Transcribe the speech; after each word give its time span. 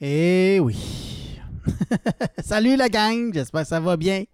Eh 0.00 0.58
oui. 0.60 0.76
Salut 2.44 2.74
la 2.76 2.88
gang, 2.88 3.32
j'espère 3.32 3.62
que 3.62 3.68
ça 3.68 3.78
va 3.78 3.96
bien. 3.96 4.24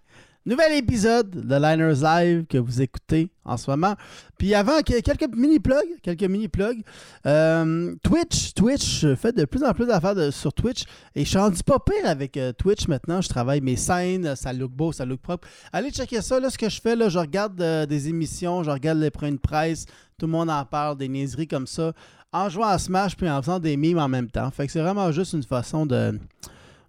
Nouvel 0.46 0.72
épisode 0.79 1.29
de 1.29 1.54
Liners 1.54 2.00
Live 2.02 2.46
que 2.46 2.56
vous 2.56 2.80
écoutez 2.80 3.30
en 3.44 3.58
ce 3.58 3.70
moment. 3.70 3.94
Puis 4.38 4.54
avant, 4.54 4.80
quelques 4.80 5.36
mini-plugs. 5.36 6.00
Quelques 6.02 6.22
mini-plugs. 6.22 6.82
Euh, 7.26 7.94
Twitch, 8.02 8.54
Twitch, 8.54 9.00
je 9.00 9.14
fais 9.14 9.32
de 9.32 9.44
plus 9.44 9.62
en 9.62 9.74
plus 9.74 9.84
d'affaires 9.84 10.32
sur 10.32 10.54
Twitch. 10.54 10.84
Et 11.14 11.27
je 11.27 11.38
suis 11.38 11.62
pas 11.62 11.79
pire 11.79 12.06
avec 12.06 12.38
euh, 12.38 12.52
Twitch 12.54 12.88
maintenant. 12.88 13.20
Je 13.20 13.29
travaille 13.29 13.61
mes 13.61 13.77
scènes, 13.77 14.34
ça 14.34 14.54
look 14.54 14.72
beau, 14.72 14.92
ça 14.92 15.04
look 15.04 15.20
propre. 15.20 15.46
Allez 15.74 15.90
checker 15.90 16.22
ça. 16.22 16.40
Là, 16.40 16.48
ce 16.48 16.56
que 16.56 16.70
je 16.70 16.80
fais, 16.80 16.96
là, 16.96 17.11
je 17.11 17.18
regarde 17.18 17.61
euh, 17.61 17.84
des 17.84 18.08
émissions, 18.08 18.62
je 18.62 18.70
regarde 18.70 18.98
les 18.98 19.11
points 19.11 19.32
de 19.32 19.36
presse. 19.36 19.84
Tout 20.18 20.24
le 20.24 20.32
monde 20.32 20.48
en 20.48 20.64
parle, 20.64 20.96
des 20.96 21.08
niaiseries 21.08 21.48
comme 21.48 21.66
ça. 21.66 21.92
En 22.32 22.48
jouant 22.48 22.68
à 22.68 22.78
Smash 22.78 23.16
puis 23.16 23.28
en 23.28 23.42
faisant 23.42 23.58
des 23.58 23.76
mimes 23.76 23.98
en 23.98 24.08
même 24.08 24.30
temps. 24.30 24.50
Fait 24.50 24.66
que 24.66 24.72
c'est 24.72 24.80
vraiment 24.80 25.10
juste 25.10 25.32
une 25.32 25.42
façon 25.42 25.84
de 25.84 26.18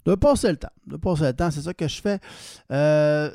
de 0.05 0.15
passer 0.15 0.49
le 0.49 0.57
temps. 0.57 0.71
De 0.87 0.97
passer 0.97 1.25
le 1.25 1.33
temps, 1.33 1.51
c'est 1.51 1.61
ça 1.61 1.73
que 1.73 1.87
je 1.87 2.01
fais. 2.01 2.19
Euh, 2.71 3.29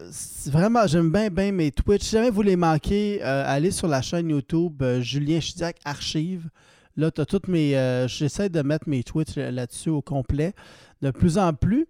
vraiment, 0.47 0.87
j'aime 0.87 1.11
bien, 1.11 1.29
bien 1.29 1.53
mes 1.53 1.71
Twitch. 1.71 2.03
Si 2.03 2.11
jamais 2.11 2.31
vous 2.31 2.43
les 2.43 2.57
manquez, 2.57 3.21
euh, 3.23 3.45
allez 3.47 3.71
sur 3.71 3.89
la 3.89 4.03
chaîne 4.03 4.31
YouTube 4.31 4.83
euh, 4.83 5.01
Julien 5.01 5.41
Chidiac 5.41 5.77
Archive. 5.85 6.49
Là, 6.97 7.11
tu 7.11 7.25
toutes 7.27 7.49
mes. 7.49 7.73
J'essaie 8.09 8.49
de 8.49 8.63
mettre 8.63 8.89
mes 8.89 9.03
Twitch 9.03 9.37
là-dessus 9.37 9.91
au 9.91 10.01
complet 10.01 10.55
de 11.03 11.11
plus 11.11 11.37
en 11.37 11.53
plus. 11.53 11.87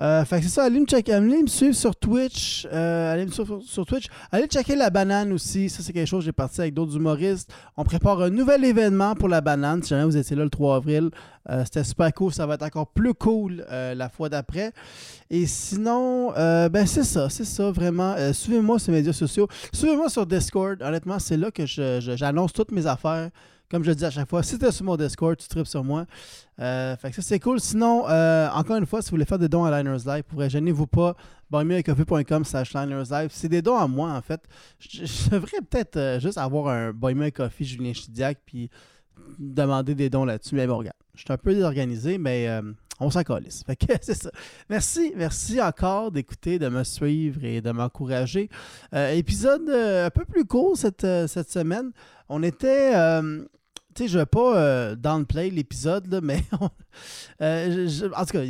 Euh, 0.00 0.24
fait 0.24 0.36
que 0.38 0.44
c'est 0.44 0.50
ça, 0.50 0.64
allez 0.64 0.78
me, 0.78 0.86
checker, 0.86 1.12
allez 1.12 1.42
me 1.42 1.48
suivre 1.48 1.74
sur 1.74 1.96
Twitch. 1.96 2.68
Euh, 2.72 3.12
allez 3.12 3.26
me 3.26 3.32
suivre 3.32 3.60
sur, 3.62 3.84
Twitch. 3.84 4.06
Allez 4.30 4.46
checker 4.46 4.76
la 4.76 4.90
banane 4.90 5.32
aussi. 5.32 5.68
Ça, 5.68 5.82
c'est 5.82 5.92
quelque 5.92 6.06
chose, 6.06 6.24
j'ai 6.24 6.32
parti 6.32 6.60
avec 6.60 6.74
d'autres 6.74 6.96
humoristes. 6.96 7.52
On 7.76 7.82
prépare 7.82 8.22
un 8.22 8.30
nouvel 8.30 8.64
événement 8.64 9.16
pour 9.16 9.28
la 9.28 9.40
banane. 9.40 9.82
Si 9.82 9.88
jamais 9.88 10.04
vous 10.04 10.16
étiez 10.16 10.36
là 10.36 10.44
le 10.44 10.50
3 10.50 10.76
avril, 10.76 11.10
euh, 11.50 11.64
c'était 11.64 11.82
super 11.82 12.12
cool. 12.14 12.32
Ça 12.32 12.46
va 12.46 12.54
être 12.54 12.62
encore 12.62 12.86
plus 12.86 13.14
cool 13.14 13.66
la 13.68 14.08
fois 14.08 14.28
d'après. 14.28 14.72
Et 15.30 15.46
sinon, 15.46 16.30
ben 16.32 16.86
c'est 16.86 17.04
ça, 17.04 17.28
c'est 17.28 17.44
ça, 17.44 17.72
vraiment. 17.72 18.14
Suivez-moi 18.32 18.78
sur 18.78 18.92
les 18.92 18.98
médias 18.98 19.12
sociaux. 19.12 19.48
Suivez-moi 19.72 20.08
sur 20.10 20.26
Discord. 20.26 20.80
Honnêtement, 20.80 21.18
c'est 21.18 21.36
là 21.36 21.50
que 21.50 21.66
j'annonce 21.66 22.52
toutes 22.52 22.70
mes 22.70 22.86
affaires. 22.86 23.30
Comme 23.70 23.84
je 23.84 23.90
le 23.90 23.94
dis 23.94 24.04
à 24.04 24.10
chaque 24.10 24.28
fois, 24.28 24.42
si 24.42 24.58
tu 24.58 24.64
es 24.64 24.72
sur 24.72 24.86
mon 24.86 24.96
Discord, 24.96 25.36
tu 25.36 25.46
tripes 25.46 25.66
sur 25.66 25.84
moi. 25.84 26.06
Euh, 26.58 26.96
fait 26.96 27.10
que 27.10 27.16
ça, 27.16 27.22
c'est 27.22 27.38
cool. 27.38 27.60
Sinon, 27.60 28.08
euh, 28.08 28.48
encore 28.54 28.76
une 28.76 28.86
fois, 28.86 29.02
si 29.02 29.10
vous 29.10 29.16
voulez 29.16 29.26
faire 29.26 29.38
des 29.38 29.48
dons 29.48 29.64
à 29.64 29.82
Liners 29.82 30.04
Live, 30.06 30.22
pour 30.22 30.48
gênez-vous 30.48 30.86
pas. 30.86 31.14
buymeacoffee.com 31.50 32.44
slash 32.46 32.72
Liners 32.72 33.10
Live. 33.10 33.28
C'est 33.30 33.48
des 33.48 33.60
dons 33.60 33.76
à 33.76 33.86
moi, 33.86 34.10
en 34.12 34.22
fait. 34.22 34.40
Je, 34.78 35.28
devrais 35.28 35.60
peut-être 35.68 35.96
euh, 35.96 36.18
juste 36.18 36.38
avoir 36.38 36.68
un 36.68 36.92
Buy 36.92 37.30
Coffee 37.30 37.66
Julien 37.66 37.92
Chidiac 37.92 38.38
puis 38.46 38.70
demander 39.38 39.94
des 39.94 40.08
dons 40.08 40.24
là-dessus. 40.24 40.54
Mais 40.54 40.66
bon, 40.66 40.78
regarde, 40.78 40.96
je 41.14 41.20
suis 41.20 41.32
un 41.32 41.36
peu 41.36 41.54
désorganisé, 41.54 42.16
mais 42.16 42.48
on 43.00 43.10
s'en 43.10 43.22
calisse. 43.22 43.64
Fait 43.64 43.76
que 43.76 43.92
c'est 44.00 44.14
ça. 44.14 44.30
Merci, 44.70 45.12
merci 45.14 45.60
encore 45.60 46.10
d'écouter, 46.10 46.58
de 46.58 46.68
me 46.68 46.84
suivre 46.84 47.44
et 47.44 47.60
de 47.60 47.70
m'encourager. 47.70 48.48
épisode 48.94 49.68
un 49.68 50.10
peu 50.10 50.24
plus 50.24 50.46
court 50.46 50.78
cette, 50.78 51.06
cette 51.26 51.50
semaine. 51.50 51.90
On 52.30 52.42
était 52.42 52.94
tu 53.98 54.04
sais, 54.04 54.08
je 54.08 54.18
vais 54.18 54.26
pas 54.26 54.56
euh, 54.56 54.94
downplay 54.94 55.50
l'épisode, 55.50 56.20
mais 56.22 56.44
euh, 57.42 57.88
en 58.14 58.24
tout 58.24 58.32
cas, 58.32 58.44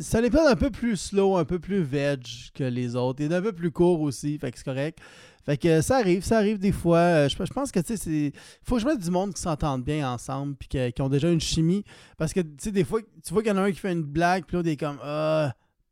c'est 0.00 0.16
un 0.16 0.22
épisode 0.22 0.46
un 0.46 0.54
peu 0.54 0.70
plus 0.70 0.96
slow, 0.96 1.36
un 1.36 1.44
peu 1.44 1.58
plus 1.58 1.82
veg 1.82 2.22
que 2.54 2.62
les 2.62 2.94
autres. 2.94 3.20
Il 3.20 3.32
est 3.32 3.34
un 3.34 3.42
peu 3.42 3.52
plus 3.52 3.72
court 3.72 4.00
aussi, 4.00 4.38
fait 4.38 4.52
que 4.52 4.58
c'est 4.58 4.64
correct. 4.64 5.00
Fait 5.44 5.56
que 5.56 5.80
ça 5.80 5.96
arrive, 5.96 6.22
ça 6.22 6.38
arrive 6.38 6.58
des 6.58 6.70
fois. 6.70 6.98
Euh, 6.98 7.28
je, 7.28 7.52
pense 7.52 7.72
que 7.72 7.80
tu 7.80 7.96
sais, 7.96 8.32
faut 8.62 8.76
que 8.76 8.80
je 8.80 8.86
mette 8.86 9.00
du 9.00 9.10
monde 9.10 9.34
qui 9.34 9.42
s'entende 9.42 9.82
bien 9.82 10.08
ensemble 10.08 10.54
puis 10.54 10.68
qui 10.68 11.02
ont 11.02 11.08
déjà 11.08 11.32
une 11.32 11.40
chimie. 11.40 11.82
Parce 12.16 12.32
que 12.32 12.38
tu 12.38 12.54
sais, 12.58 12.70
des 12.70 12.84
fois, 12.84 13.00
tu 13.00 13.32
vois 13.32 13.42
qu'il 13.42 13.50
y 13.50 13.54
en 13.54 13.58
a 13.58 13.62
un 13.62 13.72
qui 13.72 13.80
fait 13.80 13.90
une 13.90 14.04
blague, 14.04 14.44
puis 14.44 14.56
l'autre 14.56 14.68
est 14.68 14.76
comme 14.76 14.98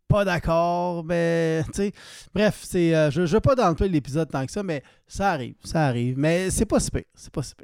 pas 0.06 0.24
d'accord, 0.24 1.04
mais 1.04 1.64
tu 1.66 1.82
sais. 1.82 1.92
Bref, 2.32 2.60
c'est, 2.62 3.10
je, 3.10 3.26
je 3.26 3.32
vais 3.32 3.40
pas 3.40 3.56
downplay 3.56 3.88
l'épisode 3.88 4.30
tant 4.30 4.46
que 4.46 4.52
ça, 4.52 4.62
mais 4.62 4.84
ça 5.08 5.32
arrive, 5.32 5.56
ça 5.64 5.86
arrive. 5.86 6.16
Mais 6.16 6.50
c'est 6.50 6.66
pas 6.66 6.78
si 6.78 6.90
c'est 7.14 7.32
pas 7.32 7.42
si 7.42 7.54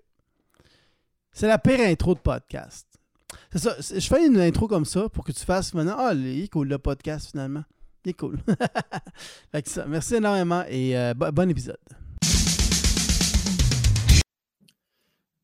c'est 1.36 1.48
la 1.48 1.58
pire 1.58 1.80
intro 1.80 2.14
de 2.14 2.20
podcast. 2.20 2.86
C'est 3.52 3.58
ça. 3.58 3.76
Je 3.78 4.06
fais 4.06 4.26
une 4.26 4.40
intro 4.40 4.66
comme 4.66 4.86
ça 4.86 5.10
pour 5.10 5.22
que 5.22 5.32
tu 5.32 5.44
fasses 5.44 5.74
maintenant. 5.74 5.96
Ah, 5.98 6.14
il 6.14 6.44
est 6.44 6.48
cool 6.48 6.68
le 6.68 6.78
podcast 6.78 7.30
finalement. 7.30 7.62
Il 8.06 8.12
est 8.12 8.14
cool. 8.14 8.38
fait 9.52 9.60
que 9.60 9.68
ça, 9.68 9.84
merci 9.86 10.14
énormément 10.14 10.64
et 10.66 10.96
euh, 10.96 11.12
bon 11.12 11.50
épisode. 11.50 11.76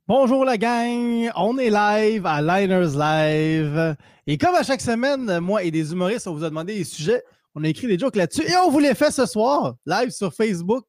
Bonjour 0.08 0.46
la 0.46 0.56
gang, 0.56 1.30
on 1.36 1.58
est 1.58 1.68
live 1.68 2.24
à 2.24 2.40
Liners 2.40 2.96
Live. 2.96 3.96
Et 4.26 4.38
comme 4.38 4.54
à 4.54 4.62
chaque 4.62 4.80
semaine, 4.80 5.40
moi 5.40 5.62
et 5.62 5.70
des 5.70 5.92
humoristes, 5.92 6.26
on 6.26 6.32
vous 6.32 6.44
a 6.44 6.48
demandé 6.48 6.74
des 6.74 6.84
sujets. 6.84 7.22
On 7.54 7.64
a 7.64 7.68
écrit 7.68 7.86
des 7.86 7.98
jokes 7.98 8.16
là-dessus 8.16 8.50
et 8.50 8.56
on 8.56 8.70
vous 8.70 8.78
les 8.78 8.94
fait 8.94 9.10
ce 9.10 9.26
soir, 9.26 9.74
live 9.84 10.08
sur 10.08 10.32
Facebook, 10.32 10.86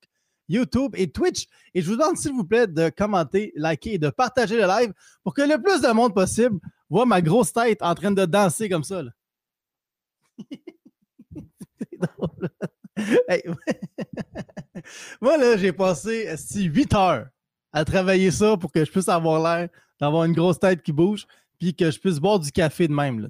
YouTube 0.47 0.93
et 0.95 1.11
Twitch. 1.11 1.47
Et 1.73 1.81
je 1.81 1.89
vous 1.89 1.97
demande, 1.97 2.17
s'il 2.17 2.33
vous 2.33 2.43
plaît, 2.43 2.67
de 2.67 2.89
commenter, 2.89 3.53
liker 3.55 3.93
et 3.93 3.97
de 3.97 4.09
partager 4.09 4.57
le 4.57 4.67
live 4.67 4.93
pour 5.23 5.33
que 5.33 5.41
le 5.41 5.61
plus 5.61 5.81
de 5.81 5.91
monde 5.91 6.13
possible 6.13 6.59
voit 6.89 7.05
ma 7.05 7.21
grosse 7.21 7.53
tête 7.53 7.81
en 7.81 7.95
train 7.95 8.11
de 8.11 8.25
danser 8.25 8.69
comme 8.69 8.83
ça. 8.83 9.01
C'est 10.49 11.99
drôle. 11.99 12.49
Moi, 15.21 15.37
là, 15.37 15.57
j'ai 15.57 15.73
passé 15.73 16.35
8 16.55 16.93
heures 16.93 17.27
à 17.71 17.85
travailler 17.85 18.31
ça 18.31 18.55
pour 18.57 18.71
que 18.71 18.85
je 18.85 18.91
puisse 18.91 19.09
avoir 19.09 19.41
l'air 19.41 19.69
d'avoir 19.99 20.25
une 20.25 20.33
grosse 20.33 20.59
tête 20.59 20.83
qui 20.83 20.91
bouge, 20.91 21.25
puis 21.59 21.75
que 21.75 21.89
je 21.89 21.99
puisse 21.99 22.19
boire 22.19 22.39
du 22.39 22.51
café 22.51 22.87
de 22.87 22.93
même. 22.93 23.19
Là. 23.19 23.29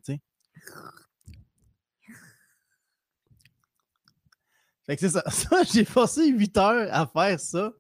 Fait 4.86 4.96
que 4.96 5.02
c'est 5.02 5.10
ça. 5.10 5.24
j'ai 5.74 5.84
passé 5.84 6.28
8 6.28 6.58
heures 6.58 6.88
à 6.92 7.08
faire 7.08 7.40
ça. 7.40 7.72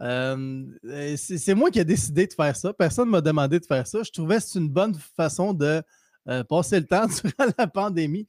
Euh, 0.00 0.64
c'est 1.16 1.54
moi 1.54 1.70
qui 1.70 1.80
ai 1.80 1.84
décidé 1.84 2.26
de 2.26 2.32
faire 2.32 2.54
ça. 2.54 2.72
Personne 2.72 3.06
ne 3.06 3.12
m'a 3.12 3.20
demandé 3.20 3.58
de 3.58 3.66
faire 3.66 3.86
ça. 3.86 4.02
Je 4.02 4.10
trouvais 4.10 4.36
que 4.36 4.42
c'est 4.42 4.58
une 4.58 4.68
bonne 4.68 4.94
façon 5.16 5.52
de 5.52 5.82
euh, 6.28 6.44
passer 6.44 6.78
le 6.78 6.86
temps 6.86 7.06
durant 7.24 7.50
la 7.56 7.66
pandémie. 7.66 8.26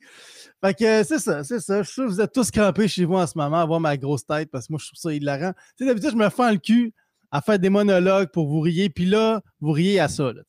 Fait 0.64 0.74
que 0.74 1.04
c'est 1.04 1.20
ça, 1.20 1.44
c'est 1.44 1.60
ça. 1.60 1.84
Je 1.84 1.88
suis 1.88 1.94
sûr 1.94 2.06
que 2.06 2.10
vous 2.10 2.22
êtes 2.22 2.34
tous 2.34 2.50
crampés 2.50 2.88
chez 2.88 3.06
vous 3.06 3.16
en 3.16 3.28
ce 3.28 3.38
moment 3.38 3.58
à 3.58 3.66
voir 3.66 3.80
ma 3.80 3.98
grosse 3.98 4.26
tête 4.26 4.50
parce 4.50 4.68
que 4.68 4.74
moi, 4.74 4.80
je 4.82 4.88
trouve 4.88 5.00
ça 5.00 5.14
hilarant. 5.14 5.54
Tu 5.78 5.84
sais, 5.84 5.86
d'habitude, 5.86 6.12
je 6.12 6.16
me 6.16 6.30
fends 6.30 6.52
le 6.52 6.58
cul 6.58 6.94
à 7.32 7.42
faire 7.42 7.60
des 7.60 7.70
monologues 7.70 8.30
pour 8.32 8.48
vous 8.48 8.62
rier, 8.62 8.90
puis 8.90 9.06
là, 9.06 9.42
vous 9.62 9.72
riez 9.72 10.00
à 10.00 10.08
ça, 10.08 10.34
là. 10.34 10.42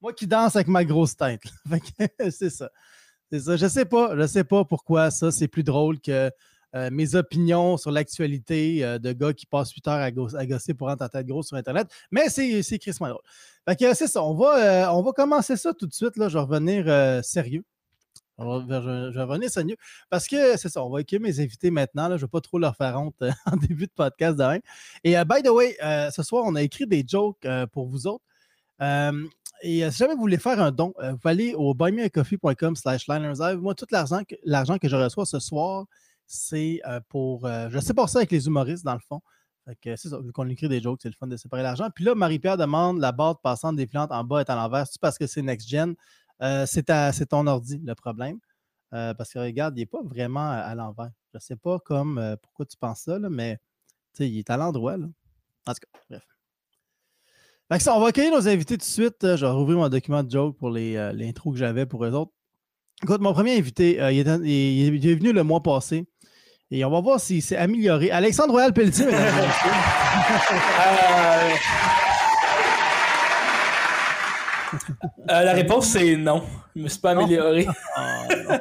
Moi 0.00 0.12
qui 0.12 0.26
danse 0.26 0.54
avec 0.54 0.68
ma 0.68 0.84
grosse 0.84 1.16
tête. 1.16 1.42
Fait 1.68 1.80
que 1.80 2.30
c'est 2.30 2.50
ça. 2.50 2.70
Je 3.32 3.68
sais 3.68 3.84
pas. 3.84 4.16
Je 4.16 4.26
sais 4.26 4.44
pas 4.44 4.64
pourquoi 4.64 5.10
ça, 5.10 5.30
c'est 5.30 5.48
plus 5.48 5.64
drôle 5.64 6.00
que 6.00 6.30
euh, 6.74 6.90
mes 6.92 7.14
opinions 7.14 7.78
sur 7.78 7.90
l'actualité 7.90 8.84
euh, 8.84 8.98
de 8.98 9.12
gars 9.12 9.32
qui 9.32 9.46
passent 9.46 9.72
8 9.72 9.88
heures 9.88 10.12
à, 10.34 10.46
gosser 10.46 10.74
pour 10.74 10.88
rendre 10.88 10.98
ta 10.98 11.08
tête 11.08 11.26
grosse 11.26 11.48
sur 11.48 11.56
Internet. 11.56 11.88
Mais 12.10 12.28
c'est, 12.28 12.78
Chris 12.78 12.92
drôle. 13.00 13.16
Fait 13.66 13.76
que 13.76 13.94
c'est 13.94 14.06
ça. 14.06 14.22
On 14.22 14.34
va, 14.34 14.88
euh, 14.88 14.92
on 14.92 15.02
va 15.02 15.12
commencer 15.12 15.56
ça 15.56 15.72
tout 15.72 15.86
de 15.86 15.94
suite. 15.94 16.16
Là. 16.16 16.28
Je 16.28 16.36
vais 16.36 16.44
revenir 16.44 17.24
sérieux. 17.24 17.64
Je 18.38 19.14
vais, 19.14 19.22
revenir 19.22 19.50
sérieux. 19.50 19.76
Parce 20.10 20.28
que 20.28 20.58
c'est 20.58 20.68
ça, 20.68 20.84
on 20.84 20.90
va 20.90 21.00
équiper 21.00 21.22
mes 21.22 21.40
invités 21.40 21.70
maintenant. 21.70 22.08
Là. 22.08 22.16
Je 22.16 22.22
ne 22.22 22.26
vais 22.26 22.30
pas 22.30 22.40
trop 22.42 22.58
leur 22.58 22.76
faire 22.76 23.00
honte 23.00 23.16
en 23.46 23.56
début 23.56 23.86
de 23.86 23.92
podcast 23.94 24.36
demain. 24.36 24.58
Et 25.04 25.14
by 25.24 25.42
the 25.42 25.48
way, 25.48 25.76
ce 26.12 26.22
soir, 26.22 26.44
on 26.46 26.54
a 26.54 26.62
écrit 26.62 26.86
des 26.86 27.02
jokes 27.06 27.46
pour 27.72 27.88
vous 27.88 28.06
autres. 28.06 28.24
Et 29.62 29.84
euh, 29.84 29.90
si 29.90 29.98
jamais 29.98 30.14
vous 30.14 30.20
voulez 30.20 30.38
faire 30.38 30.60
un 30.60 30.70
don, 30.70 30.94
euh, 31.00 31.12
vous 31.12 31.28
allez 31.28 31.54
au 31.54 31.74
buymeacoffee.com 31.74 32.76
slash 32.76 33.08
Moi, 33.08 33.74
tout 33.74 33.86
l'argent 33.90 34.22
que, 34.24 34.34
l'argent 34.44 34.78
que 34.78 34.88
je 34.88 34.96
reçois 34.96 35.26
ce 35.26 35.38
soir, 35.38 35.86
c'est 36.26 36.80
euh, 36.86 37.00
pour. 37.08 37.48
je 37.48 37.78
sais 37.80 37.94
pas 37.94 38.06
ça 38.06 38.18
avec 38.18 38.30
les 38.30 38.46
humoristes, 38.46 38.84
dans 38.84 38.94
le 38.94 39.00
fond. 39.00 39.20
Fait 39.66 39.76
que 39.76 39.96
c'est 39.96 40.08
ça, 40.08 40.20
vu 40.20 40.32
qu'on 40.32 40.48
écrit 40.48 40.68
des 40.68 40.80
jokes, 40.80 41.00
c'est 41.02 41.08
le 41.08 41.14
fun 41.14 41.26
de 41.26 41.36
séparer 41.36 41.62
l'argent. 41.62 41.88
Puis 41.94 42.04
là, 42.04 42.14
Marie-Pierre 42.14 42.56
demande 42.56 43.00
la 43.00 43.12
barre 43.12 43.40
passante 43.40 43.76
des 43.76 43.86
plantes 43.86 44.12
en 44.12 44.24
bas 44.24 44.40
est 44.40 44.50
à 44.50 44.56
l'envers. 44.56 44.86
C'est 44.86 45.00
parce 45.00 45.18
que 45.18 45.26
c'est 45.26 45.42
next-gen. 45.42 45.94
c'est, 46.40 46.90
c'est 47.12 47.26
ton 47.26 47.46
ordi, 47.46 47.80
le 47.84 47.94
problème. 47.94 48.38
parce 48.90 49.32
que 49.32 49.38
regarde, 49.38 49.76
il 49.76 49.80
n'est 49.80 49.86
pas 49.86 50.02
vraiment 50.02 50.50
à, 50.50 50.74
l'envers. 50.74 51.10
Je 51.34 51.38
sais 51.38 51.56
pas 51.56 51.78
comme 51.80 52.36
pourquoi 52.42 52.66
tu 52.66 52.76
penses 52.78 53.00
ça, 53.00 53.18
là, 53.18 53.28
mais 53.28 53.58
il 54.18 54.38
est 54.38 54.50
à 54.50 54.56
l'endroit. 54.56 54.96
Là. 54.96 55.06
En 55.66 55.74
tout 55.74 55.80
cas, 55.80 56.00
bref 56.08 56.37
on 57.70 58.00
va 58.00 58.08
accueillir 58.08 58.32
nos 58.32 58.48
invités 58.48 58.76
tout 58.76 58.78
de 58.78 58.90
suite. 58.90 59.16
Je 59.22 59.44
vais 59.44 59.50
rouvrir 59.50 59.78
mon 59.78 59.88
document 59.88 60.22
de 60.22 60.30
joke 60.30 60.56
pour 60.56 60.72
euh, 60.74 61.12
l'intro 61.12 61.52
que 61.52 61.58
j'avais 61.58 61.86
pour 61.86 62.04
eux 62.04 62.12
autres. 62.12 62.32
Écoute, 63.02 63.20
mon 63.20 63.32
premier 63.32 63.56
invité, 63.56 64.00
euh, 64.00 64.10
il, 64.10 64.20
est, 64.20 65.14
venu 65.14 65.32
le 65.32 65.42
mois 65.42 65.62
passé. 65.62 66.06
Et 66.70 66.84
on 66.84 66.90
va 66.90 67.00
voir 67.00 67.20
s'il 67.20 67.42
s'est 67.42 67.56
amélioré. 67.56 68.10
Alexandre 68.10 68.52
Royal 68.52 68.72
Pelletier, 68.74 69.06
euh, 69.06 69.10
la 75.28 75.52
réponse 75.54 75.86
c'est 75.86 76.16
non. 76.16 76.42
Je 76.76 76.82
me 76.82 76.88
suis 76.88 77.00
pas 77.00 77.12
amélioré. 77.12 77.66
Ah, 77.96 78.26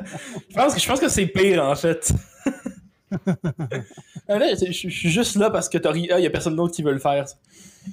je 0.50 0.56
pense 0.56 0.74
que 0.74 0.80
je 0.80 0.88
pense 0.88 1.00
que 1.01 1.09
c'est 1.09 1.27
pire 1.27 1.63
en 1.65 1.75
fait. 1.75 2.13
je, 4.30 4.71
suis 4.71 5.09
juste 5.09 5.36
là 5.36 5.50
parce 5.50 5.69
que 5.69 5.77
il 5.95 6.01
n'y 6.01 6.25
a 6.25 6.30
personne 6.30 6.56
d'autre 6.56 6.74
qui 6.74 6.83
veut 6.83 6.94
le 6.94 7.00
faire. 7.00 7.25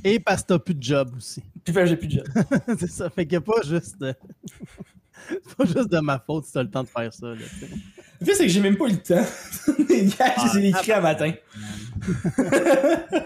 Et 0.03 0.19
parce 0.19 0.43
que 0.43 0.49
t'as 0.49 0.59
plus 0.59 0.75
de 0.75 0.83
job 0.83 1.11
aussi. 1.17 1.43
Puis 1.65 1.75
j'ai 1.85 1.97
plus 1.97 2.09
de 2.09 2.13
job. 2.13 2.27
c'est 2.79 2.91
ça. 2.91 3.09
Fait 3.11 3.25
qu'il 3.27 3.39
n'y 3.39 3.45
a 3.45 3.47
pas 3.47 3.63
juste. 3.65 3.97
c'est 4.01 5.57
pas 5.57 5.65
juste 5.65 5.91
de 5.91 6.01
ma 6.01 6.19
faute 6.19 6.47
si 6.47 6.53
t'as 6.53 6.63
le 6.63 6.71
temps 6.71 6.83
de 6.83 6.89
faire 6.89 7.13
ça. 7.13 7.27
Là, 7.29 7.35
le 7.35 8.27
fait, 8.27 8.35
c'est 8.35 8.47
que 8.47 8.51
j'ai 8.51 8.61
même 8.61 8.77
pas 8.77 8.87
eu 8.87 8.93
le 8.93 8.97
temps. 8.97 9.25
Les 9.89 10.07
gars, 10.07 10.35
je 10.53 10.59
les 10.59 10.67
ai 10.67 10.69
écrits 10.71 10.93
à 10.93 11.01
matin. 11.01 11.33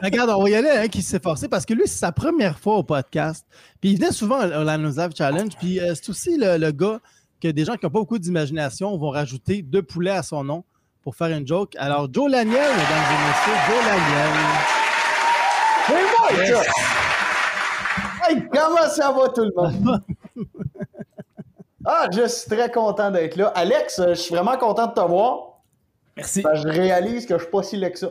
Regarde, 0.02 0.30
on 0.30 0.42
va 0.42 0.50
y 0.50 0.54
aller 0.54 0.70
un 0.70 0.88
qui 0.88 1.02
s'est 1.02 1.20
forcé 1.20 1.48
parce 1.48 1.64
que 1.64 1.74
lui, 1.74 1.82
c'est 1.86 1.98
sa 1.98 2.12
première 2.12 2.58
fois 2.58 2.76
au 2.76 2.82
podcast. 2.82 3.46
Puis 3.80 3.90
il 3.90 3.96
venait 3.98 4.12
souvent 4.12 4.40
au 4.40 4.64
Live 4.64 5.10
Challenge. 5.16 5.52
Puis 5.58 5.80
euh, 5.80 5.94
c'est 5.94 6.08
aussi 6.08 6.36
le, 6.38 6.70
gars 6.70 7.00
que 7.40 7.48
des 7.48 7.64
gens 7.64 7.74
qui 7.74 7.86
n'ont 7.86 7.90
pas 7.90 8.00
beaucoup 8.00 8.18
d'imagination 8.18 8.96
vont 8.96 9.10
rajouter 9.10 9.62
deux 9.62 9.82
poulets 9.82 10.10
à 10.10 10.22
son 10.22 10.42
nom 10.42 10.64
pour 11.02 11.16
faire 11.16 11.28
une 11.28 11.46
joke. 11.46 11.74
Alors, 11.78 12.08
Joe 12.12 12.30
Laniel, 12.30 12.54
mesdames 12.54 13.04
et 13.10 13.20
messieurs, 13.28 13.58
Joe 13.66 13.84
Laniel. 13.86 14.34
C'est 15.86 16.52
moi, 16.52 16.62
Hey, 18.28 18.44
comment 18.52 18.88
ça 18.90 19.10
va 19.12 19.28
tout 19.28 19.44
le 19.44 19.52
monde? 19.56 20.02
Ah, 21.90 22.06
je 22.12 22.26
suis 22.28 22.50
très 22.50 22.70
content 22.70 23.10
d'être 23.10 23.36
là. 23.36 23.46
Alex, 23.54 24.02
je 24.08 24.12
suis 24.12 24.34
vraiment 24.34 24.58
content 24.58 24.88
de 24.88 24.92
te 24.92 25.00
voir. 25.00 25.60
Merci. 26.18 26.42
je 26.42 26.68
réalise 26.68 27.24
que 27.24 27.38
je 27.38 27.44
suis 27.44 27.50
pas 27.50 27.62
si 27.62 27.78
laid 27.78 27.92
que 27.92 27.98
ça. 27.98 28.08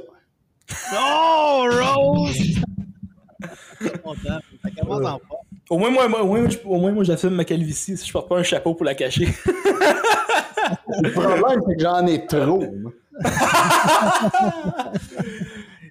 Oh, 0.96 1.68
Rose! 1.70 2.56
content. 4.04 4.40
Ça 4.64 4.72
commence 4.82 5.06
en 5.06 5.20
Au 5.70 5.78
moins, 5.78 5.92
moi, 5.92 6.08
moi, 6.08 6.24
au 6.24 6.28
moins, 6.28 6.48
au 6.66 6.80
moins, 6.80 6.92
moi 6.92 7.04
j'assume 7.04 7.36
ma 7.36 7.46
calvitie 7.46 7.98
si 7.98 8.08
je 8.08 8.12
porte 8.12 8.28
pas 8.28 8.38
un 8.38 8.44
chapeau 8.44 8.74
pour 8.74 8.86
la 8.86 8.96
cacher. 8.96 9.28
Le 11.02 11.12
problème, 11.12 11.62
c'est 11.68 11.76
que 11.76 11.82
j'en 11.82 12.06
ai 12.06 12.26
trop. 12.26 12.64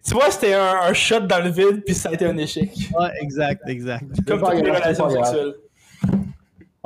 tu 0.04 0.14
vois, 0.14 0.30
c'était 0.30 0.54
un, 0.54 0.92
shot 0.92 1.20
dans 1.20 1.42
le 1.42 1.50
vide, 1.50 1.82
puis 1.84 1.94
ça 1.94 2.10
a 2.10 2.12
été 2.12 2.26
un 2.26 2.36
échec. 2.36 2.70
Ouais, 2.98 3.10
exact, 3.20 3.68
exact. 3.68 4.04
Comme 4.26 4.40
toutes 4.40 4.54
les 4.54 4.70
relations 4.70 5.10
sexuelles. 5.10 5.54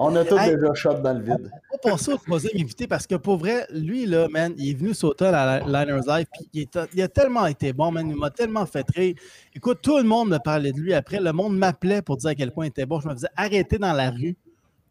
On 0.02 0.16
a 0.16 0.24
tous 0.24 0.38
déjà 0.38 0.72
shot 0.74 0.94
dans 0.94 1.12
le 1.12 1.20
vide. 1.20 1.50
On 1.70 1.76
va 1.76 1.92
passer 1.92 2.12
au 2.12 2.16
troisième 2.16 2.56
invité 2.56 2.86
parce 2.86 3.06
que 3.06 3.16
pour 3.16 3.36
vrai, 3.36 3.66
lui, 3.70 4.06
là, 4.06 4.28
man, 4.30 4.54
il 4.56 4.70
est 4.70 4.74
venu 4.74 4.94
sauter 4.94 5.26
à 5.26 5.30
la 5.30 5.84
Liners 5.84 6.06
Live 6.06 6.26
puis 6.32 6.66
il, 6.94 7.02
a 7.02 7.08
tellement 7.08 7.44
été 7.44 7.74
bon, 7.74 7.92
man. 7.92 8.08
Il 8.08 8.16
m'a 8.16 8.30
tellement 8.30 8.64
fait 8.64 8.86
rire. 8.96 9.14
Écoute, 9.54 9.80
tout 9.82 9.98
le 9.98 10.04
monde 10.04 10.30
me 10.30 10.38
parlait 10.38 10.72
de 10.72 10.80
lui 10.80 10.94
après. 10.94 11.20
Le 11.20 11.32
monde 11.32 11.54
m'appelait 11.58 12.00
pour 12.00 12.16
dire 12.16 12.30
à 12.30 12.34
quel 12.34 12.50
point 12.50 12.64
il 12.64 12.68
était 12.68 12.86
bon. 12.86 12.98
Je 13.00 13.08
me 13.08 13.12
faisais 13.12 13.28
arrêter 13.36 13.76
dans 13.76 13.92
la 13.92 14.10
rue 14.10 14.38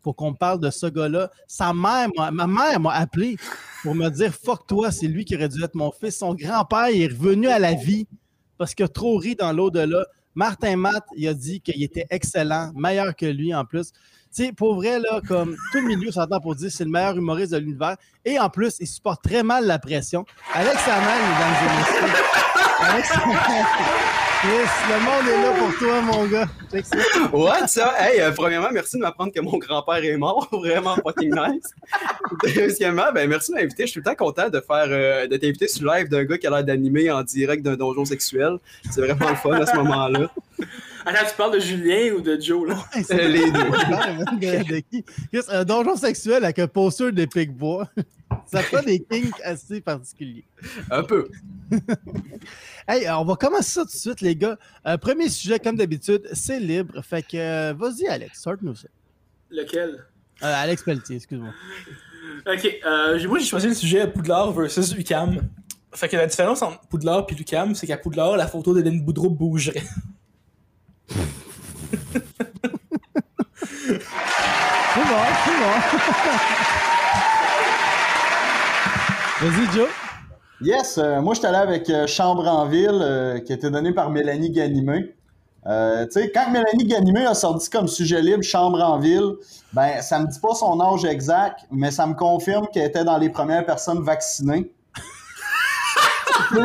pour 0.01 0.15
qu'on 0.15 0.33
parle 0.33 0.59
de 0.59 0.69
ce 0.69 0.85
gars-là. 0.85 1.29
Sa 1.47 1.73
mère, 1.73 2.09
ma 2.31 2.47
mère 2.47 2.79
m'a 2.79 2.93
appelé 2.93 3.37
pour 3.83 3.95
me 3.95 4.09
dire 4.09 4.33
Fuck 4.33 4.67
toi, 4.67 4.91
c'est 4.91 5.07
lui 5.07 5.25
qui 5.25 5.35
aurait 5.35 5.49
dû 5.49 5.63
être 5.63 5.75
mon 5.75 5.91
fils. 5.91 6.17
Son 6.17 6.33
grand-père 6.33 6.87
est 6.87 7.07
revenu 7.07 7.47
à 7.47 7.59
la 7.59 7.73
vie 7.73 8.07
parce 8.57 8.73
qu'il 8.73 8.85
a 8.85 8.89
trop 8.89 9.17
ri 9.17 9.35
dans 9.35 9.53
l'au-delà. 9.53 10.05
Martin 10.35 10.75
Matt, 10.77 11.05
il 11.15 11.27
a 11.27 11.33
dit 11.33 11.59
qu'il 11.59 11.81
était 11.83 12.05
excellent, 12.09 12.71
meilleur 12.75 13.15
que 13.15 13.25
lui 13.25 13.53
en 13.53 13.65
plus. 13.65 13.91
Tu 13.91 14.45
sais, 14.45 14.51
pour 14.53 14.75
vrai, 14.75 14.99
là, 14.99 15.21
comme 15.27 15.55
tout 15.71 15.79
le 15.79 15.87
milieu 15.87 16.11
s'entend 16.11 16.39
pour 16.39 16.55
dire 16.55 16.71
c'est 16.71 16.83
le 16.83 16.91
meilleur 16.91 17.17
humoriste 17.17 17.51
de 17.51 17.57
l'univers. 17.57 17.97
Et 18.23 18.39
en 18.39 18.49
plus, 18.49 18.75
il 18.79 18.87
supporte 18.87 19.23
très 19.23 19.41
mal 19.41 19.65
la 19.65 19.79
pression. 19.79 20.23
Alex 20.53 20.77
Hamel, 20.87 21.21
mesdames 21.31 21.55
et 21.63 21.69
messieurs. 21.79 22.23
Alex 22.81 24.28
Yes, 24.41 24.69
le 24.87 24.99
monde 25.03 25.27
est 25.27 25.41
là 25.41 25.53
pour 25.59 25.77
toi, 25.77 26.01
mon 26.01 26.25
gars. 26.27 26.47
What, 27.33 27.67
ça? 27.67 27.93
Hey, 27.99 28.21
euh, 28.21 28.31
premièrement, 28.31 28.69
merci 28.71 28.95
de 28.95 29.01
m'apprendre 29.01 29.33
que 29.33 29.41
mon 29.41 29.57
grand-père 29.57 30.01
est 30.01 30.15
mort. 30.15 30.47
Vraiment 30.53 30.95
fucking 30.95 31.35
nice. 31.35 31.73
Deuxièmement, 32.55 33.11
ben, 33.13 33.29
merci 33.29 33.51
de 33.51 33.57
m'inviter. 33.57 33.85
Je 33.85 33.91
suis 33.91 34.01
tout 34.01 34.09
le 34.09 34.15
temps 34.15 34.25
content 34.25 34.47
de 34.47 34.61
faire, 34.61 34.85
euh, 34.87 35.27
de 35.27 35.35
t'inviter 35.35 35.67
sur 35.67 35.83
le 35.83 35.97
live 35.97 36.07
d'un 36.07 36.23
gars 36.23 36.37
qui 36.37 36.47
a 36.47 36.51
l'air 36.51 36.63
d'animer 36.63 37.11
en 37.11 37.21
direct 37.21 37.63
d'un 37.63 37.75
donjon 37.75 38.05
sexuel. 38.05 38.59
C'est 38.89 39.01
vraiment 39.01 39.29
le 39.29 39.35
fun 39.35 39.59
à 39.59 39.65
ce 39.65 39.75
moment-là. 39.75 40.29
Attends, 41.09 41.27
tu 41.27 41.35
parles 41.35 41.53
de 41.55 41.59
Julien 41.59 42.13
ou 42.13 42.21
de 42.21 42.39
Joe, 42.39 42.69
là? 42.69 42.75
Ouais, 42.95 43.27
les 43.27 43.51
deux. 43.51 45.43
un 45.49 45.65
donjon 45.65 45.95
sexuel 45.95 46.43
avec 46.43 46.59
un 46.59 46.67
poster 46.67 47.11
de 47.11 47.25
bois. 47.45 47.89
Ça 48.45 48.61
fait 48.61 48.85
des 48.85 48.99
kinks 48.99 49.41
assez 49.43 49.81
particuliers. 49.81 50.45
Un 50.91 51.01
peu. 51.01 51.27
hey, 52.87 53.09
on 53.09 53.25
va 53.25 53.35
commencer 53.35 53.71
ça 53.71 53.81
tout 53.81 53.87
de 53.87 53.91
suite, 53.91 54.21
les 54.21 54.35
gars. 54.35 54.57
Euh, 54.85 54.97
premier 54.97 55.29
sujet, 55.29 55.57
comme 55.57 55.77
d'habitude, 55.77 56.29
c'est 56.33 56.59
libre. 56.59 57.01
Fait 57.03 57.23
que, 57.23 57.37
euh, 57.37 57.73
vas-y, 57.75 58.07
Alex, 58.07 58.39
sort-nous 58.41 58.75
ça. 58.75 58.87
Lequel? 59.49 60.05
Euh, 60.43 60.63
Alex 60.63 60.83
Pelletier, 60.83 61.15
excuse-moi. 61.15 61.53
Ok, 62.45 62.79
moi 63.27 63.39
j'ai 63.39 63.45
choisi 63.45 63.67
le 63.67 63.73
sujet 63.73 64.07
Poudlard 64.07 64.51
versus 64.51 64.93
UCAM. 64.93 65.41
Fait 65.91 66.07
que 66.07 66.15
la 66.15 66.27
différence 66.27 66.61
entre 66.61 66.81
Poudlard 66.87 67.25
et 67.29 67.33
UCAM, 67.33 67.73
c'est 67.73 67.87
qu'à 67.87 67.97
Poudlard, 67.97 68.37
la 68.37 68.47
photo 68.47 68.75
d'Hélène 68.75 69.01
Boudreau 69.01 69.31
bougerait. 69.31 69.83
c'est 75.45 75.48
Vas-y, 79.41 79.71
Joe. 79.73 79.89
Yes, 80.61 80.97
euh, 80.97 81.21
moi 81.21 81.33
je 81.33 81.39
suis 81.39 81.47
allé 81.47 81.57
avec 81.57 81.89
euh, 81.89 82.07
Chambre 82.07 82.47
en 82.47 82.65
ville, 82.65 82.89
euh, 83.01 83.39
qui 83.39 83.51
a 83.51 83.55
été 83.55 83.69
donné 83.69 83.93
par 83.93 84.09
Mélanie 84.09 84.51
Ganimé. 84.51 85.15
tu 85.65 85.71
sais, 86.11 86.31
quand 86.33 86.49
Mélanie 86.51 86.85
Ganimé 86.85 87.25
a 87.25 87.33
sorti 87.33 87.69
comme 87.69 87.89
sujet 87.89 88.21
libre 88.21 88.43
Chambre 88.43 88.81
en 88.81 88.99
ville, 88.99 89.35
ben 89.73 90.01
ça 90.01 90.19
me 90.19 90.27
dit 90.27 90.39
pas 90.39 90.53
son 90.55 90.79
âge 90.79 91.03
exact, 91.05 91.65
mais 91.71 91.91
ça 91.91 92.07
me 92.07 92.13
confirme 92.13 92.67
qu'elle 92.67 92.85
était 92.85 93.03
dans 93.03 93.17
les 93.17 93.29
premières 93.29 93.65
personnes 93.65 94.01
vaccinées. 94.01 94.71
tu 96.51 96.57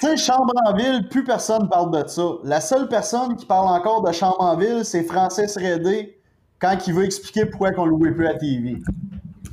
sais, 0.00 0.16
chambre 0.16 0.54
en 0.66 0.74
ville, 0.74 1.08
plus 1.08 1.22
personne 1.24 1.68
parle 1.68 1.90
de 1.90 2.08
ça. 2.08 2.22
La 2.44 2.60
seule 2.60 2.88
personne 2.88 3.36
qui 3.36 3.46
parle 3.46 3.68
encore 3.68 4.02
de 4.02 4.10
chambre 4.12 4.40
en 4.40 4.56
ville, 4.56 4.84
c'est 4.84 5.04
Francis 5.04 5.56
Redé 5.56 6.19
quand 6.60 6.76
il 6.86 6.94
veut 6.94 7.04
expliquer 7.04 7.46
pourquoi 7.46 7.70
on 7.78 7.86
louait 7.86 8.12
plus 8.12 8.26
à 8.26 8.34
TV. 8.34 8.76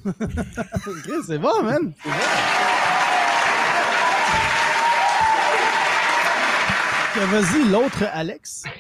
c'est 1.26 1.38
bon, 1.38 1.64
man. 1.64 1.94
C'est 2.04 2.10
bon. 2.10 2.16
Vas-y, 7.26 7.68
l'autre, 7.72 8.04
Alex. 8.12 8.64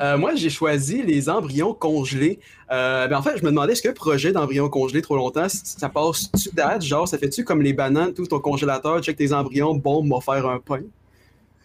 Euh, 0.00 0.18
moi, 0.18 0.34
j'ai 0.34 0.50
choisi 0.50 1.04
les 1.04 1.28
embryons 1.28 1.72
congelés. 1.72 2.40
Euh, 2.72 3.06
ben, 3.06 3.16
en 3.16 3.22
fait, 3.22 3.36
je 3.36 3.44
me 3.44 3.50
demandais, 3.50 3.74
est-ce 3.74 3.82
qu'un 3.82 3.92
projet 3.92 4.32
d'embryons 4.32 4.68
congelés 4.68 5.02
trop 5.02 5.14
longtemps, 5.14 5.46
ça 5.48 5.88
passe-tu 5.88 6.50
date? 6.52 6.82
Genre, 6.82 7.06
ça 7.06 7.16
fait-tu 7.16 7.44
comme 7.44 7.62
les 7.62 7.72
bananes, 7.72 8.12
tout 8.12 8.26
ton 8.26 8.40
congélateur, 8.40 9.00
check 9.00 9.16
tes 9.16 9.32
embryons, 9.32 9.74
bon, 9.74 10.02
m'a 10.02 10.20
faire 10.20 10.48
un 10.48 10.58
pain? 10.58 10.80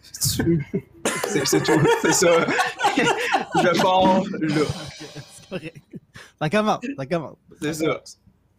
c'est 0.12 0.44
tout, 1.64 1.80
c'est 2.02 2.12
ça. 2.12 2.46
je 2.96 3.82
pars 3.82 4.22
là. 4.22 4.64
c'est 5.34 5.48
correct. 5.48 5.89
Ça 6.38 6.50
commence, 6.50 6.80
ça 6.96 7.06
commence. 7.06 7.36
C'est 7.60 7.74
ça. 7.74 8.00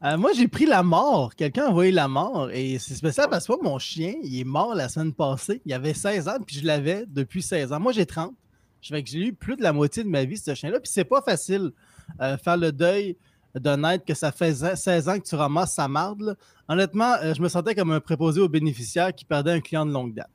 Euh, 0.03 0.17
moi, 0.17 0.31
j'ai 0.33 0.47
pris 0.47 0.65
la 0.65 0.81
mort. 0.81 1.35
Quelqu'un 1.35 1.65
a 1.65 1.69
envoyé 1.69 1.91
la 1.91 2.07
mort. 2.07 2.49
Et 2.51 2.79
c'est 2.79 2.95
spécial 2.95 3.27
parce 3.29 3.45
que 3.45 3.63
mon 3.63 3.77
chien, 3.77 4.15
il 4.23 4.39
est 4.39 4.43
mort 4.43 4.73
la 4.73 4.89
semaine 4.89 5.13
passée. 5.13 5.61
Il 5.65 5.73
avait 5.73 5.93
16 5.93 6.27
ans, 6.27 6.37
puis 6.45 6.57
je 6.57 6.65
l'avais 6.65 7.05
depuis 7.07 7.43
16 7.43 7.71
ans. 7.71 7.79
Moi, 7.79 7.91
j'ai 7.91 8.05
30. 8.05 8.33
Je 8.81 8.95
que 8.95 9.05
j'ai 9.05 9.27
eu 9.27 9.33
plus 9.33 9.55
de 9.55 9.61
la 9.61 9.73
moitié 9.73 10.03
de 10.03 10.09
ma 10.09 10.25
vie, 10.25 10.37
ce 10.37 10.55
chien-là. 10.55 10.79
Puis 10.79 10.91
c'est 10.91 11.03
pas 11.03 11.21
facile 11.21 11.71
euh, 12.19 12.35
faire 12.37 12.57
le 12.57 12.71
deuil 12.71 13.15
d'un 13.53 13.83
être 13.83 14.05
que 14.05 14.15
ça 14.15 14.31
fait 14.31 14.75
16 14.75 15.09
ans 15.09 15.19
que 15.19 15.27
tu 15.27 15.35
ramasses 15.35 15.73
sa 15.73 15.87
marde. 15.87 16.35
Honnêtement, 16.67 17.13
euh, 17.21 17.35
je 17.35 17.41
me 17.43 17.49
sentais 17.49 17.75
comme 17.75 17.91
un 17.91 17.99
préposé 17.99 18.41
aux 18.41 18.49
bénéficiaires 18.49 19.13
qui 19.13 19.25
perdait 19.25 19.51
un 19.51 19.61
client 19.61 19.85
de 19.85 19.91
longue 19.91 20.15
date. 20.15 20.31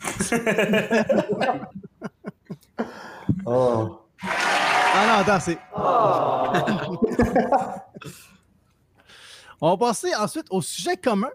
oh. 3.46 4.00
Ah. 5.74 6.42
On 9.60 9.70
va 9.70 9.76
passer 9.76 10.14
ensuite 10.14 10.46
au 10.50 10.60
sujet 10.60 10.96
commun. 10.96 11.30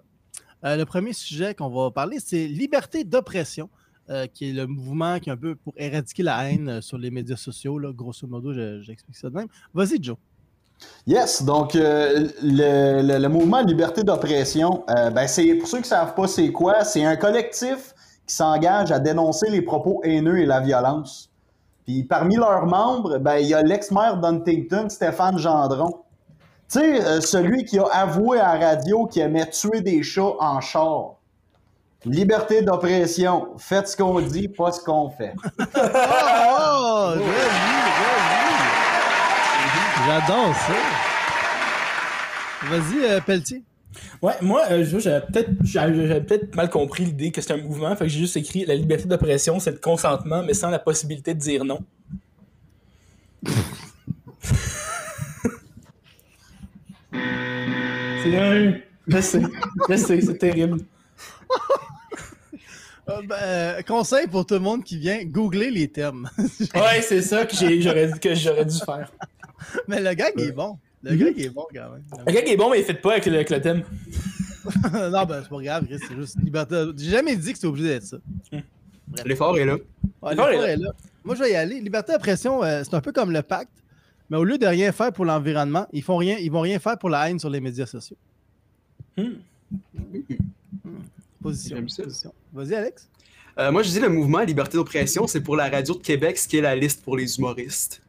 Euh, 0.65 0.77
le 0.77 0.85
premier 0.85 1.13
sujet 1.13 1.53
qu'on 1.53 1.69
va 1.69 1.91
parler, 1.91 2.17
c'est 2.23 2.47
liberté 2.47 3.03
d'oppression, 3.03 3.69
euh, 4.09 4.27
qui 4.27 4.49
est 4.49 4.53
le 4.53 4.65
mouvement 4.65 5.19
qui 5.19 5.29
est 5.29 5.33
un 5.33 5.37
peu 5.37 5.55
pour 5.55 5.73
éradiquer 5.77 6.23
la 6.23 6.49
haine 6.49 6.69
euh, 6.69 6.81
sur 6.81 6.97
les 6.97 7.11
médias 7.11 7.35
sociaux. 7.35 7.79
Là, 7.79 7.91
grosso 7.93 8.27
modo, 8.27 8.53
j'explique 8.81 9.17
ça 9.17 9.29
de 9.29 9.35
même. 9.35 9.47
Vas-y, 9.73 10.01
Joe. 10.01 10.17
Yes, 11.07 11.43
donc 11.43 11.75
le, 11.75 13.27
mouvement 13.27 13.61
liberté 13.61 14.03
d'oppression, 14.03 14.83
ben, 14.87 15.27
c'est 15.27 15.55
pour 15.55 15.67
ceux 15.67 15.77
qui 15.77 15.83
ne 15.83 15.87
savent 15.87 16.13
pas 16.13 16.27
c'est 16.27 16.51
quoi, 16.51 16.83
c'est 16.83 17.05
un 17.05 17.15
collectif 17.15 17.93
qui 18.27 18.35
s'engage 18.35 18.91
à 18.91 18.99
dénoncer 18.99 19.49
les 19.49 19.61
propos 19.61 20.01
haineux 20.03 20.39
et 20.39 20.45
la 20.45 20.59
violence. 20.59 21.32
Puis 21.85 22.03
parmi 22.03 22.35
leurs 22.35 22.65
membres, 22.65 23.17
ben, 23.17 23.37
il 23.37 23.47
y 23.47 23.53
a 23.53 23.61
l'ex-maire 23.61 24.17
d'Huntington, 24.17 24.89
Stéphane 24.89 25.37
Gendron. 25.37 26.03
Tu 26.71 26.79
sais, 26.79 27.01
euh, 27.05 27.21
celui 27.21 27.65
qui 27.65 27.77
a 27.77 27.85
avoué 27.85 28.39
à 28.39 28.57
la 28.57 28.67
radio 28.67 29.05
qu'il 29.05 29.21
aimait 29.21 29.49
tuer 29.49 29.81
des 29.81 30.01
chats 30.01 30.35
en 30.39 30.61
char. 30.61 31.15
Liberté 32.05 32.61
d'oppression. 32.61 33.49
Faites 33.57 33.89
ce 33.89 33.97
qu'on 33.97 34.19
dit, 34.21 34.47
pas 34.47 34.71
ce 34.71 34.81
qu'on 34.81 35.09
fait. 35.09 35.33
oh, 35.59 37.13
J'adore 40.05 40.53
ça. 40.55 40.73
Vas-y, 42.63 43.05
euh, 43.05 43.21
Pelletier. 43.21 43.63
Ouais, 44.21 44.33
moi, 44.41 44.63
euh, 44.71 44.83
j'avais 44.83 45.21
peut-être 45.21 46.51
peut 46.51 46.55
mal 46.55 46.69
compris 46.69 47.05
l'idée 47.05 47.31
que 47.31 47.41
c'était 47.41 47.53
un 47.53 47.57
mouvement. 47.57 47.95
Fait 47.95 48.05
que 48.05 48.09
j'ai 48.11 48.19
juste 48.19 48.37
écrit 48.37 48.65
la 48.65 48.75
liberté 48.75 49.07
d'oppression, 49.07 49.59
c'est 49.59 49.71
le 49.71 49.77
consentement, 49.77 50.43
mais 50.43 50.53
sans 50.53 50.69
la 50.69 50.79
possibilité 50.79 51.33
de 51.33 51.39
dire 51.39 51.65
non. 51.65 51.79
C'est 58.23 58.37
un. 58.37 58.73
Je 59.05 59.19
sais, 59.19 59.41
je 59.89 59.95
sais, 59.97 60.21
c'est 60.21 60.37
terrible. 60.37 60.79
Euh, 63.09 63.21
ben, 63.27 63.83
conseil 63.83 64.27
pour 64.27 64.45
tout 64.45 64.53
le 64.53 64.61
monde 64.61 64.83
qui 64.83 64.97
vient, 64.97 65.25
googler 65.25 65.69
les 65.69 65.89
termes. 65.89 66.29
Ouais, 66.73 67.01
c'est 67.01 67.21
ça 67.21 67.45
que 67.45 67.53
j'aurais 67.53 68.11
que 68.17 68.33
j'aurais 68.33 68.63
dû 68.65 68.77
faire. 68.77 69.11
Mais 69.89 69.99
le 69.99 70.13
gag 70.13 70.39
est 70.39 70.53
bon. 70.53 70.77
Le 71.03 71.15
gag 71.15 71.33
il 71.37 71.45
est 71.45 71.49
bon 71.49 71.65
quand 71.73 71.91
même. 71.91 72.03
Le 72.25 72.33
gars 72.33 72.41
qui 72.41 72.51
est 72.51 72.57
bon, 72.57 72.69
mais 72.69 72.79
il 72.79 72.85
fait 72.85 72.93
pas 72.93 73.13
avec 73.13 73.25
le, 73.25 73.35
avec 73.35 73.49
le 73.49 73.61
thème. 73.61 73.83
non, 74.93 75.25
ben 75.25 75.41
c'est 75.43 75.49
pas 75.49 75.61
grave, 75.61 75.85
Chris, 75.85 75.99
c'est 76.07 76.15
juste 76.15 76.37
liberté. 76.41 76.85
J'ai 76.97 77.11
jamais 77.11 77.35
dit 77.35 77.51
que 77.51 77.57
c'était 77.57 77.67
obligé 77.67 77.89
d'être 77.89 78.03
ça. 78.03 78.17
L'effort 79.25 79.57
est 79.57 79.65
là. 79.65 79.77
Ouais, 80.21 80.31
L'effort 80.31 80.49
est 80.49 80.73
est 80.73 80.77
là. 80.77 80.91
Moi, 81.23 81.35
je 81.35 81.43
vais 81.43 81.51
y 81.51 81.55
aller. 81.55 81.79
Liberté 81.81 82.13
à 82.13 82.19
pression, 82.19 82.63
euh, 82.63 82.81
c'est 82.83 82.93
un 82.93 83.01
peu 83.01 83.11
comme 83.11 83.31
le 83.31 83.41
pacte, 83.41 83.71
mais 84.29 84.37
au 84.37 84.43
lieu 84.43 84.57
de 84.57 84.65
rien 84.65 84.91
faire 84.91 85.11
pour 85.11 85.25
l'environnement, 85.25 85.87
ils 85.91 86.03
font 86.03 86.17
rien, 86.17 86.37
ils 86.37 86.51
vont 86.51 86.61
rien 86.61 86.79
faire 86.79 86.97
pour 86.97 87.09
la 87.09 87.29
haine 87.29 87.39
sur 87.39 87.49
les 87.49 87.59
médias 87.59 87.85
sociaux. 87.85 88.17
Hmm. 89.17 89.33
Position. 91.41 91.75
J'aime 91.75 91.89
ça. 91.89 92.03
position. 92.03 92.33
Vas-y, 92.53 92.75
Alex. 92.75 93.09
Euh, 93.59 93.71
moi, 93.71 93.83
je 93.83 93.89
dis 93.89 93.99
le 93.99 94.09
mouvement 94.09 94.39
Liberté 94.41 94.77
d'oppression, 94.77 95.27
c'est 95.27 95.41
pour 95.41 95.55
la 95.55 95.69
radio 95.69 95.93
de 95.93 96.01
Québec, 96.01 96.37
ce 96.37 96.47
qui 96.47 96.57
est 96.57 96.61
la 96.61 96.75
liste 96.75 97.03
pour 97.03 97.17
les 97.17 97.37
humoristes. 97.37 98.02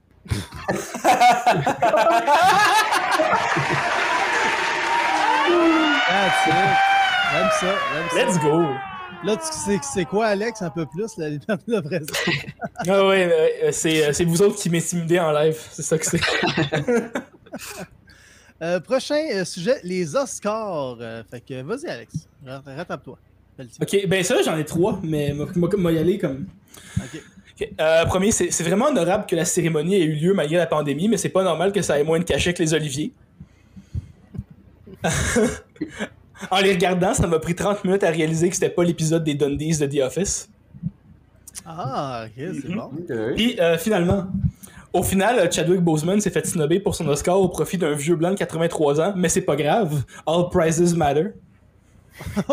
That's 6.08 6.46
it. 6.46 6.54
J'aime 7.32 7.50
ça. 7.60 7.74
J'aime 7.92 8.08
ça. 8.10 8.26
Let's 8.26 8.38
go! 8.40 8.62
Là, 9.24 9.36
tu 9.36 9.42
sais 9.52 9.80
c'est 9.82 10.04
quoi, 10.04 10.26
Alex, 10.26 10.60
un 10.60 10.68
peu 10.70 10.84
plus, 10.86 11.16
la 11.16 11.30
liberté 11.30 11.64
de 11.72 11.80
pression? 11.80 12.32
Ah 12.86 13.06
ouais, 13.06 13.54
euh, 13.62 13.70
c'est, 13.72 14.04
euh, 14.08 14.12
c'est 14.12 14.24
vous 14.24 14.42
autres 14.42 14.56
qui 14.56 14.68
m'intimidez 14.68 15.18
en 15.18 15.32
live, 15.32 15.56
c'est 15.70 15.82
ça 15.82 15.96
que 15.98 16.04
c'est. 16.06 16.20
Euh, 18.62 18.78
prochain 18.80 19.44
sujet, 19.44 19.80
les 19.82 20.14
Oscars. 20.14 20.96
Euh, 21.00 21.22
fait 21.28 21.40
que 21.40 21.60
vas-y, 21.62 21.86
Alex. 21.88 22.14
Rat- 22.46 22.62
Rattrape-toi. 22.64 23.18
Ok, 23.82 24.06
ben 24.06 24.22
ça, 24.22 24.40
j'en 24.42 24.56
ai 24.56 24.64
trois, 24.64 25.00
mais 25.02 25.32
moi, 25.34 25.46
moi, 25.56 25.68
moi, 25.76 25.92
y 25.92 25.98
aller 25.98 26.18
comme. 26.18 26.46
Ok. 26.98 27.20
Ok, 27.60 27.68
euh, 27.80 28.04
premier, 28.06 28.32
c'est 28.32 28.62
vraiment 28.64 28.86
honorable 28.86 29.26
que 29.26 29.36
la 29.36 29.44
cérémonie 29.44 29.94
ait 29.94 30.04
eu 30.04 30.12
lieu 30.14 30.34
malgré 30.34 30.56
la 30.56 30.66
pandémie, 30.66 31.08
mais 31.08 31.16
c'est 31.16 31.28
pas 31.28 31.44
normal 31.44 31.70
que 31.72 31.82
ça 31.82 31.98
ait 32.00 32.04
moins 32.04 32.18
de 32.18 32.24
cachet 32.24 32.52
que 32.52 32.62
les 32.62 32.74
oliviers. 32.74 33.12
en 36.50 36.58
les 36.60 36.72
regardant, 36.72 37.14
ça 37.14 37.26
m'a 37.26 37.38
pris 37.38 37.54
30 37.54 37.84
minutes 37.84 38.02
à 38.02 38.10
réaliser 38.10 38.48
que 38.48 38.54
c'était 38.54 38.70
pas 38.70 38.82
l'épisode 38.84 39.22
des 39.22 39.34
Dundies 39.34 39.78
de 39.78 39.86
The 39.86 40.00
Office. 40.02 40.48
Ah, 41.64 42.24
ok, 42.26 42.32
c'est 42.36 42.68
Mhm. 42.68 42.76
bon. 42.76 42.90
Puis 43.36 43.58
euh, 43.60 43.78
finalement, 43.78 44.26
au 44.92 45.02
final, 45.02 45.50
Chadwick 45.52 45.80
Boseman 45.80 46.20
s'est 46.20 46.30
fait 46.30 46.46
snobber 46.46 46.80
pour 46.80 46.94
son 46.94 47.06
Oscar 47.08 47.38
au 47.40 47.48
profit 47.48 47.78
d'un 47.78 47.92
vieux 47.92 48.16
blanc 48.16 48.30
de 48.30 48.36
83 48.36 49.00
ans, 49.00 49.12
mais 49.16 49.28
c'est 49.28 49.42
pas 49.42 49.56
grave. 49.56 50.02
All 50.26 50.48
prizes 50.50 50.94
matter. 50.96 51.28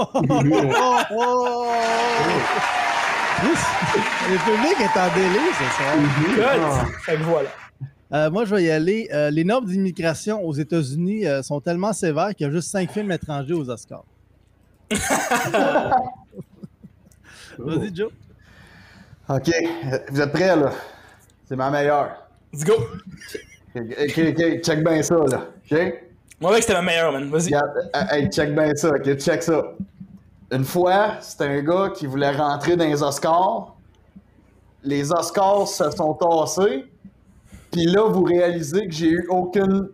Le 3.43 4.37
public 4.37 4.77
est 4.79 4.97
en 4.99 5.09
délai 5.15 5.51
ce 5.57 5.65
soir. 5.75 5.95
Good! 6.35 6.93
Fait 7.01 7.15
que 7.15 7.23
voilà. 7.23 7.49
Euh, 8.13 8.29
moi, 8.29 8.45
je 8.45 8.53
vais 8.53 8.63
y 8.63 8.69
aller. 8.69 9.09
Euh, 9.13 9.31
les 9.31 9.43
normes 9.43 9.65
d'immigration 9.65 10.45
aux 10.45 10.53
États-Unis 10.53 11.25
euh, 11.25 11.41
sont 11.41 11.59
tellement 11.59 11.91
sévères 11.93 12.35
qu'il 12.35 12.45
y 12.45 12.49
a 12.49 12.53
juste 12.53 12.69
cinq 12.69 12.91
films 12.91 13.11
étrangers 13.11 13.53
aux 13.53 13.69
Oscars. 13.69 14.03
Vas-y, 17.57 17.95
Joe. 17.95 18.11
Ok, 19.29 19.49
vous 20.09 20.21
êtes 20.21 20.31
prêts, 20.31 20.55
là? 20.55 20.71
C'est 21.45 21.55
ma 21.55 21.71
meilleure. 21.71 22.27
Let's 22.53 22.65
go! 22.65 22.73
Ok, 23.73 23.83
ok, 23.97 24.61
check 24.61 24.83
bien 24.83 25.01
ça, 25.01 25.15
là. 25.15 25.47
Ok? 25.71 25.77
Moi, 26.41 26.51
mec, 26.51 26.61
c'était 26.63 26.73
ma 26.73 26.81
meilleure, 26.81 27.13
man. 27.13 27.29
Vas-y. 27.29 27.53
Hey, 28.11 28.29
check 28.29 28.53
bien 28.53 28.75
ça, 28.75 28.89
ok, 28.89 29.15
check 29.15 29.41
ça. 29.41 29.63
Une 30.51 30.65
fois, 30.65 31.13
c'était 31.21 31.45
un 31.45 31.61
gars 31.61 31.91
qui 31.95 32.05
voulait 32.05 32.31
rentrer 32.31 32.75
dans 32.75 32.83
les 32.83 33.01
Oscars. 33.01 33.73
Les 34.83 35.13
Oscars 35.13 35.65
se 35.67 35.89
sont 35.91 36.13
tassés. 36.15 36.83
Puis 37.71 37.85
là, 37.85 38.03
vous 38.09 38.23
réalisez 38.23 38.85
que 38.85 38.93
j'ai 38.93 39.11
eu 39.11 39.27
aucune 39.29 39.87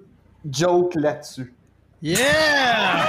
joke 0.50 0.96
là-dessus. 0.96 1.54
Yeah! 2.02 2.18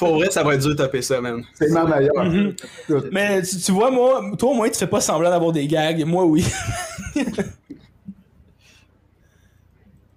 Pour 0.00 0.14
vrai, 0.16 0.28
ça 0.30 0.42
va 0.42 0.54
être 0.54 0.60
dur 0.62 0.70
de 0.70 0.74
taper 0.74 1.02
ça, 1.02 1.20
man. 1.20 1.44
C'est 1.54 1.70
ma 1.70 1.84
meilleure. 1.84 2.24
Mhm. 2.24 2.56
Mais 3.12 3.40
tu, 3.42 3.56
tu 3.56 3.70
vois, 3.70 3.92
moi, 3.92 4.32
toi 4.36 4.50
au 4.50 4.54
moins, 4.54 4.68
tu 4.68 4.78
fais 4.78 4.88
pas 4.88 5.00
semblant 5.00 5.30
d'avoir 5.30 5.52
des 5.52 5.66
gags. 5.68 6.04
Moi, 6.04 6.24
oui. 6.24 6.44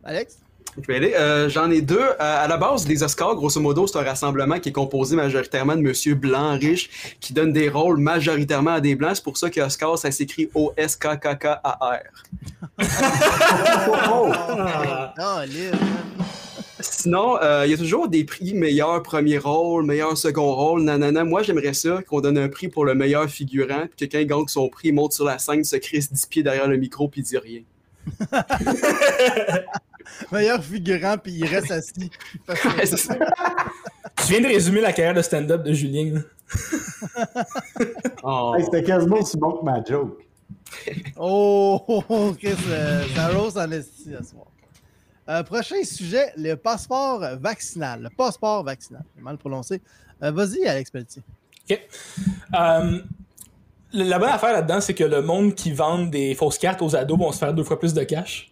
Alex? 0.04 0.40
Je 0.82 0.88
vais 0.88 0.96
aller. 0.96 1.14
Euh, 1.14 1.50
J'en 1.50 1.70
ai 1.70 1.82
deux. 1.82 2.00
Euh, 2.00 2.16
à 2.20 2.48
la 2.48 2.58
base, 2.58 2.88
les 2.88 3.04
Oscars, 3.04 3.36
grosso 3.36 3.60
modo, 3.60 3.88
c'est 3.88 3.98
un 3.98 4.04
rassemblement 4.04 4.60
qui 4.60 4.70
est 4.70 4.74
composé 4.74 5.16
majoritairement 5.16 5.76
de 5.76 5.82
monsieur 5.82 6.16
blanc 6.16 6.58
riche 6.58 7.18
qui 7.20 7.34
donne 7.34 7.52
des 7.54 7.70
rôles 7.70 7.98
majoritairement 7.98 8.72
à 8.72 8.82
des 8.82 8.96
blancs. 8.96 9.16
C'est 9.16 9.24
pour 9.24 9.38
ça 9.38 9.50
que 9.50 9.60
Oscar, 9.62 9.98
ça 9.98 10.12
s'écrit 10.12 10.50
O-S-K-K-K-A-R. 10.54 12.00
oh, 14.12 14.32
Ah, 15.18 15.44
Liv. 15.46 15.74
Sinon, 16.82 17.38
euh, 17.42 17.64
il 17.66 17.72
y 17.72 17.74
a 17.74 17.78
toujours 17.78 18.08
des 18.08 18.24
prix 18.24 18.54
meilleur 18.54 19.04
premier 19.04 19.38
rôle, 19.38 19.86
meilleur 19.86 20.18
second 20.18 20.54
rôle, 20.54 20.84
nanana. 20.84 21.26
Moi, 21.26 21.44
j'aimerais 21.44 21.74
ça 21.74 22.02
qu'on 22.08 22.22
donne 22.22 22.38
un 22.38 22.48
prix 22.48 22.70
pour 22.70 22.86
le 22.86 22.96
meilleur 22.96 23.30
figurant, 23.30 23.84
puis 23.96 24.08
que 24.08 24.14
quand 24.14 24.22
il 24.22 24.28
gagne 24.28 24.48
son 24.48 24.70
prix, 24.70 24.90
il 24.90 24.94
monte 24.94 25.12
sur 25.12 25.26
la 25.26 25.40
scène, 25.40 25.64
se 25.66 25.76
crisse 25.76 26.12
10 26.12 26.26
pieds 26.28 26.44
derrière 26.44 26.68
le 26.68 26.78
micro, 26.78 27.10
puis 27.10 27.22
dit 27.22 27.38
rien. 27.38 27.62
Meilleur 30.32 30.64
figurant, 30.64 31.18
puis 31.18 31.34
il 31.34 31.46
reste 31.46 31.72
assis. 31.72 32.10
Ouais, 32.48 32.86
c'est 32.86 32.98
ça. 32.98 33.16
Tu 34.18 34.34
viens 34.34 34.42
de 34.42 34.48
résumer 34.48 34.82
la 34.82 34.94
carrière 34.94 35.14
de 35.14 35.22
stand-up 35.22 35.64
de 35.64 35.74
Julien. 35.74 36.22
Oh. 38.24 38.54
hey, 38.58 38.66
c'était 38.66 38.84
quasiment 38.84 39.18
aussi 39.18 39.38
bon 39.38 39.60
que 39.60 39.66
ma 39.66 39.84
joke. 39.84 40.26
Oh, 41.18 41.82
oh, 41.88 42.04
oh, 42.10 42.34
Chris, 42.38 42.56
euh, 42.70 43.06
ça 43.16 43.30
rose 43.30 43.58
en 43.58 43.72
esti 43.72 44.12
ce 44.18 44.24
soir. 44.32 44.48
Euh, 45.30 45.44
prochain 45.44 45.84
sujet, 45.84 46.34
le 46.36 46.56
passeport 46.56 47.22
vaccinal. 47.40 48.02
Le 48.02 48.10
passeport 48.10 48.64
vaccinal. 48.64 49.04
J'ai 49.16 49.22
mal 49.24 49.38
prononcé. 49.38 49.82
Euh, 50.24 50.32
Vas-y, 50.32 50.66
Alex 50.68 50.92
Pelletier. 50.92 51.22
OK. 51.70 51.80
La 53.92 54.20
bonne 54.20 54.30
affaire 54.30 54.54
là-dedans, 54.54 54.82
c'est 54.82 54.94
que 54.94 55.04
le 55.04 55.22
monde 55.22 55.56
qui 55.56 55.72
vend 55.72 56.00
des 56.06 56.36
fausses 56.36 56.60
cartes 56.60 56.82
aux 56.82 56.96
ados 56.96 57.18
vont 57.18 57.32
se 57.32 57.40
faire 57.40 57.54
deux 57.54 57.64
fois 57.64 57.80
plus 57.80 57.94
de 57.94 58.04
cash. 58.04 58.49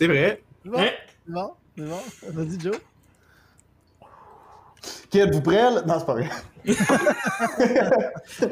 C'est 0.00 0.06
vrai. 0.06 0.42
C'est 0.62 0.70
bon? 0.70 0.78
Hein? 0.80 0.88
C'est 1.26 1.32
bon? 1.34 1.52
C'est 1.76 1.84
bon? 1.84 2.00
Vas-y, 2.32 2.58
Joe. 2.58 2.76
Ok, 5.04 5.14
êtes-vous 5.14 5.42
prêts? 5.42 5.70
Non, 5.86 5.98
c'est 5.98 6.06
pas 6.06 6.14
vrai. 6.14 6.30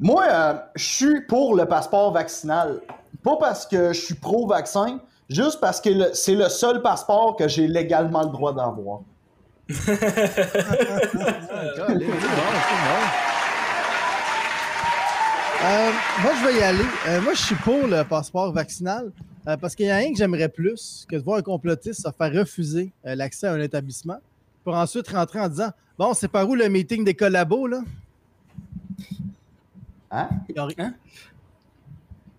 Moi, 0.00 0.26
euh, 0.28 0.54
je 0.74 0.84
suis 0.84 1.20
pour 1.22 1.56
le 1.56 1.64
passeport 1.64 2.12
vaccinal. 2.12 2.82
Pas 3.22 3.36
parce 3.36 3.66
que 3.66 3.94
je 3.94 3.98
suis 3.98 4.14
pro-vaccin, 4.14 5.00
juste 5.30 5.58
parce 5.58 5.80
que 5.80 6.12
c'est 6.12 6.34
le 6.34 6.50
seul 6.50 6.82
passeport 6.82 7.34
que 7.34 7.48
j'ai 7.48 7.66
légalement 7.66 8.22
le 8.22 8.28
droit 8.28 8.52
d'avoir. 8.52 9.00
Euh, 15.62 15.90
moi, 16.22 16.32
je 16.40 16.46
vais 16.46 16.58
y 16.58 16.62
aller. 16.62 16.84
Euh, 17.06 17.20
moi, 17.20 17.34
je 17.34 17.42
suis 17.42 17.54
pour 17.56 17.86
le 17.86 18.02
passeport 18.02 18.50
vaccinal 18.50 19.12
euh, 19.46 19.56
parce 19.56 19.74
qu'il 19.74 19.86
y 19.86 19.90
a 19.90 19.96
rien 19.96 20.10
que 20.12 20.18
j'aimerais 20.18 20.48
plus 20.48 21.06
que 21.08 21.16
de 21.16 21.22
voir 21.22 21.38
un 21.38 21.42
complotiste 21.42 22.02
se 22.02 22.08
faire 22.16 22.32
refuser 22.32 22.92
euh, 23.06 23.14
l'accès 23.14 23.46
à 23.46 23.52
un 23.54 23.60
établissement 23.60 24.18
pour 24.64 24.74
ensuite 24.74 25.08
rentrer 25.08 25.40
en 25.40 25.48
disant 25.48 25.70
Bon, 25.98 26.14
c'est 26.14 26.28
par 26.28 26.48
où 26.48 26.54
le 26.54 26.68
meeting 26.68 27.04
des 27.04 27.14
collabos, 27.14 27.66
là? 27.66 27.82
Hein? 30.10 30.28
Il 30.48 30.56
y 30.56 30.58
a 30.58 30.64
rien. 30.64 30.94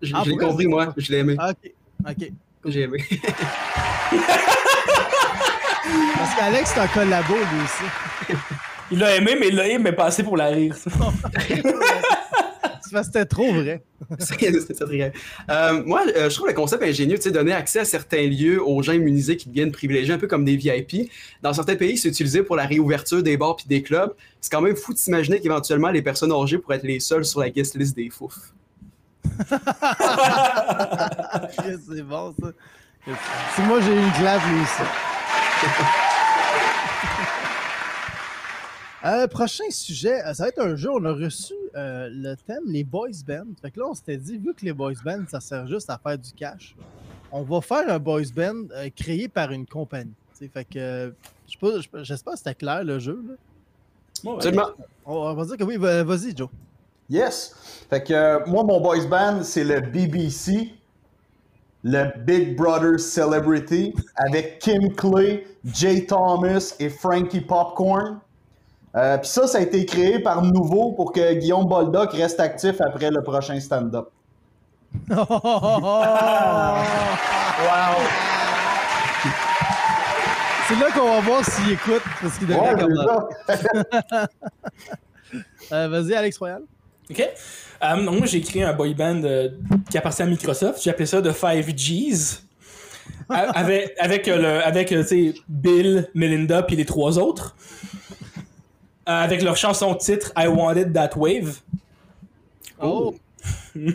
J'ai 0.02 0.12
Ah, 0.16 0.22
j'ai 0.24 0.30
pour 0.30 0.38
vrai, 0.40 0.48
compris, 0.48 0.66
moi. 0.66 0.92
Je 0.96 1.12
l'ai 1.12 1.18
aimé. 1.18 1.36
Ah, 1.38 1.50
ok. 1.50 1.72
Ok. 2.08 2.32
J'ai 2.66 2.80
aimé. 2.82 2.98
Parce 6.16 6.34
qu'Alex, 6.36 6.72
c'est 6.74 6.80
un 6.80 6.88
collabo, 6.88 7.34
lui 7.34 7.62
aussi. 7.64 7.84
Il 8.90 8.98
l'a 8.98 9.16
aimé, 9.16 9.36
mais 9.38 9.48
il 9.48 9.54
l'a 9.56 9.68
aimé, 9.68 9.78
mais 9.84 9.92
pas 9.92 10.06
assez 10.06 10.22
pour 10.22 10.36
la 10.36 10.46
rire. 10.46 10.74
C'était 13.04 13.24
trop 13.24 13.52
vrai. 13.52 13.82
C'est- 14.18 14.74
ça, 14.74 14.84
très- 14.86 15.12
Euh, 15.50 15.82
moi, 15.84 16.02
euh, 16.16 16.28
je 16.28 16.34
trouve 16.34 16.48
le 16.48 16.54
concept 16.54 16.82
ingénieux, 16.82 17.16
tu 17.16 17.22
sais, 17.22 17.30
donner 17.30 17.52
accès 17.52 17.78
à 17.80 17.84
certains 17.84 18.26
lieux 18.26 18.62
aux 18.62 18.82
gens 18.82 18.92
immunisés 18.92 19.36
qui 19.36 19.48
deviennent 19.48 19.72
privilégiés, 19.72 20.12
un 20.14 20.18
peu 20.18 20.26
comme 20.26 20.44
des 20.44 20.56
VIP. 20.56 21.10
Dans 21.42 21.52
certains 21.52 21.76
pays, 21.76 21.96
c'est 21.96 22.08
utilisé 22.08 22.42
pour 22.42 22.56
la 22.56 22.66
réouverture 22.66 23.22
des 23.22 23.36
bars 23.36 23.56
puis 23.56 23.66
des 23.68 23.82
clubs. 23.82 24.12
C'est 24.40 24.50
quand 24.52 24.60
même 24.60 24.76
fou 24.76 24.92
de 24.92 24.98
s'imaginer 24.98 25.40
qu'éventuellement, 25.40 25.90
les 25.90 26.02
personnes 26.02 26.32
âgées 26.32 26.58
pourraient 26.58 26.76
être 26.76 26.82
les 26.84 27.00
seules 27.00 27.24
sur 27.24 27.40
la 27.40 27.50
guest 27.50 27.74
list 27.76 27.94
des 27.96 28.10
fouf. 28.10 28.34
c'est 31.88 32.02
bon, 32.02 32.34
ça. 32.40 32.48
Si 33.54 33.62
moi, 33.62 33.80
j'ai 33.80 33.92
une 33.92 34.12
clave, 34.12 34.40
lui 34.52 34.60
aussi. 34.62 34.82
Euh, 39.04 39.26
prochain 39.26 39.64
sujet, 39.70 40.22
euh, 40.24 40.32
ça 40.32 40.44
va 40.44 40.48
être 40.50 40.60
un 40.60 40.76
jeu. 40.76 40.90
On 40.92 41.04
a 41.04 41.12
reçu 41.12 41.54
euh, 41.74 42.08
le 42.12 42.36
thème, 42.36 42.62
les 42.66 42.84
boys 42.84 43.08
bands. 43.26 43.46
Fait 43.60 43.70
que 43.70 43.80
là, 43.80 43.86
on 43.88 43.94
s'était 43.94 44.16
dit, 44.16 44.36
vu 44.38 44.54
que 44.54 44.64
les 44.64 44.72
boys 44.72 44.92
bands, 45.04 45.24
ça 45.28 45.40
sert 45.40 45.66
juste 45.66 45.90
à 45.90 45.98
faire 45.98 46.16
du 46.18 46.30
cash, 46.32 46.76
on 47.32 47.42
va 47.42 47.60
faire 47.60 47.88
un 47.92 47.98
boys 47.98 48.22
band 48.34 48.66
euh, 48.72 48.88
créé 48.94 49.26
par 49.28 49.50
une 49.50 49.66
compagnie. 49.66 50.12
Fait 50.52 50.64
que, 50.64 50.78
euh, 50.78 51.10
je 51.46 51.52
sais 51.52 51.58
pas- 51.60 51.80
je- 51.98 52.04
j'espère 52.04 52.32
que 52.32 52.38
c'était 52.38 52.54
clair 52.54 52.82
le 52.84 52.98
jeu. 52.98 53.22
là. 53.26 53.34
Ouais, 54.24 54.30
ouais. 54.30 54.36
Absolument. 54.36 54.66
On, 55.06 55.14
on 55.14 55.34
va 55.34 55.44
dire 55.46 55.56
que 55.56 55.64
oui, 55.64 55.76
va- 55.76 56.02
vas-y, 56.04 56.36
Joe. 56.36 56.48
Yes. 57.08 57.54
Fait 57.90 58.02
que 58.02 58.12
euh, 58.12 58.40
moi, 58.46 58.62
mon 58.64 58.80
boys 58.80 59.06
band, 59.06 59.42
c'est 59.42 59.64
le 59.64 59.80
BBC, 59.80 60.74
le 61.84 62.10
Big 62.24 62.56
Brother 62.56 62.98
Celebrity, 63.00 63.94
avec 64.16 64.58
Kim 64.60 64.92
Clay, 64.94 65.46
Jay 65.64 66.06
Thomas 66.06 66.74
et 66.80 66.88
Frankie 66.88 67.40
Popcorn. 67.40 68.20
Euh, 68.94 69.16
Puis 69.18 69.28
ça, 69.28 69.46
ça 69.46 69.58
a 69.58 69.60
été 69.62 69.86
créé 69.86 70.18
par 70.18 70.42
Nouveau 70.42 70.92
pour 70.92 71.12
que 71.12 71.34
Guillaume 71.34 71.66
Boldoc 71.66 72.12
reste 72.12 72.40
actif 72.40 72.80
après 72.80 73.10
le 73.10 73.22
prochain 73.22 73.58
stand-up. 73.60 74.08
C'est 80.68 80.76
là 80.78 80.90
qu'on 80.94 81.06
va 81.08 81.20
voir 81.20 81.44
s'il 81.44 81.72
écoute, 81.72 82.02
parce 82.20 82.38
qu'il 82.38 82.46
devrait 82.46 82.74
Ouais, 82.74 82.80
comme 82.80 82.94
c'est 83.48 83.56
ça. 84.08 84.28
Euh, 85.72 85.88
Vas-y, 85.88 86.14
Alex 86.14 86.36
Royal. 86.36 86.60
Ok. 87.10 87.20
Euh, 87.82 88.04
donc 88.04 88.18
moi, 88.18 88.26
j'ai 88.26 88.42
créé 88.42 88.62
un 88.64 88.74
boy 88.74 88.92
band 88.92 89.22
euh, 89.24 89.48
qui 89.90 89.96
appartient 89.96 90.22
à 90.22 90.26
Microsoft. 90.26 90.82
J'ai 90.82 90.90
appelé 90.90 91.06
ça 91.06 91.22
The 91.22 91.28
5Gs. 91.32 92.40
A- 93.30 93.34
avec 93.58 93.94
avec, 93.98 94.28
euh, 94.28 94.36
le, 94.36 94.62
avec 94.62 94.92
euh, 94.92 95.02
tu 95.02 95.32
sais, 95.32 95.34
Bill, 95.48 96.10
Melinda 96.14 96.62
puis 96.62 96.76
les 96.76 96.84
trois 96.84 97.18
autres. 97.18 97.56
Euh, 99.08 99.24
avec 99.24 99.42
leur 99.42 99.56
chanson 99.56 99.94
titre 99.94 100.32
I 100.36 100.46
Wanted 100.46 100.92
That 100.92 101.10
Wave. 101.16 101.58
Oh, 102.80 103.14
Ouais, 103.74 103.90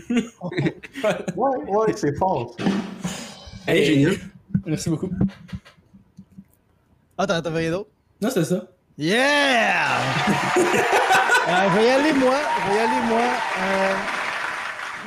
ouais, 1.35 1.93
c'est 1.95 2.15
fort. 2.17 2.55
Hey, 3.65 3.85
génial. 3.85 4.15
Merci 4.65 4.89
beaucoup. 4.89 5.09
Ah, 7.17 7.25
t'as 7.25 7.41
t'as 7.41 7.49
rien 7.51 7.71
d'autre? 7.71 7.89
Non, 8.21 8.29
c'est 8.29 8.45
ça. 8.45 8.67
Yeah! 8.97 9.99
Euh, 11.49 11.69
je 11.69 11.77
vais 11.77 11.85
y 11.85 11.89
aller, 11.89 12.11
moi. 12.11 12.35
Je 12.65 12.69
vais 12.69 12.75
y 12.75 12.79
aller, 12.79 13.07
moi. 13.07 13.21
Euh, 13.21 13.95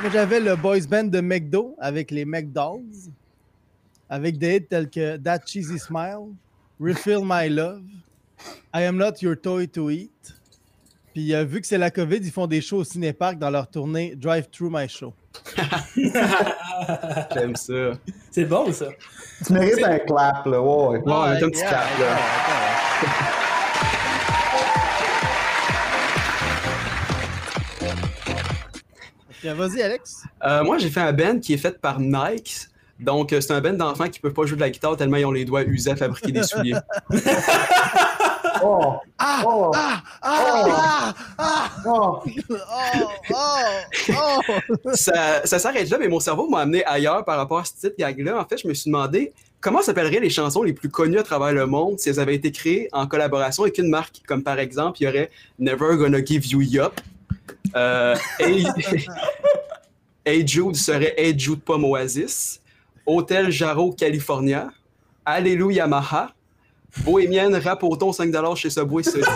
moi, 0.01 0.11
j'avais 0.11 0.41
le 0.41 0.57
boys 0.57 0.81
band 0.89 1.05
de 1.05 1.21
McDo 1.21 1.77
avec 1.79 2.11
les 2.11 2.25
McDolls. 2.25 3.11
Avec 4.09 4.39
des 4.39 4.57
hits 4.57 4.65
tels 4.65 4.89
que 4.89 5.19
That 5.19 5.41
Cheesy 5.45 5.79
Smile, 5.79 6.33
Refill 6.81 7.21
My 7.25 7.51
Love, 7.51 7.83
I 8.75 8.85
Am 8.85 8.97
Not 8.97 9.23
Your 9.23 9.37
Toy 9.41 9.69
to 9.69 9.91
Eat. 9.91 10.35
Puis, 11.13 11.35
euh, 11.35 11.45
vu 11.45 11.61
que 11.61 11.67
c'est 11.67 11.79
la 11.79 11.91
COVID, 11.91 12.19
ils 12.19 12.31
font 12.31 12.47
des 12.47 12.61
shows 12.61 12.79
au 12.79 12.85
cinépark 12.85 13.39
dans 13.39 13.51
leur 13.51 13.69
tournée 13.69 14.15
Drive 14.15 14.49
Through 14.51 14.71
My 14.73 14.89
Show. 14.89 15.13
J'aime 17.35 17.57
ça. 17.57 17.93
C'est 18.31 18.45
bon, 18.45 18.73
ça. 18.73 18.87
Tu 19.45 19.53
mérites 19.53 19.85
un 19.85 19.99
clap, 19.99 20.47
là. 20.47 20.61
Ouais, 20.61 20.99
ouais. 20.99 20.99
Ouais, 21.01 21.13
un 21.13 21.51
petit 21.51 21.61
yeah, 21.61 21.71
cap, 21.71 21.99
là. 21.99 22.17
Vas-y, 29.55 29.83
Alex. 29.83 30.23
Euh, 30.45 30.63
moi, 30.65 30.79
j'ai 30.79 30.91
fait 30.91 31.01
un 31.01 31.13
band 31.13 31.39
qui 31.41 31.55
est 31.55 31.59
fait 31.59 31.81
par 31.81 31.99
Nike. 31.99 32.69
Donc, 32.99 33.33
euh, 33.33 33.41
c'est 33.41 33.53
un 33.53 33.61
band 33.61 33.73
d'enfants 33.73 34.09
qui 34.09 34.21
peuvent 34.21 34.35
pas 34.35 34.45
jouer 34.45 34.57
de 34.57 34.61
la 34.61 34.71
guitare 34.71 34.97
tellement 34.97 35.17
ils 35.17 35.25
ont 35.25 35.33
les 35.33 35.47
doigts 35.47 35.63
usés 35.63 35.91
à 35.91 35.97
fabriquer 35.97 36.33
des 36.33 36.43
souliers. 36.43 36.77
Oh, 38.63 38.95
Ah! 39.19 39.43
oh, 39.47 39.71
Ah! 39.75 40.03
Ah! 40.23 41.15
Ah! 41.39 41.71
oh. 41.87 42.23
Oh! 42.51 43.31
Oh! 43.31 44.15
Oh! 44.17 44.91
ça 44.95 45.45
ça 45.47 45.59
s'arrête 45.59 45.89
là, 45.91 45.99
mais 45.99 46.09
mon 46.09 46.21
cerveau 46.21 46.49
m'a 46.49 46.61
amené 46.61 46.85
ailleurs 46.85 47.25
par 47.25 47.37
rapport 47.37 47.59
à 47.59 47.65
ce 47.65 47.73
petite 47.75 47.99
gag-là. 47.99 48.39
En 48.41 48.45
fait, 48.45 48.59
je 48.59 48.69
me 48.69 48.75
suis 48.75 48.91
demandé 48.91 49.33
comment 49.61 49.83
s'appelleraient 49.83 50.21
les 50.21 50.31
chansons 50.31 50.63
les 50.63 50.73
plus 50.73 50.89
connues 50.91 51.19
à 51.19 51.23
travers 51.23 51.53
le 51.53 51.67
monde 51.67 51.99
si 51.99 52.09
elles 52.09 52.21
avaient 52.21 52.35
été 52.35 52.51
créées 52.53 52.89
en 52.93 53.07
collaboration 53.07 53.63
avec 53.65 53.79
une 53.79 53.89
marque. 53.89 54.23
Comme 54.27 54.43
par 54.43 54.59
exemple, 54.59 54.99
il 55.01 55.05
y 55.05 55.09
aurait 55.09 55.31
Never 55.59 55.97
Gonna 55.97 56.25
Give 56.25 56.47
You 56.47 56.61
Yup. 56.61 57.01
Euh, 57.77 58.17
hey, 58.39 58.67
Hey 60.25 60.47
Jude 60.47 60.77
serait 60.77 61.15
Hey 61.17 61.39
Jude 61.39 61.63
Pomme 61.63 61.85
Oasis. 61.85 62.61
Hôtel 63.07 63.51
Jarreau 63.51 63.93
California. 63.93 64.69
Alléluia 65.25 65.87
Maha. 65.87 66.33
Bohémienne 67.05 67.55
rap 67.57 67.83
au 67.83 67.97
thon 67.97 68.11
5$ 68.11 68.57
chez 68.57 68.71
Subway 68.71 69.03
Sodi. 69.03 69.25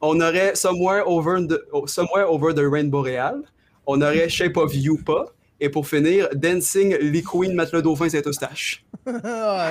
On 0.00 0.20
aurait 0.20 0.54
Somewhere 0.54 1.02
Over 1.06 1.46
the, 1.46 1.60
oh, 1.72 1.86
Somewhere 1.86 2.30
Over 2.30 2.52
the 2.54 2.64
Rain 2.70 2.84
Boreal. 2.84 3.42
On 3.86 4.00
aurait 4.02 4.28
Shape 4.28 4.56
of 4.56 4.74
You 4.74 4.98
pas. 4.98 5.26
Et 5.60 5.68
pour 5.68 5.86
finir, 5.86 6.28
Dancing 6.34 6.96
Lee 6.96 7.22
Queen 7.22 7.54
Matelas 7.54 7.82
Dauphin 7.82 8.08
Saint-Eustache. 8.08 8.84
Ah. 9.04 9.70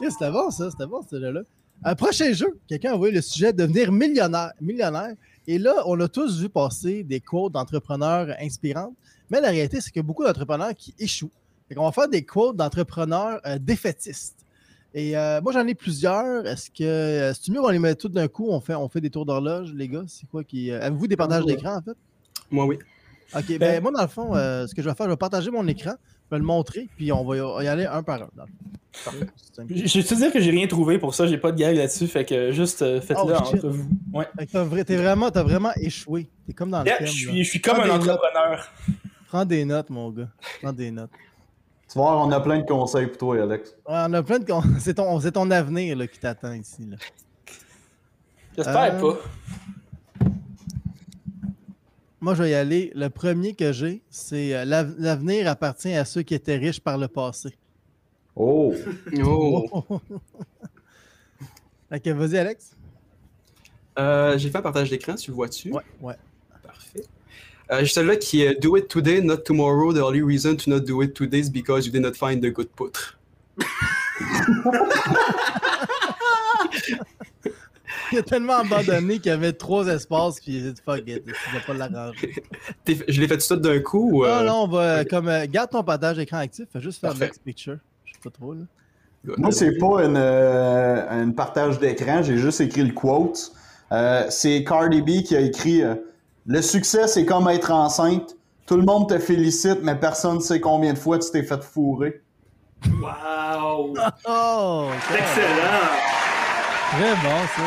Yeah, 0.00 0.10
C'était 0.10 0.30
bon, 0.30 0.50
ça. 0.50 0.70
C'était 0.70 0.86
bon, 0.86 1.02
ce 1.08 1.20
jeu-là. 1.20 1.40
Un 1.84 1.94
prochain 1.94 2.32
jeu, 2.32 2.58
quelqu'un 2.68 2.92
a 2.92 2.94
envoyé 2.94 3.14
le 3.14 3.20
sujet 3.20 3.52
devenir 3.52 3.90
millionnaire. 3.92 4.52
millionnaire. 4.60 5.14
Et 5.48 5.58
là, 5.58 5.82
on 5.86 5.98
a 6.00 6.08
tous 6.08 6.40
vu 6.40 6.48
passer 6.48 7.02
des 7.04 7.20
quotes 7.20 7.52
d'entrepreneurs 7.52 8.28
inspirantes. 8.40 8.94
Mais 9.30 9.40
la 9.40 9.48
réalité, 9.50 9.80
c'est 9.80 9.90
qu'il 9.90 10.00
y 10.00 10.04
a 10.04 10.06
beaucoup 10.06 10.24
d'entrepreneurs 10.24 10.74
qui 10.74 10.94
échouent. 10.98 11.30
On 11.76 11.84
va 11.84 11.92
faire 11.92 12.08
des 12.08 12.22
quotes 12.24 12.56
d'entrepreneurs 12.56 13.40
euh, 13.46 13.58
défaitistes. 13.60 14.36
Et 14.94 15.16
euh, 15.16 15.40
moi, 15.42 15.52
j'en 15.52 15.66
ai 15.66 15.74
plusieurs. 15.74 16.46
Est-ce 16.46 16.70
que 16.70 16.84
euh, 16.84 17.34
c'est 17.34 17.50
mieux 17.52 17.60
qu'on 17.60 17.68
les 17.70 17.78
met 17.78 17.94
tous 17.96 18.08
d'un 18.08 18.28
coup? 18.28 18.46
On 18.48 18.60
fait, 18.60 18.74
on 18.74 18.88
fait 18.88 19.00
des 19.00 19.10
tours 19.10 19.26
d'horloge, 19.26 19.72
les 19.74 19.88
gars? 19.88 20.04
C'est 20.06 20.26
quoi 20.28 20.42
qui. 20.44 20.70
euh, 20.70 20.80
Avez-vous 20.80 21.06
des 21.06 21.16
partages 21.16 21.44
d'écran, 21.44 21.76
en 21.76 21.82
fait? 21.82 21.96
Moi, 22.50 22.64
oui. 22.66 22.78
OK, 23.34 23.58
ben, 23.58 23.82
moi, 23.82 23.90
dans 23.90 24.02
le 24.02 24.08
fond, 24.08 24.34
ce 24.34 24.72
que 24.74 24.80
je 24.82 24.88
vais 24.88 24.94
faire, 24.94 25.06
je 25.06 25.10
vais 25.10 25.16
partager 25.16 25.50
mon 25.50 25.66
écran, 25.66 25.94
je 26.30 26.36
vais 26.36 26.38
le 26.38 26.44
montrer, 26.44 26.88
puis 26.96 27.10
on 27.10 27.24
va 27.24 27.62
y 27.64 27.66
aller 27.66 27.84
un 27.84 28.02
par 28.04 28.22
un. 28.22 28.28
dans 28.36 28.44
le 28.44 28.48
fond. 28.48 28.54
Parfait. 29.04 29.26
Je 29.68 29.98
vais 29.98 30.04
te 30.04 30.14
dire 30.14 30.32
que 30.32 30.40
j'ai 30.40 30.52
rien 30.52 30.66
trouvé 30.68 30.98
pour 30.98 31.12
ça, 31.14 31.26
j'ai 31.26 31.36
pas 31.36 31.50
de 31.50 31.58
gag 31.58 31.76
là-dessus, 31.76 32.06
fait 32.06 32.24
que 32.24 32.52
juste 32.52 32.78
faites-le 33.00 33.34
Oh, 33.34 33.36
entre 33.36 33.68
vous. 33.68 33.88
Ouais. 34.16 34.46
T'as 34.50 34.62
vraiment, 34.64 35.30
t'as 35.30 35.42
vraiment 35.42 35.72
échoué. 35.76 36.28
T'es 36.46 36.52
comme 36.52 36.70
dans 36.70 36.80
le 36.82 36.86
Yeah, 36.86 36.96
film. 36.98 37.08
je, 37.08 37.12
suis, 37.14 37.44
je 37.44 37.50
suis 37.50 37.60
comme 37.60 37.76
Prends 37.76 37.84
un 37.84 37.98
notes. 37.98 38.08
entrepreneur. 38.08 38.72
Prends 39.28 39.44
des 39.44 39.64
notes, 39.64 39.90
mon 39.90 40.10
gars. 40.10 40.28
Prends 40.62 40.72
des 40.72 40.90
notes. 40.90 41.10
Tu 41.90 41.98
vas 41.98 42.04
voir, 42.04 42.26
on 42.26 42.32
a 42.32 42.40
plein 42.40 42.58
de 42.60 42.66
conseils 42.66 43.06
pour 43.06 43.18
toi, 43.18 43.42
Alex. 43.42 43.70
Ouais, 43.88 43.94
on 44.08 44.12
a 44.12 44.22
plein 44.22 44.38
de. 44.38 44.44
con- 44.44 44.62
C'est 44.80 44.94
ton, 44.94 45.20
c'est 45.20 45.32
ton 45.32 45.50
avenir 45.50 45.96
là, 45.96 46.06
qui 46.06 46.18
t'attend 46.18 46.52
ici. 46.52 46.84
Là. 46.88 46.96
J'espère 48.56 48.94
Euh, 48.94 49.00
pas. 49.12 49.18
Moi, 52.20 52.34
je 52.34 52.42
vais 52.42 52.50
y 52.50 52.54
aller. 52.54 52.90
Le 52.94 53.08
premier 53.08 53.54
que 53.54 53.72
j'ai, 53.72 54.02
c'est 54.10 54.54
euh, 54.54 54.64
l'av- 54.64 54.94
l'avenir 54.98 55.48
appartient 55.48 55.94
à 55.94 56.04
ceux 56.04 56.22
qui 56.22 56.34
étaient 56.34 56.56
riches 56.56 56.80
par 56.80 56.98
le 56.98 57.08
passé. 57.08 57.50
Oh! 58.34 58.74
Oh. 59.24 60.00
Que 62.02 62.10
vas-y, 62.10 62.36
Alex. 62.38 62.75
Euh, 63.98 64.36
J'ai 64.38 64.50
fait 64.50 64.58
un 64.58 64.62
partage 64.62 64.90
d'écran, 64.90 65.14
tu 65.14 65.30
le 65.30 65.36
vois-tu? 65.36 65.72
Ouais, 65.72 65.82
ouais. 66.00 66.14
Parfait. 66.62 67.02
Euh, 67.70 67.80
J'ai 67.80 67.86
celle-là 67.86 68.16
qui 68.16 68.42
est 68.42 68.54
Do 68.60 68.76
it 68.76 68.88
today, 68.88 69.20
not 69.20 69.38
tomorrow. 69.38 69.92
The 69.92 69.98
only 70.02 70.22
reason 70.22 70.56
to 70.56 70.70
not 70.70 70.80
do 70.80 71.02
it 71.02 71.14
today 71.14 71.40
is 71.40 71.50
because 71.50 71.86
you 71.86 71.92
did 71.92 72.02
not 72.02 72.14
find 72.14 72.42
the 72.42 72.52
good 72.52 72.68
poutre. 72.68 73.18
Il 78.12 78.18
a 78.18 78.22
tellement 78.22 78.58
abandonné 78.58 79.16
qu'il 79.18 79.26
y 79.26 79.34
avait 79.34 79.52
trois 79.52 79.86
espaces, 79.88 80.38
puis 80.40 80.58
il 80.58 80.68
a 80.68 80.70
dit 80.70 80.80
fuck 80.84 81.02
it, 81.06 81.24
vais 81.26 81.32
pas 81.66 81.74
l'arranger. 81.74 82.34
Je 82.86 83.20
l'ai 83.20 83.26
fait 83.26 83.36
tout 83.36 83.44
ça 83.44 83.56
d'un 83.56 83.80
coup 83.80 84.10
ou. 84.12 84.22
Non, 84.24 84.28
euh, 84.30 84.44
non, 84.44 84.62
on 84.62 84.68
va 84.68 85.04
comme 85.04 85.28
euh, 85.28 85.46
garde 85.48 85.70
ton 85.70 85.82
partage 85.82 86.16
d'écran 86.16 86.38
actif, 86.38 86.66
fais 86.72 86.80
juste 86.80 87.00
faire 87.00 87.10
Parfait. 87.10 87.24
next 87.26 87.42
picture. 87.42 87.78
Je 88.04 88.12
sais 88.12 88.18
pas 88.22 88.30
trop 88.30 88.54
là. 88.54 88.60
Moi, 89.38 89.50
c'est 89.50 89.76
pas 89.76 90.02
euh, 90.02 91.22
une 91.22 91.34
partage 91.34 91.80
d'écran, 91.80 92.22
j'ai 92.22 92.38
juste 92.38 92.60
écrit 92.60 92.84
le 92.84 92.92
quote. 92.92 93.52
Euh, 93.92 94.26
c'est 94.30 94.64
Cardi 94.64 95.00
B 95.00 95.22
qui 95.22 95.36
a 95.36 95.40
écrit 95.40 95.82
euh, 95.82 95.94
Le 96.46 96.60
succès, 96.60 97.06
c'est 97.06 97.24
comme 97.24 97.48
être 97.48 97.70
enceinte. 97.70 98.36
Tout 98.66 98.76
le 98.76 98.82
monde 98.82 99.08
te 99.08 99.18
félicite, 99.18 99.78
mais 99.82 99.94
personne 99.94 100.36
ne 100.36 100.40
sait 100.40 100.60
combien 100.60 100.92
de 100.92 100.98
fois 100.98 101.18
tu 101.18 101.30
t'es 101.30 101.44
fait 101.44 101.62
fourrer. 101.62 102.22
Wow! 103.00 103.94
Oh! 104.28 104.88
C'est 105.08 105.18
excellent! 105.18 105.96
Très 106.90 107.14
bon 107.14 107.46
ça. 107.56 107.62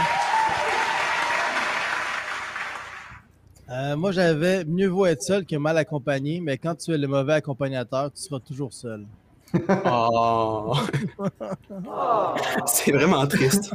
Euh, 3.71 3.95
moi 3.95 4.11
j'avais 4.11 4.65
mieux 4.65 4.87
vaut 4.87 5.05
être 5.05 5.21
seul 5.21 5.45
que 5.45 5.55
mal 5.55 5.77
accompagné, 5.77 6.41
mais 6.41 6.57
quand 6.57 6.75
tu 6.75 6.91
es 6.91 6.97
le 6.97 7.07
mauvais 7.07 7.33
accompagnateur, 7.33 8.11
tu 8.11 8.21
seras 8.21 8.39
toujours 8.39 8.73
seul. 8.73 9.05
Oh. 9.85 10.75
c'est 12.67 12.91
vraiment 12.91 13.25
triste. 13.25 13.73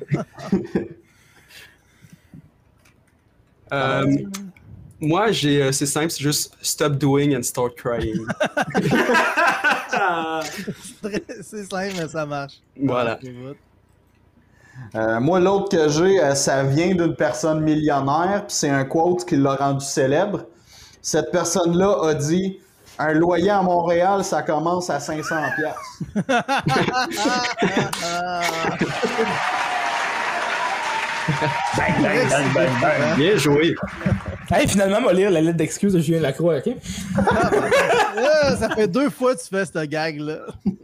Euh, 3.75 4.17
moi, 5.01 5.33
j'ai, 5.33 5.63
euh, 5.63 5.73
c'est 5.73 5.87
simple, 5.87 6.11
c'est 6.11 6.23
juste 6.23 6.57
stop 6.63 6.95
doing 6.95 7.37
and 7.37 7.43
start 7.43 7.75
crying. 7.77 8.25
C'est 11.43 11.71
simple, 11.71 11.95
mais 11.97 12.09
ça 12.09 12.27
marche. 12.27 12.55
Voilà. 12.81 13.19
Euh, 14.95 15.21
moi, 15.21 15.41
l'autre 15.41 15.77
que 15.77 15.89
j'ai, 15.89 16.23
euh, 16.23 16.35
ça 16.35 16.65
vient 16.65 16.95
d'une 16.95 17.15
personne 17.15 17.61
millionnaire, 17.61 18.45
puis 18.47 18.57
c'est 18.57 18.71
un 18.71 18.85
quote 18.85 19.25
qui 19.25 19.37
l'a 19.37 19.55
rendu 19.55 19.85
célèbre. 19.85 20.45
Cette 21.01 21.31
personne-là 21.31 21.97
a 22.03 22.15
dit 22.15 22.59
Un 22.99 23.13
loyer 23.13 23.51
à 23.51 23.63
Montréal, 23.63 24.25
ça 24.25 24.43
commence 24.43 24.91
à 24.91 24.99
500 25.01 25.37
pièces. 25.57 26.25
Bien 33.17 33.37
joué. 33.37 33.75
Hey, 34.51 34.69
finalement, 34.69 34.99
on 35.01 35.07
va 35.07 35.13
lire 35.13 35.31
la 35.31 35.41
lettre 35.41 35.57
d'excuse 35.57 35.93
de 35.95 36.01
Julien 36.01 36.21
Lacroix, 36.21 36.59
ok? 36.59 36.75
Ça 38.59 38.69
fait 38.75 38.89
deux 38.89 39.11
fois 39.11 39.35
que 39.35 39.41
tu 39.41 39.49
fais 39.49 39.65
cette 39.65 39.89
gag-là. 39.89 40.39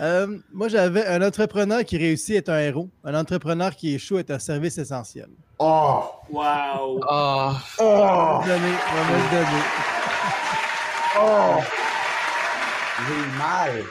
Euh, 0.00 0.38
moi, 0.52 0.66
j'avais 0.68 1.06
un 1.06 1.22
entrepreneur 1.22 1.84
qui 1.84 1.96
réussit 1.98 2.34
est 2.34 2.48
un 2.48 2.58
héros. 2.58 2.88
Un 3.04 3.14
entrepreneur 3.14 3.74
qui 3.74 3.94
échoue 3.94 4.18
est 4.18 4.30
un 4.30 4.38
service 4.38 4.76
essentiel. 4.78 5.28
Oh! 5.58 6.02
Wow! 6.30 7.00
Ah, 7.08 7.60
Oh! 7.80 8.40
Donné, 8.44 8.72
on 8.90 8.96
va 8.96 9.04
me 9.04 9.16
le 9.16 9.30
donner. 9.30 9.62
Oh! 11.20 11.60
J'ai 13.06 13.38
mal. 13.38 13.84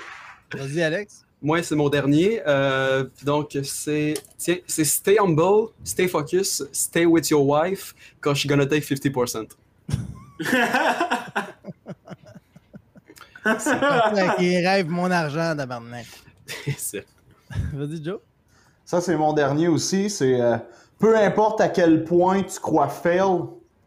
Vas-y, 0.55 0.81
Alex. 0.83 1.25
Moi, 1.41 1.61
c'est 1.63 1.75
mon 1.75 1.89
dernier. 1.89 2.41
Euh, 2.47 3.05
donc, 3.23 3.57
c'est. 3.63 4.15
Tiens, 4.37 4.57
c'est 4.67 4.85
stay 4.85 5.17
humble, 5.19 5.69
stay 5.83 6.07
focus, 6.07 6.63
stay 6.71 7.05
with 7.05 7.29
your 7.29 7.45
wife, 7.47 7.93
cause 8.21 8.37
she's 8.37 8.49
gonna 8.49 8.65
take 8.65 8.83
50%. 8.83 9.47
qui 14.37 14.57
rêve 14.65 14.87
mon 14.89 15.09
argent. 15.11 15.55
C'est- 16.77 17.05
Vas-y, 17.73 18.03
Joe. 18.03 18.19
Ça, 18.83 18.99
c'est 19.01 19.15
mon 19.15 19.33
dernier 19.33 19.67
aussi. 19.67 20.09
C'est 20.09 20.39
euh, 20.41 20.57
peu 20.99 21.15
importe 21.17 21.61
à 21.61 21.69
quel 21.69 22.03
point 22.03 22.43
tu 22.43 22.59
crois 22.59 22.87
fail, 22.89 23.21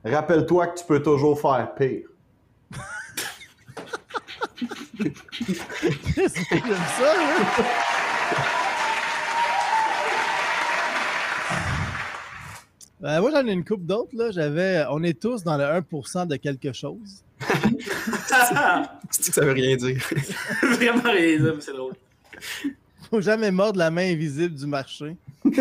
rappelle-toi 0.05 0.69
que 0.69 0.79
tu 0.79 0.85
peux 0.87 1.03
toujours 1.03 1.41
faire 1.41 1.75
pire. 1.75 2.07
J'aime 5.01 6.29
ça, 6.29 7.15
hein? 7.17 7.65
Ben, 13.01 13.21
moi, 13.23 13.31
j'en 13.31 13.47
ai 13.47 13.53
une 13.53 13.65
coupe 13.65 13.87
d'autres. 13.87 14.15
là. 14.15 14.31
J'avais. 14.31 14.85
On 14.91 15.03
est 15.03 15.19
tous 15.19 15.43
dans 15.43 15.57
le 15.57 15.65
1% 15.65 16.27
de 16.27 16.37
quelque 16.37 16.73
chose. 16.73 17.25
C'est 19.11 19.29
que 19.29 19.35
ça 19.35 19.45
veut 19.45 19.53
rien 19.53 19.77
dire. 19.77 19.97
Vraiment 20.63 21.03
rien 21.11 21.39
dire, 21.39 21.55
mais 21.55 21.61
c'est 21.61 21.73
drôle. 21.73 21.95
Faut 23.09 23.21
jamais 23.23 23.51
mordre 23.51 23.79
la 23.79 23.91
main 23.91 24.13
invisible 24.13 24.55
du 24.55 24.67
marché. 24.67 25.17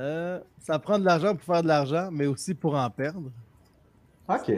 Euh, 0.00 0.40
ça 0.58 0.78
prend 0.80 0.98
de 0.98 1.04
l'argent 1.04 1.36
pour 1.36 1.44
faire 1.44 1.62
de 1.62 1.68
l'argent, 1.68 2.08
mais 2.10 2.26
aussi 2.26 2.54
pour 2.54 2.74
en 2.74 2.90
perdre. 2.90 3.30
OK. 4.34 4.50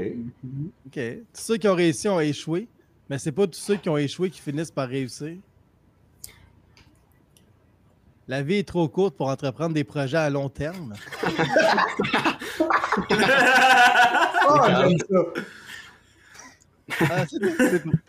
OK. 0.87 0.93
Tous 1.33 1.41
ceux 1.41 1.57
qui 1.57 1.69
ont 1.69 1.75
réussi 1.75 2.09
ont 2.09 2.21
échoué, 2.21 2.69
mais 3.09 3.19
c'est 3.19 3.33
pas 3.33 3.47
tous 3.47 3.59
ceux 3.59 3.77
qui 3.77 3.89
ont 3.89 3.97
échoué 3.97 4.31
qui 4.31 4.41
finissent 4.41 4.71
par 4.71 4.89
réussir. 4.89 5.37
La 8.27 8.43
vie 8.43 8.57
est 8.57 8.67
trop 8.69 8.89
courte 8.89 9.17
pour 9.17 9.29
entreprendre 9.29 9.75
des 9.75 9.85
projets 9.85 10.17
à 10.17 10.31
long 10.31 10.49
terme. 10.49 10.95
Oh, 14.49 14.59
j'aime 14.67 14.99
ça. 14.99 15.21
Ah. 17.01 17.25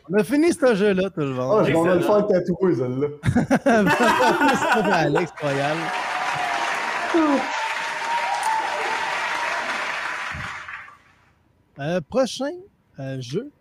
On 0.09 0.13
a 0.17 0.23
fini 0.23 0.53
ce 0.53 0.75
jeu-là, 0.75 1.09
tout 1.09 1.19
le 1.21 1.31
Oh, 1.31 1.57
monde. 1.57 1.65
je 1.67 1.71
m'en 1.73 1.83
vais 1.83 1.95
le 1.95 2.01
faire 2.01 2.27
tatouer, 2.27 2.75
celle-là. 2.75 3.07
C'est 3.23 4.83
pas 4.83 4.95
Alex 4.95 5.31
Royal. 5.41 5.77
Euh, 11.79 12.01
prochain 12.01 12.51
euh, 12.99 13.19
jeu, 13.19 13.51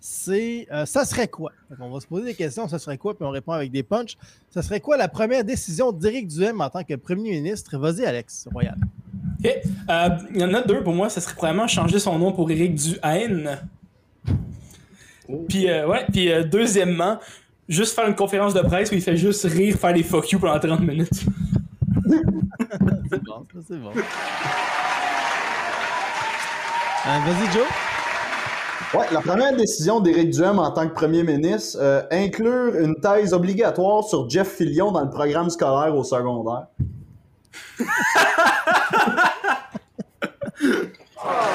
c'est 0.00 0.68
euh, 0.70 0.86
ça 0.86 1.04
serait 1.04 1.28
quoi? 1.28 1.52
On 1.80 1.90
va 1.90 2.00
se 2.00 2.06
poser 2.06 2.26
des 2.26 2.34
questions, 2.34 2.68
ça 2.68 2.78
serait 2.78 2.98
quoi, 2.98 3.14
puis 3.16 3.24
on 3.24 3.30
répond 3.30 3.52
avec 3.52 3.72
des 3.72 3.82
punchs. 3.82 4.16
Ça 4.50 4.62
serait 4.62 4.80
quoi 4.80 4.96
la 4.96 5.08
première 5.08 5.44
décision 5.44 5.90
d'Éric 5.90 6.28
Duhem 6.28 6.60
en 6.60 6.70
tant 6.70 6.84
que 6.84 6.94
premier 6.94 7.32
ministre? 7.32 7.76
Vas-y, 7.76 8.04
Alex 8.04 8.48
Royal. 8.52 8.76
Euh, 9.44 10.08
Il 10.34 10.40
y 10.40 10.44
en 10.44 10.54
a 10.54 10.62
deux 10.62 10.82
pour 10.82 10.94
moi. 10.94 11.08
Ça 11.08 11.20
serait 11.20 11.34
probablement 11.34 11.66
changer 11.66 11.98
son 11.98 12.18
nom 12.18 12.32
pour 12.32 12.50
Éric 12.50 12.74
Duhaine. 12.74 13.58
Puis, 15.48 15.68
euh, 15.68 15.86
ouais. 15.86 16.06
Puis, 16.12 16.30
euh, 16.30 16.44
deuxièmement, 16.44 17.18
juste 17.68 17.94
faire 17.94 18.08
une 18.08 18.14
conférence 18.14 18.54
de 18.54 18.60
presse 18.60 18.90
où 18.92 18.94
il 18.94 19.02
fait 19.02 19.16
juste 19.16 19.44
rire, 19.44 19.76
faire 19.76 19.92
des 19.92 20.02
fuck 20.02 20.30
you 20.30 20.38
pendant 20.38 20.58
30 20.58 20.80
minutes. 20.80 21.10
C'est 23.10 23.22
bon, 23.22 23.46
ça, 23.52 23.60
c'est 23.68 23.78
bon. 23.78 23.92
Euh, 27.06 27.18
Vas-y, 27.24 27.52
Joe. 27.52 27.66
Ouais, 28.94 29.06
la 29.12 29.20
première 29.20 29.54
décision 29.56 30.00
d'Éric 30.00 30.30
Duhem 30.30 30.58
en 30.58 30.70
tant 30.72 30.88
que 30.88 30.94
premier 30.94 31.22
ministre, 31.22 31.78
euh, 31.80 32.02
inclure 32.10 32.74
une 32.76 33.00
thèse 33.00 33.32
obligatoire 33.32 34.04
sur 34.04 34.28
Jeff 34.28 34.48
Fillion 34.48 34.90
dans 34.92 35.02
le 35.02 35.10
programme 35.10 35.50
scolaire 35.50 35.94
au 35.94 36.02
secondaire. 36.02 36.66
Ah. 41.18 41.52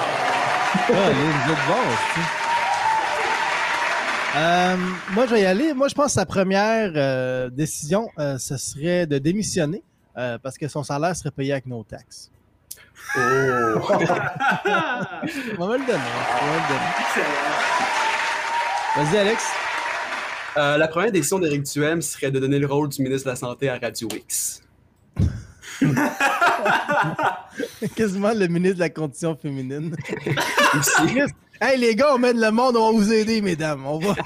Euh, 4.36 4.78
moi, 5.12 5.26
je 5.26 5.32
vais 5.32 5.42
y 5.42 5.46
aller. 5.46 5.74
Moi, 5.74 5.88
je 5.90 5.94
pense 5.94 6.08
que 6.08 6.12
sa 6.14 6.26
première 6.26 6.92
euh, 6.96 7.50
décision, 7.50 8.10
euh, 8.18 8.38
ce 8.38 8.56
serait 8.58 9.06
de 9.06 9.18
démissionner 9.18 9.84
parce 10.44 10.58
que 10.58 10.68
son 10.68 10.84
salaire 10.84 11.16
serait 11.16 11.32
payé 11.32 11.54
avec 11.54 11.66
nos 11.66 11.84
taxes. 11.84 12.30
Oh! 13.16 13.20
On 15.60 15.68
va 15.68 15.78
le 15.78 15.86
donner. 15.86 16.00
on 16.42 16.46
va 16.46 16.52
me 16.52 16.58
le 16.58 16.68
donner. 16.70 16.90
Vas-y, 18.96 19.18
Alex. 19.18 19.44
Euh, 20.58 20.78
la 20.78 20.88
première 20.88 21.12
décision 21.12 21.40
d'Éric 21.40 21.64
Duhem 21.64 22.02
serait 22.02 22.32
de 22.32 22.40
donner 22.40 22.60
le 22.60 22.68
rôle 22.68 22.90
du 22.90 23.02
ministre 23.02 23.26
de 23.26 23.32
la 23.32 23.36
Santé 23.38 23.70
à 23.70 23.78
Radio 23.78 24.08
X. 24.14 24.64
Quasiment 27.96 28.34
le 28.34 28.48
ministre 28.48 28.76
de 28.76 28.82
la 28.82 28.90
Condition 28.90 29.38
féminine. 29.42 29.96
Hey, 31.64 31.78
les 31.78 31.94
gars, 31.94 32.16
on 32.16 32.18
mène 32.18 32.42
le 32.42 32.50
monde, 32.50 32.76
on 32.76 32.92
va 32.92 32.98
vous 32.98 33.14
aider, 33.14 33.40
mesdames. 33.40 33.86
On 33.86 34.00
va. 34.00 34.16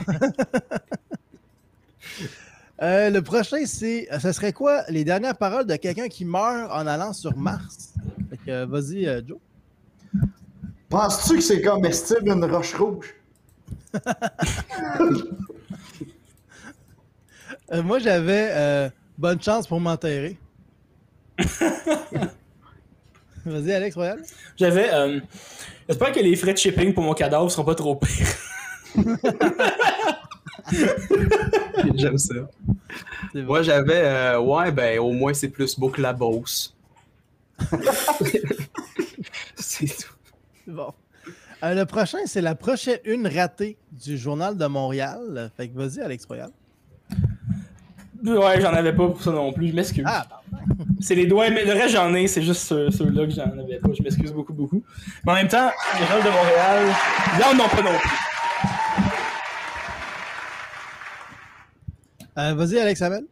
Euh, 2.81 3.09
le 3.09 3.21
prochain, 3.21 3.65
c'est. 3.65 4.07
Ce 4.21 4.31
serait 4.31 4.53
quoi 4.53 4.83
les 4.89 5.03
dernières 5.03 5.37
paroles 5.37 5.65
de 5.65 5.75
quelqu'un 5.77 6.07
qui 6.09 6.25
meurt 6.25 6.71
en 6.71 6.85
allant 6.87 7.13
sur 7.13 7.35
Mars? 7.37 7.93
Fait 8.29 8.37
que, 8.37 8.51
euh, 8.51 8.65
vas-y, 8.65 9.07
euh, 9.07 9.21
Joe. 9.25 9.37
Penses-tu 10.89 11.35
que 11.35 11.41
c'est 11.41 11.61
comestible 11.61 12.29
une 12.29 12.45
roche 12.45 12.73
rouge? 12.75 13.13
Euh, 17.71 17.81
moi, 17.81 17.97
j'avais 17.97 18.49
euh, 18.51 18.89
bonne 19.17 19.41
chance 19.41 19.65
pour 19.65 19.79
m'enterrer. 19.79 20.37
Vas-y, 23.45 23.71
Alex 23.73 23.95
Royal. 23.95 24.21
J'avais. 24.55 24.93
Euh, 24.93 25.19
J'espère 25.87 26.11
que 26.11 26.19
les 26.19 26.35
frais 26.35 26.53
de 26.53 26.57
shipping 26.57 26.93
pour 26.93 27.03
mon 27.03 27.13
cadavre 27.13 27.49
seront 27.49 27.63
pas 27.63 27.73
trop 27.75 27.95
pires. 27.95 28.27
J'aime 31.95 32.17
ça. 32.17 32.33
Moi, 33.43 33.61
j'avais. 33.63 34.01
euh, 34.03 34.39
ouais, 34.39 34.71
ben, 34.71 34.99
au 34.99 35.11
moins, 35.11 35.33
c'est 35.33 35.49
plus 35.49 35.77
beau 35.79 35.89
que 35.89 36.01
la 36.01 36.13
Beauce. 36.13 36.75
c'est 39.55 39.85
tout. 39.87 40.13
Bon. 40.67 40.93
Euh, 41.63 41.73
le 41.73 41.85
prochain, 41.85 42.19
c'est 42.25 42.41
la 42.41 42.55
prochaine 42.55 42.99
une 43.05 43.27
ratée 43.27 43.77
du 43.91 44.17
Journal 44.17 44.57
de 44.57 44.65
Montréal. 44.65 45.51
Fait 45.57 45.69
que 45.69 45.77
vas-y, 45.77 46.01
Alex 46.01 46.25
Royal. 46.25 46.49
Ouais, 48.23 48.59
j'en 48.61 48.73
avais 48.73 48.93
pas 48.93 49.07
pour 49.07 49.21
ça 49.21 49.31
non 49.31 49.53
plus. 49.53 49.69
Je 49.69 49.75
m'excuse. 49.75 50.03
Ah, 50.07 50.25
C'est 50.99 51.15
les 51.15 51.27
doigts, 51.27 51.49
mais 51.51 51.63
le 51.63 51.73
reste 51.73 51.93
j'en 51.93 52.13
ai, 52.15 52.27
c'est 52.27 52.41
juste 52.41 52.61
ceux- 52.63 52.89
ceux-là 52.89 53.25
que 53.25 53.31
j'en 53.31 53.43
avais 53.59 53.77
pas. 53.77 53.89
Je 53.95 54.01
m'excuse 54.01 54.31
beaucoup, 54.33 54.53
beaucoup. 54.53 54.83
Mais 55.25 55.31
en 55.31 55.35
même 55.35 55.47
temps, 55.47 55.69
les 55.99 56.07
gens 56.07 56.17
de 56.23 56.29
Montréal, 56.29 56.85
là, 57.39 57.45
on 57.51 57.55
n'en 57.55 57.67
pas 57.69 57.81
non 57.83 57.97
plus. 57.99 58.09
Vas-y, 62.35 62.77
Alex 62.79 63.01
Hamel. 63.01 63.25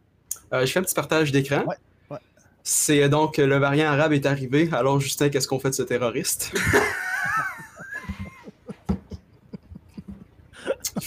Euh, 0.52 0.64
je 0.66 0.72
fais 0.72 0.78
un 0.78 0.82
petit 0.82 0.94
partage 0.94 1.32
d'écran. 1.32 1.64
Ouais, 1.66 1.76
ouais. 2.10 2.18
C'est 2.62 3.02
euh, 3.02 3.08
donc 3.08 3.38
euh, 3.38 3.46
le 3.46 3.56
variant 3.58 3.88
arabe 3.90 4.12
est 4.12 4.26
arrivé. 4.26 4.68
Alors, 4.72 5.00
Justin, 5.00 5.28
qu'est-ce 5.28 5.48
qu'on 5.48 5.58
fait 5.58 5.70
de 5.70 5.74
ce 5.74 5.82
terroriste? 5.82 6.52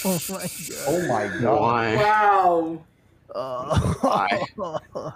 Oh 0.05 0.17
my 0.29 0.47
God. 0.47 0.77
Oh 0.87 0.99
my 0.99 1.27
god. 1.41 1.61
Ouais. 1.61 1.97
Wow! 1.97 2.81
ouais. 4.03 4.41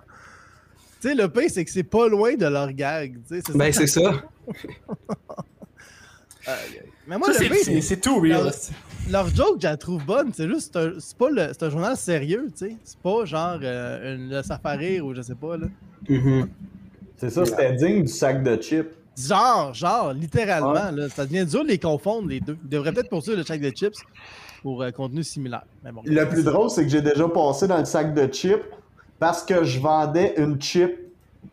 Tu 1.02 1.08
sais, 1.10 1.15
le 1.15 1.28
pire, 1.30 1.50
c'est 1.52 1.65
que 1.65 1.72
c'est 1.72 1.82
pas 1.84 2.08
loin 2.08 2.36
de 2.36 2.46
leur 2.46 2.72
gag. 2.74 3.17
c'est 3.28 3.50
Ben, 3.58 3.74
ça. 3.74 3.80
c'est 3.82 3.88
ça. 3.88 4.22
Mais 7.08 7.17
moi, 7.17 7.34
Ça, 7.34 7.39
c'est- 7.39 7.50
pire, 7.50 7.58
c'est 7.63 7.82
c'est 7.82 7.98
tout 8.00 8.20
real. 8.20 8.52
Leur 9.10 9.28
joke, 9.28 9.58
je 9.60 9.68
la 9.68 9.78
trouve 9.78 10.06
bonne. 10.06 10.32
C'est 10.34 10.48
juste, 10.48 10.78
c'est 11.00 11.18
pas 11.18 11.30
le, 11.30 11.48
c'est 11.52 11.64
un 11.64 11.70
journal 11.70 11.98
sérieux, 11.98 12.48
tu 12.52 12.68
sais. 12.68 12.78
C'est 12.84 13.00
pas 13.00 13.26
genre 13.26 13.60
euh, 13.62 14.16
une, 14.16 14.30
le 14.30 14.44
safari 14.44 15.02
ou 15.02 15.14
je 15.14 15.22
sais 15.22 15.36
pas, 15.36 15.58
là. 15.58 15.68
Mhm. 16.10 16.50
C'est 17.18 17.30
ça, 17.30 17.46
c'était 17.46 17.74
digne 17.74 18.02
du 18.04 18.08
sac 18.08 18.44
de 18.44 18.56
chips. 18.62 18.90
Genre, 19.18 19.74
genre, 19.74 20.14
littéralement, 20.14 20.92
là. 20.92 21.10
Ça 21.10 21.26
devient 21.26 21.46
dur 21.46 21.64
de 21.64 21.70
les 21.70 21.78
confondre, 21.78 22.30
les 22.30 22.40
deux. 22.40 22.58
Ils 22.64 22.70
devraient 22.70 22.92
peut-être 22.92 23.10
poursuivre 23.10 23.38
le 23.38 23.44
sac 23.44 23.62
de 23.62 23.70
chips 23.70 24.00
pour 24.64 24.82
euh, 24.82 24.92
contenu 24.92 25.24
similaire. 25.24 25.66
Mais 25.84 25.92
bon. 25.92 26.02
Le 26.06 26.26
plus 26.26 26.44
drôle, 26.44 26.70
c'est 26.70 26.84
que 26.84 26.90
j'ai 26.90 27.02
déjà 27.02 27.28
passé 27.28 27.68
dans 27.68 27.78
le 27.78 27.86
sac 27.86 28.14
de 28.14 28.32
chips 28.32 28.64
parce 29.20 29.44
que 29.44 29.64
je 29.64 29.80
vendais 29.80 30.34
une 30.38 30.60
chip 30.60 30.98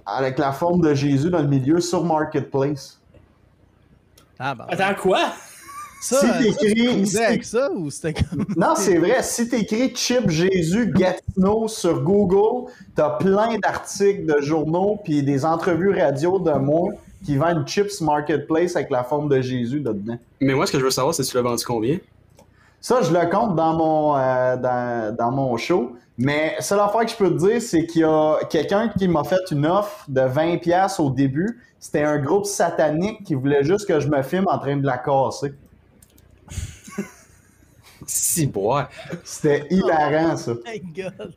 avec 0.07 0.39
la 0.39 0.53
forme 0.53 0.81
de 0.81 0.95
Jésus 0.95 1.31
dans 1.31 1.43
le 1.43 1.49
milieu 1.49 1.81
sur 1.81 2.05
Marketplace. 2.05 2.99
Ah, 4.39 4.55
bah, 4.55 4.67
Attends, 4.71 4.95
quoi? 5.01 5.33
Ça, 6.01 6.21
si 6.21 6.27
t'écris- 6.45 7.07
si- 7.07 7.19
avec 7.19 7.45
ça 7.45 7.71
ou 7.73 7.91
c'était 7.91 8.15
comme. 8.15 8.45
Non, 8.57 8.75
c'est 8.77 8.99
vrai. 8.99 9.23
Si 9.23 9.49
t'écris 9.49 9.93
Chip 9.95 10.29
Jésus 10.31 10.93
Gatineau 10.95 11.69
sur 11.69 12.03
Google, 12.03 12.71
t'as 12.95 13.11
plein 13.11 13.59
d'articles 13.59 14.27
de 14.27 14.41
journaux 14.41 15.01
puis 15.05 15.23
des 15.23 15.45
entrevues 15.45 15.99
radio 15.99 16.39
de 16.39 16.53
moi 16.53 16.91
qui 17.25 17.37
vendent 17.37 17.67
Chips 17.67 18.01
Marketplace 18.01 18.77
avec 18.77 18.91
la 18.91 19.03
forme 19.03 19.29
de 19.29 19.41
Jésus 19.41 19.81
dedans. 19.81 20.17
Mais 20.41 20.55
moi, 20.55 20.67
ce 20.67 20.73
que 20.73 20.79
je 20.79 20.85
veux 20.85 20.91
savoir, 20.91 21.15
c'est 21.15 21.25
si 21.25 21.31
tu 21.33 21.37
l'as 21.37 21.43
vendu 21.43 21.65
combien? 21.65 21.99
Ça, 22.81 23.03
je 23.03 23.13
le 23.13 23.29
compte 23.29 23.57
dans 23.57 23.75
mon, 23.75 24.17
euh, 24.17 24.57
dans, 24.57 25.17
dans 25.17 25.33
mon 25.33 25.57
show. 25.57 25.97
Mais 26.17 26.55
seule 26.61 26.79
affaire 26.81 27.01
que 27.05 27.11
je 27.11 27.17
peux 27.17 27.31
te 27.31 27.39
dire, 27.49 27.61
c'est 27.61 27.87
qu'il 27.87 28.03
y 28.03 28.05
a 28.05 28.39
quelqu'un 28.49 28.89
qui 28.97 29.09
m'a 29.09 29.25
fait 29.25 29.51
une 29.51 29.67
offre 29.67 30.05
de 30.09 30.21
20$ 30.21 31.01
au 31.01 31.11
début. 31.11 31.61
C'était 31.81 32.03
un 32.05 32.19
groupe 32.19 32.45
satanique 32.47 33.25
qui 33.25 33.35
voulait 33.35 33.63
juste 33.65 33.87
que 33.87 33.99
je 34.01 34.09
me 34.09 34.23
filme 34.23 34.47
en 34.49 34.59
train 34.59 34.77
de 34.77 34.87
la 34.87 34.99
casser. 34.99 35.53
Si, 38.07 38.47
bois. 38.47 38.89
C'était 39.25 39.67
hilarant, 39.71 40.37
ça. 40.37 40.53
My 40.65 40.81
God. 40.81 41.35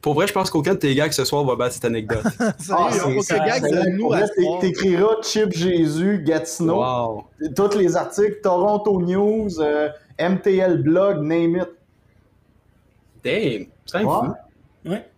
Pour 0.00 0.14
vrai, 0.14 0.26
je 0.26 0.32
pense 0.32 0.50
qu'aucun 0.50 0.74
de 0.74 0.78
tes 0.80 0.94
gars 0.94 1.10
ce 1.12 1.24
soir 1.24 1.44
va 1.44 1.54
battre 1.56 1.74
cette 1.74 1.84
anecdote. 1.84 2.24
Sérieux, 2.58 3.20
c'est- 3.22 3.38
gag 3.38 3.62
nous. 3.92 4.10
T'écriras 4.60 5.22
Chip 5.22 5.52
Jésus 5.52 6.22
Gatineau. 6.24 6.82
wow. 6.82 7.24
Tous 7.54 7.76
les 7.78 7.96
articles, 7.96 8.40
Toronto 8.42 9.00
News, 9.00 9.60
euh, 9.60 9.88
MTL 10.18 10.82
Blog, 10.82 11.22
name 11.22 11.56
it. 11.56 11.68
Damn. 13.24 13.66
C'est 13.86 13.98
Ouais. 13.98 14.02
fou. 14.04 14.34
Ouais. 14.90 15.08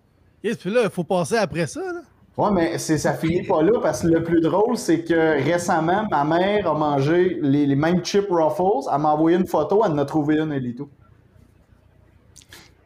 Et 0.43 0.55
puis 0.55 0.71
là, 0.71 0.83
il 0.85 0.91
faut 0.91 1.05
passer 1.05 1.37
après 1.37 1.67
ça, 1.67 1.81
là. 1.81 2.03
Ouais, 2.37 2.51
mais 2.51 2.79
c'est, 2.79 2.99
ça 2.99 3.15
finit 3.15 3.45
pas 3.45 3.63
là 3.63 3.79
parce 3.81 4.03
que 4.03 4.09
le 4.09 4.23
plus 4.23 4.41
drôle, 4.41 4.77
c'est 4.77 5.05
que 5.05 5.43
récemment, 5.45 6.07
ma 6.11 6.25
mère 6.25 6.69
a 6.69 6.75
mangé 6.75 7.39
les, 7.41 7.65
les 7.65 7.77
mêmes 7.77 8.05
chip 8.05 8.27
Ruffles. 8.29 8.89
Elle 8.93 9.01
m'a 9.01 9.13
envoyé 9.13 9.37
une 9.37 9.47
photo, 9.47 9.83
elle 9.85 9.93
en 9.93 9.99
a 9.99 10.05
trouvé 10.05 10.39
une, 10.39 10.53
elle 10.53 10.67
et 10.67 10.75
tout. 10.75 10.89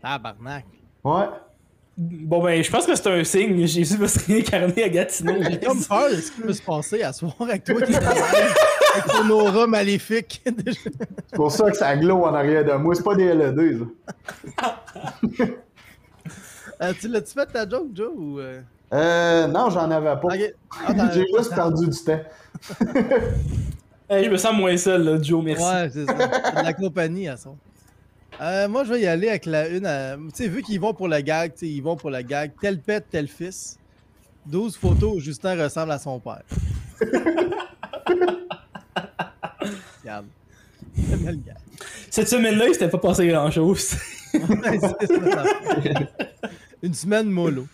Tabarnak. 0.03 0.67
Ouais. 1.03 1.29
Bon, 1.97 2.41
ben, 2.43 2.63
je 2.63 2.71
pense 2.71 2.87
que 2.87 2.95
c'est 2.95 3.09
un 3.09 3.25
signe. 3.25 3.67
Jésus 3.67 3.97
va 3.97 4.07
se 4.07 4.25
réincarner 4.25 4.85
à 4.85 4.89
Gatineau. 4.89 5.43
J'ai 5.43 5.59
comme 5.59 5.83
peur 5.83 6.11
de 6.11 6.17
ce 6.17 6.31
qui 6.31 6.41
peut 6.43 6.53
se 6.53 6.63
passer 6.63 7.03
à 7.03 7.13
soir 7.13 7.35
avec 7.41 7.65
toi 7.65 7.81
qui 7.81 7.93
avec 7.93 9.07
ton 9.11 9.29
aura 9.31 9.67
maléfique. 9.67 10.43
C'est 10.45 11.37
pour 11.37 11.51
ça 11.51 11.71
que 11.71 11.77
ça 11.77 11.97
glow 11.97 12.23
en 12.25 12.35
arrière 12.35 12.65
de 12.65 12.73
moi. 12.75 12.95
C'est 12.95 13.03
pas 13.03 13.17
des 13.17 13.35
LED, 13.35 13.79
ça. 13.79 14.81
Euh, 16.81 16.93
tu 17.01 17.09
l'as-tu 17.09 17.33
fait 17.33 17.47
ta 17.47 17.69
joke, 17.69 17.89
Joe? 17.93 18.13
Ou, 18.17 18.39
euh... 18.93 19.47
Non, 19.49 19.71
j'en 19.71 19.91
avais 19.91 20.21
pas. 20.21 20.29
Ah, 20.87 21.11
J'ai 21.15 21.25
juste 21.37 21.55
perdu 21.55 21.89
du 21.89 21.99
temps. 21.99 22.21
Hey, 24.11 24.25
je 24.25 24.31
me 24.31 24.39
sens 24.39 24.57
moins 24.57 24.75
seul, 24.79 25.03
là, 25.05 25.21
Joe, 25.21 25.45
merci. 25.45 25.63
Ouais, 25.63 25.91
c'est 25.93 26.07
ça. 26.07 26.15
De 26.15 26.65
la 26.65 26.73
compagnie 26.73 27.29
à 27.29 27.37
ça. 27.37 27.51
Euh, 28.41 28.67
moi, 28.67 28.85
je 28.85 28.95
vais 28.95 29.03
y 29.03 29.07
aller 29.07 29.29
avec 29.29 29.45
la 29.45 29.69
une. 29.69 29.85
à- 29.85 30.17
Tu 30.17 30.45
sais, 30.45 30.49
vu 30.49 30.63
qu'ils 30.63 30.81
vont 30.81 30.95
pour 30.95 31.09
le 31.09 31.21
gag, 31.21 31.53
tu 31.53 31.59
sais, 31.59 31.67
ils 31.69 31.83
vont 31.83 31.95
pour 31.95 32.09
le 32.09 32.23
gag. 32.23 32.53
Tel 32.59 32.79
père, 32.81 33.03
tel 33.11 33.29
fils. 33.29 33.77
12 34.47 34.79
photos 34.79 35.17
où 35.17 35.21
Justin 35.21 35.63
ressemble 35.63 35.93
à 35.93 35.99
son 35.99 36.19
père. 36.21 36.41
Regarde. 40.01 40.27
Cette 42.11 42.29
semaine-là, 42.31 42.67
il 42.69 42.73
s'était 42.73 42.89
pas 42.89 42.97
passé 42.99 43.27
grand-chose. 43.29 43.95
Une 46.83 46.95
semaine 46.95 47.29
mollo. 47.29 47.67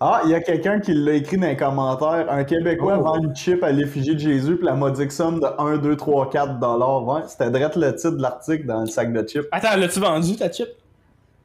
Ah, 0.00 0.20
il 0.24 0.30
y 0.30 0.34
a 0.34 0.40
quelqu'un 0.40 0.78
qui 0.78 0.94
l'a 0.94 1.14
écrit 1.14 1.38
dans 1.38 1.48
les 1.48 1.56
commentaires. 1.56 2.30
Un 2.30 2.44
Québécois 2.44 2.98
Oh. 3.00 3.02
vend 3.02 3.16
une 3.18 3.34
chip 3.34 3.62
à 3.64 3.72
l'effigie 3.72 4.14
de 4.14 4.20
Jésus, 4.20 4.56
puis 4.56 4.64
la 4.64 4.74
modique 4.74 5.10
somme 5.10 5.40
de 5.40 5.46
1, 5.58 5.78
2, 5.78 5.96
3, 5.96 6.30
4 6.30 6.58
dollars. 6.60 7.04
Ouais, 7.04 7.22
c'était 7.26 7.50
direct 7.50 7.74
le 7.74 7.92
titre 7.96 8.12
de 8.12 8.22
l'article 8.22 8.66
dans 8.66 8.80
le 8.82 8.86
sac 8.86 9.12
de 9.12 9.26
chips. 9.28 9.46
Attends, 9.50 9.76
l'as-tu 9.76 9.98
vendu, 9.98 10.36
ta 10.36 10.52
chip? 10.52 10.68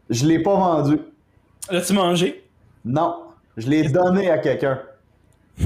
Je 0.09 0.25
l'ai 0.27 0.37
pas 0.43 0.53
vendu. 0.55 0.99
L'as-tu 1.71 1.93
mangé? 1.93 2.43
Non. 2.85 3.15
Je 3.57 3.67
l'ai 3.69 3.89
donné 3.89 4.29
à 4.29 4.37
quelqu'un. 4.37 4.79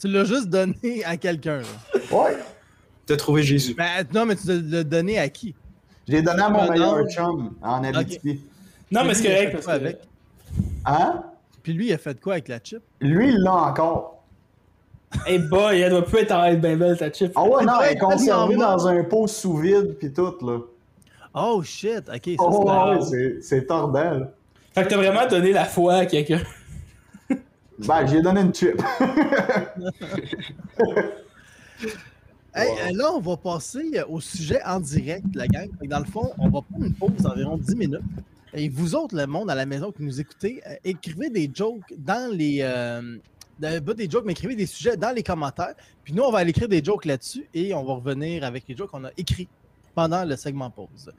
Tu 0.00 0.08
l'as 0.08 0.24
juste 0.24 0.48
donné 0.48 1.04
à 1.04 1.16
quelqu'un. 1.16 1.58
là. 1.58 1.64
Ouais. 2.10 2.36
T'as 3.06 3.16
trouvé 3.16 3.44
Jésus. 3.44 3.74
Ben, 3.74 4.04
non, 4.12 4.26
mais 4.26 4.34
tu 4.34 4.48
l'as 4.48 4.82
donné 4.82 5.16
à 5.18 5.28
qui? 5.28 5.54
Je 6.08 6.12
l'ai 6.14 6.22
donné 6.22 6.42
à 6.42 6.48
mon 6.48 6.68
meilleur 6.68 7.06
chum 7.08 7.52
en 7.62 7.84
Abitibi. 7.84 8.40
Non, 8.90 9.04
mais 9.04 9.14
c'est 9.14 9.28
correct. 9.28 9.52
Parce 9.52 9.66
que... 9.66 9.70
avec? 9.70 10.00
Hein? 10.84 11.22
Puis 11.62 11.72
lui, 11.72 11.88
il 11.88 11.92
a 11.92 11.98
fait 11.98 12.20
quoi 12.20 12.34
avec 12.34 12.48
la 12.48 12.58
chip? 12.62 12.82
Lui, 13.00 13.28
il 13.28 13.38
l'a 13.42 13.54
encore. 13.54 14.24
Hey 15.26 15.38
boy, 15.38 15.78
elle 15.80 15.90
doit 15.90 16.04
plus 16.04 16.20
être 16.20 16.32
en 16.32 16.44
être 16.44 16.60
bien 16.60 16.76
belle, 16.76 16.96
ta 16.96 17.12
chip. 17.12 17.32
Ah 17.36 17.44
ouais, 17.44 17.64
non, 17.64 17.74
elle 17.84 17.96
est 17.96 17.98
conservée 17.98 18.56
dans 18.56 18.86
un 18.88 19.04
pot 19.04 19.26
sous 19.26 19.56
vide, 19.58 19.96
puis 19.98 20.12
tout, 20.12 20.34
là. 20.42 20.58
Oh 21.34 21.62
shit, 21.62 22.08
ok, 22.08 22.22
ça 22.24 22.44
Oh, 22.44 23.00
c'est 23.02 23.16
ouais, 23.16 23.38
c'est- 23.42 23.66
tordant, 23.66 24.10
là. 24.18 24.30
Fait 24.74 24.84
que 24.84 24.88
t'as 24.88 24.96
vraiment 24.96 25.26
donné 25.26 25.52
la 25.52 25.64
foi 25.66 25.94
à 25.94 26.06
quelqu'un. 26.06 26.40
Ben, 27.78 28.06
j'ai 28.06 28.22
donné 28.22 28.40
une 28.42 28.54
chip. 28.54 28.80
Hey, 32.54 32.68
euh, 32.68 32.90
là, 32.94 33.12
on 33.14 33.20
va 33.20 33.38
passer 33.38 33.92
euh, 33.96 34.04
au 34.10 34.20
sujet 34.20 34.60
en 34.66 34.78
direct, 34.78 35.24
la 35.34 35.48
gang. 35.48 35.70
Dans 35.84 36.00
le 36.00 36.04
fond, 36.04 36.32
on 36.36 36.50
va 36.50 36.60
prendre 36.60 36.84
une 36.84 36.92
pause 36.92 37.12
d'environ 37.22 37.56
10 37.56 37.74
minutes. 37.76 38.02
Et 38.54 38.68
vous 38.68 38.94
autres, 38.94 39.16
le 39.16 39.26
monde 39.26 39.50
à 39.50 39.54
la 39.54 39.64
maison 39.64 39.92
qui 39.92 40.02
nous 40.02 40.20
écoutez, 40.20 40.62
euh, 40.66 40.74
écrivez 40.84 41.30
des 41.30 41.50
jokes 41.52 41.94
dans 41.96 42.30
les. 42.34 42.58
Euh, 42.60 43.18
pas 43.60 43.94
des 43.94 44.10
jokes, 44.10 44.24
mais 44.26 44.32
écrivez 44.32 44.56
des 44.56 44.66
sujets 44.66 44.96
dans 44.96 45.14
les 45.14 45.22
commentaires. 45.22 45.74
Puis 46.04 46.12
nous, 46.12 46.22
on 46.22 46.30
va 46.30 46.40
aller 46.40 46.50
écrire 46.50 46.68
des 46.68 46.84
jokes 46.84 47.04
là-dessus 47.04 47.48
et 47.54 47.72
on 47.72 47.84
va 47.84 47.94
revenir 47.94 48.44
avec 48.44 48.64
les 48.68 48.76
jokes 48.76 48.90
qu'on 48.90 49.04
a 49.04 49.10
écrits 49.16 49.48
pendant 49.94 50.24
le 50.24 50.36
segment 50.36 50.70
pause. 50.70 51.12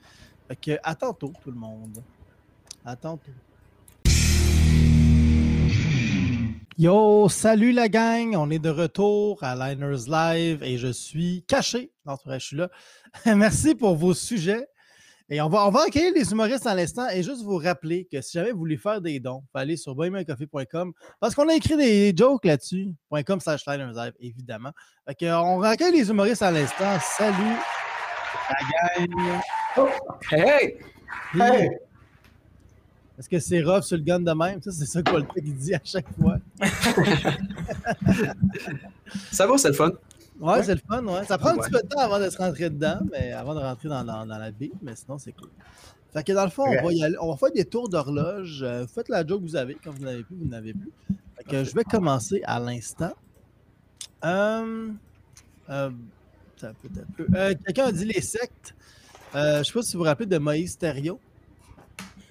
Fait 0.48 0.56
que, 0.56 0.80
à 0.84 0.93
tantôt, 0.93 1.34
tout 1.41 1.52
le 1.52 1.58
monde. 1.58 2.04
À 2.86 2.96
tantôt. 2.96 3.32
Yo, 6.78 7.30
salut 7.30 7.72
la 7.72 7.88
gang, 7.88 8.36
on 8.36 8.50
est 8.50 8.60
de 8.60 8.69
retour 8.69 9.43
à 9.43 9.56
Liners 9.56 10.06
Live 10.08 10.63
et 10.63 10.78
je 10.78 10.91
suis 10.91 11.43
caché. 11.48 11.91
Non, 12.06 12.15
je 12.26 12.39
suis 12.39 12.58
là. 12.58 12.69
Merci 13.26 13.74
pour 13.74 13.96
vos 13.96 14.13
sujets. 14.13 14.67
Et 15.29 15.41
on 15.41 15.47
va, 15.47 15.65
on 15.67 15.71
va 15.71 15.83
accueillir 15.88 16.12
les 16.13 16.31
humoristes 16.31 16.67
à 16.67 16.75
l'instant 16.75 17.07
et 17.09 17.23
juste 17.23 17.43
vous 17.43 17.57
rappeler 17.57 18.07
que 18.12 18.21
si 18.21 18.33
jamais 18.33 18.51
vous 18.51 18.59
voulez 18.59 18.77
faire 18.77 18.99
des 18.99 19.19
dons, 19.19 19.39
vous 19.39 19.45
pouvez 19.51 19.62
aller 19.62 19.77
sur 19.77 19.95
bohemiancoffee.com 19.95 20.91
parce 21.19 21.33
qu'on 21.33 21.47
a 21.47 21.55
écrit 21.55 21.77
des 21.77 22.13
jokes 22.15 22.45
là-dessus. 22.45 22.91
.com 23.25 23.39
slash 23.39 23.63
évidemment. 24.19 24.71
Fait 25.07 25.15
que, 25.15 25.25
on 25.33 25.62
accueille 25.62 25.93
les 25.93 26.09
humoristes 26.09 26.41
à 26.41 26.51
l'instant. 26.51 26.99
Salut 26.99 27.55
la 28.49 29.05
gang. 29.05 29.41
Hey! 30.31 30.77
Puis, 31.31 31.41
Hey! 31.41 31.69
Est-ce 33.17 33.29
que 33.29 33.39
c'est 33.39 33.62
rough 33.62 33.83
sur 33.83 33.97
le 33.97 34.03
gun 34.03 34.19
de 34.19 34.31
même? 34.31 34.62
Ça, 34.62 34.71
c'est 34.71 34.86
ça 34.86 35.01
que 35.03 35.12
il 35.38 35.55
dit 35.55 35.75
à 35.75 35.81
chaque 35.83 36.07
fois. 36.19 36.38
Ça 39.31 39.45
va, 39.45 39.57
c'est 39.57 39.67
le 39.67 39.75
fun. 39.75 39.91
Ouais, 40.39 40.63
c'est 40.63 40.76
le 40.76 40.82
fun, 40.88 41.06
ouais. 41.06 41.24
Ça 41.26 41.38
prend 41.38 41.50
un 41.50 41.56
Ouais. 41.56 41.62
petit 41.62 41.72
peu 41.72 41.82
de 41.82 41.88
temps 41.88 42.00
avant 42.00 42.19
de 42.19 42.30
se 42.30 42.38
rentrer 42.38 42.69
dedans, 42.69 43.00
mais 43.12 43.32
avant 43.32 43.54
de 43.56 43.60
rentrer 43.60 43.88
dans, 43.89 44.04
dans, 44.04 44.26
dans 44.26 44.38
la 44.38 44.52
vie, 44.52 44.72
mais 44.82 44.96
sinon 44.96 45.17
c'est 45.17 45.32
cool. 45.32 45.50
Fait 46.12 46.24
que 46.24 46.32
dans 46.34 46.43
le 46.43 46.50
fond, 46.52 46.63
on 46.67 46.84
va, 46.86 46.91
y 46.93 47.04
aller, 47.04 47.15
on 47.22 47.32
va 47.32 47.38
faire 47.38 47.52
des 47.52 47.65
tours 47.65 47.89
d'horloge. 47.89 48.62
Euh, 48.62 48.86
faites 48.88 49.10
la 49.10 49.26
joke 49.26 49.41
que 49.41 49.48
vous 49.48 49.56
avez. 49.56 49.76
Quand 49.84 49.91
vous 49.91 50.04
n'avez 50.04 50.24
plus, 50.24 50.36
vous 50.36 50.48
n'avez 50.48 50.74
plus. 50.74 50.91
Fait 51.38 51.43
que 51.43 51.63
je 51.63 51.74
vais 51.74 51.84
commencer 51.84 52.41
à 52.46 52.60
l'instant. 52.60 53.13
Euh, 54.24 54.89
euh. 55.69 55.89
Euh, 56.63 57.54
Quelqu'un 57.65 57.86
a 57.88 57.91
dit 57.91 58.06
les 58.06 58.22
sectes. 58.22 58.76
Euh, 59.36 59.60
je 59.60 59.63
sais 59.63 59.74
pas 59.74 59.82
si 59.82 59.93
vous 59.93 60.00
vous 60.00 60.06
rappelez 60.06 60.28
de 60.28 60.38
Moïse 60.38 60.78
Thériault. 60.78 61.19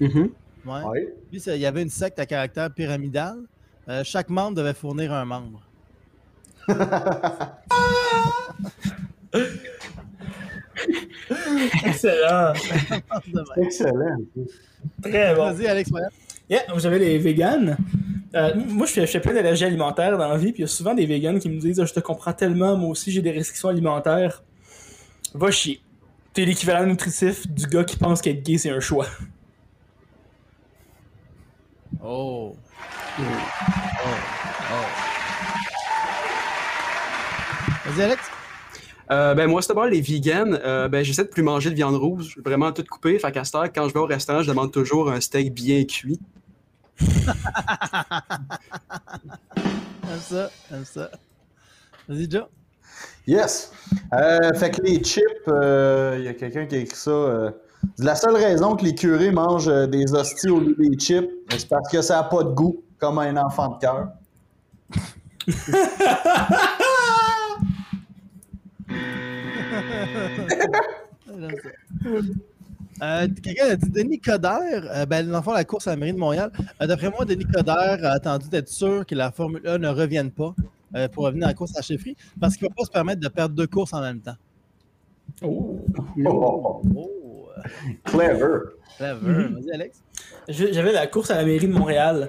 Mhm. 0.01 0.31
Ouais. 0.65 1.15
Ça- 1.39 1.55
il 1.57 1.61
y 1.61 1.67
avait 1.67 1.83
une 1.83 1.91
secte 1.91 2.19
à 2.21 2.27
caractère 2.27 2.71
pyramidal. 2.73 3.39
Euh, 3.89 4.05
chaque 4.05 4.31
membre 4.31 4.57
devait 4.59 4.75
fournir 4.75 5.13
un 5.13 5.25
membre. 5.25 5.61
Excellent. 11.85 12.53
Excellent. 13.57 14.17
Très 15.03 15.35
bon. 15.35 15.53
Vas-y, 15.53 15.67
Alex. 15.67 15.91
Moyen. 15.91 16.09
Yeah, 16.49 16.63
j'avais 16.77 16.99
les 16.99 17.19
vegans. 17.19 17.77
Euh, 18.35 18.55
moi, 18.55 18.87
je 18.87 18.93
fais, 18.93 19.07
je 19.07 19.13
fais 19.13 19.21
plein 19.21 19.33
d'allergies 19.35 19.65
alimentaires 19.65 20.17
dans 20.19 20.29
la 20.29 20.37
vie, 20.37 20.53
puis 20.53 20.61
il 20.61 20.63
y 20.63 20.65
a 20.65 20.69
souvent 20.69 20.95
des 20.95 21.07
vegans 21.07 21.39
qui 21.39 21.49
me 21.49 21.59
disent 21.61 21.81
Ah, 21.81 21.85
Je 21.85 21.93
te 21.93 22.01
comprends 22.01 22.33
tellement, 22.33 22.77
moi 22.77 22.91
aussi 22.91 23.11
j'ai 23.11 23.23
des 23.23 23.31
restrictions 23.31 23.69
alimentaires. 23.69 24.43
Va 25.35 25.51
chier. 25.51 25.81
T'es 26.33 26.45
l'équivalent 26.45 26.87
nutritif 26.87 27.47
du 27.49 27.67
gars 27.67 27.85
qui 27.85 27.97
pense 27.97 28.21
qu'être 28.23 28.43
gay 28.43 28.59
c'est 28.59 28.71
un 28.71 28.81
choix. 28.81 29.07
Oh. 32.03 32.57
Oh. 33.19 33.23
Oh. 34.73 35.02
Vas-y, 37.85 38.03
Alex. 38.03 38.23
Euh, 39.11 39.35
ben 39.35 39.49
moi, 39.49 39.61
c'est 39.63 39.69
d'abord 39.69 39.87
les 39.87 40.01
vegans. 40.01 40.55
euh, 40.65 40.89
ben 40.89 41.05
j'essaie 41.05 41.25
de 41.25 41.29
plus 41.29 41.43
manger 41.43 41.71
de 41.71 41.75
viande 41.75 41.97
rouge, 41.97 42.39
vraiment 42.45 42.73
tout 42.73 42.85
coupé. 42.89 43.19
Fait 43.19 43.33
qu'à 43.33 43.45
cette 43.45 43.55
heure, 43.55 43.73
quand 43.73 43.89
je 43.89 43.95
vais 43.95 44.01
au 44.01 44.07
restaurant, 44.07 44.43
je 44.43 44.49
demande 44.49 44.73
toujours 44.73 45.11
un 45.11 45.21
steak 45.21 45.53
bien 45.53 45.85
cuit. 45.85 46.19
Comme 50.03 50.21
ça, 50.21 50.51
comme 50.69 50.85
ça. 50.85 51.11
Vas-y, 52.09 52.31
Joe. 52.31 52.45
Yes. 53.27 53.73
Euh, 54.13 54.53
fait 54.55 54.71
que 54.73 54.83
les 54.83 55.03
chips, 55.03 55.23
euh, 55.49 56.17
il 56.19 56.25
y 56.25 56.29
a 56.29 56.35
quelqu'un 56.35 56.67
qui 56.67 56.75
a 56.75 56.79
écrit 56.79 56.97
ça. 56.97 57.11
euh, 57.11 57.51
la 57.99 58.15
seule 58.15 58.37
raison 58.37 58.77
que 58.77 58.85
les 58.85 58.95
curés 58.95 59.31
mangent 59.31 59.73
des 59.89 60.13
hosties 60.13 60.51
au 60.51 60.61
lieu 60.61 60.77
des 60.79 60.99
chips, 60.99 61.29
c'est 61.51 61.69
parce 61.69 61.91
que 61.91 62.03
ça 62.03 62.17
n'a 62.17 62.25
pas 62.25 62.43
de 62.45 62.51
goût, 62.51 62.83
comme 62.99 63.19
un 63.19 63.37
enfant 63.39 63.69
de 63.69 63.79
cœur. 63.81 64.09
Euh, 73.03 73.27
Quelqu'un 73.43 73.67
a 73.71 73.77
dit 73.77 73.91
Denis 73.91 74.21
Coderre, 74.21 74.87
euh, 74.95 75.07
ben, 75.07 75.27
dans 75.29 75.39
le 75.39 75.43
fond, 75.43 75.53
la 75.53 75.65
course 75.65 75.87
à 75.89 75.91
la 75.91 75.97
mairie 75.97 76.13
de 76.13 76.19
Montréal. 76.19 76.53
Euh, 76.81 76.87
D'après 76.87 77.11
moi, 77.11 77.25
Denis 77.25 77.47
Coderre 77.47 77.99
a 78.05 78.11
attendu 78.13 78.49
d'être 78.49 78.69
sûr 78.69 79.05
que 79.07 79.15
la 79.15 79.33
Formule 79.33 79.67
1 79.67 79.79
ne 79.79 79.89
revienne 79.89 80.31
pas 80.31 80.55
euh, 80.95 81.09
pour 81.09 81.25
revenir 81.25 81.47
à 81.47 81.51
la 81.51 81.55
course 81.55 81.73
à 81.75 81.79
la 81.79 81.83
chefferie 81.83 82.17
parce 82.39 82.57
qu'il 82.57 82.67
ne 82.67 82.69
va 82.71 82.75
pas 82.77 82.85
se 82.85 82.91
permettre 82.91 83.21
de 83.21 83.29
perdre 83.29 83.55
deux 83.57 83.67
courses 83.67 83.93
en 83.93 84.03
même 84.03 84.21
temps. 84.21 84.37
Oh. 85.43 85.81
Oh, 86.25 86.83
Oh, 86.95 87.49
clever. 88.05 88.59
clever. 88.99 89.45
Vas-y, 89.49 89.71
Alex. 89.73 90.03
J'avais 90.49 90.93
la 90.93 91.07
course 91.07 91.31
à 91.31 91.37
la 91.37 91.45
mairie 91.45 91.67
de 91.67 91.73
Montréal. 91.73 92.29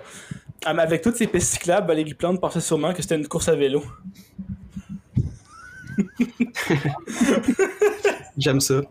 Ah, 0.65 0.69
Avec 0.71 1.01
toutes 1.01 1.17
ces 1.17 1.27
pistes 1.27 1.51
cyclables, 1.53 1.87
Valérie 1.87 2.13
Plante 2.13 2.39
pensait 2.39 2.61
sûrement 2.61 2.93
que 2.93 3.01
c'était 3.01 3.15
une 3.17 3.27
course 3.27 3.49
à 3.49 3.55
vélo. 3.55 3.83
J'aime 8.37 8.59
ça. 8.61 8.81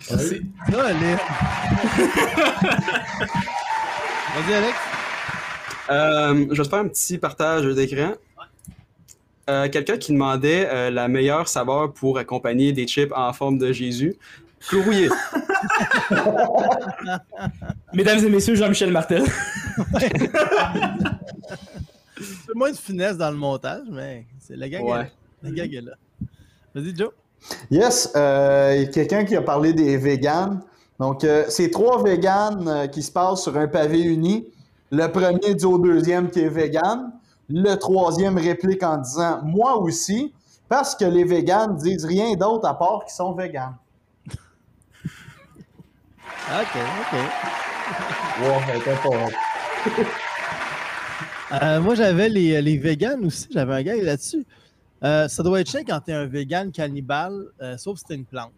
C'est- 0.00 0.42
Là, 0.72 0.84
allez. 0.86 1.16
Vas-y, 4.34 4.54
Alex. 4.54 4.76
Euh, 5.88 6.46
je 6.50 6.56
vais 6.56 6.64
te 6.64 6.68
faire 6.68 6.78
un 6.80 6.88
petit 6.88 7.18
partage 7.18 7.64
d'écran. 7.66 8.12
Euh, 9.48 9.68
Quelqu'un 9.68 9.96
qui 9.98 10.12
demandait 10.12 10.68
euh, 10.68 10.90
la 10.90 11.06
meilleure 11.08 11.46
saveur 11.48 11.92
pour 11.92 12.18
accompagner 12.18 12.72
des 12.72 12.86
chips 12.88 13.12
en 13.14 13.32
forme 13.32 13.58
de 13.58 13.72
Jésus. 13.72 14.16
Clourouillé. 14.68 15.08
Mesdames 17.92 18.18
et 18.24 18.28
messieurs, 18.28 18.56
Jean-Michel 18.56 18.90
Martel. 18.90 19.22
C'est 22.20 22.54
moins 22.54 22.72
de 22.72 22.76
finesse 22.76 23.16
dans 23.16 23.30
le 23.30 23.36
montage, 23.36 23.82
mais 23.90 24.26
c'est 24.40 24.56
le 24.56 24.66
gag. 24.66 24.82
Ouais. 24.82 25.12
Le 25.42 25.50
gag 25.52 25.72
est 25.74 25.80
là. 25.82 25.92
Vas-y, 26.74 26.96
Joe. 26.96 27.10
Yes, 27.70 28.10
euh, 28.16 28.86
quelqu'un 28.92 29.24
qui 29.24 29.36
a 29.36 29.42
parlé 29.42 29.72
des 29.72 29.96
véganes. 29.96 30.60
Donc, 30.98 31.24
euh, 31.24 31.44
c'est 31.48 31.70
trois 31.70 32.02
véganes 32.02 32.66
euh, 32.68 32.86
qui 32.86 33.02
se 33.02 33.12
passent 33.12 33.42
sur 33.42 33.56
un 33.56 33.68
pavé 33.68 34.00
uni. 34.00 34.46
Le 34.90 35.06
premier 35.08 35.54
dit 35.54 35.64
au 35.66 35.78
deuxième 35.78 36.30
qui 36.30 36.40
est 36.40 36.48
vegan. 36.48 37.12
Le 37.48 37.74
troisième 37.74 38.38
réplique 38.38 38.82
en 38.82 38.96
disant 38.98 39.40
Moi 39.44 39.76
aussi, 39.76 40.32
parce 40.68 40.94
que 40.94 41.04
les 41.04 41.24
véganes 41.24 41.76
disent 41.76 42.04
rien 42.04 42.34
d'autre 42.34 42.66
à 42.66 42.78
part 42.78 43.04
qu'ils 43.04 43.14
sont 43.14 43.32
véganes. 43.32 43.76
Ok, 46.48 46.76
ok. 47.12 47.18
Wow, 48.42 48.60
Euh, 51.52 51.80
moi, 51.80 51.94
j'avais 51.94 52.28
les, 52.28 52.60
les 52.60 52.76
vegans 52.76 53.22
aussi. 53.24 53.48
J'avais 53.50 53.74
un 53.74 53.82
gars 53.82 53.96
là-dessus. 53.96 54.44
Euh, 55.04 55.28
ça 55.28 55.42
doit 55.42 55.60
être 55.60 55.70
chiant 55.70 55.82
quand 55.86 56.00
t'es 56.00 56.12
un 56.12 56.26
vegan 56.26 56.72
cannibale, 56.72 57.46
euh, 57.60 57.76
sauf 57.76 57.98
si 57.98 58.04
t'es 58.04 58.14
une 58.14 58.24
plante. 58.24 58.52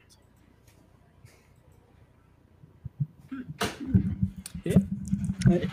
Ok. 3.33 4.75
Ouais. 5.49 5.69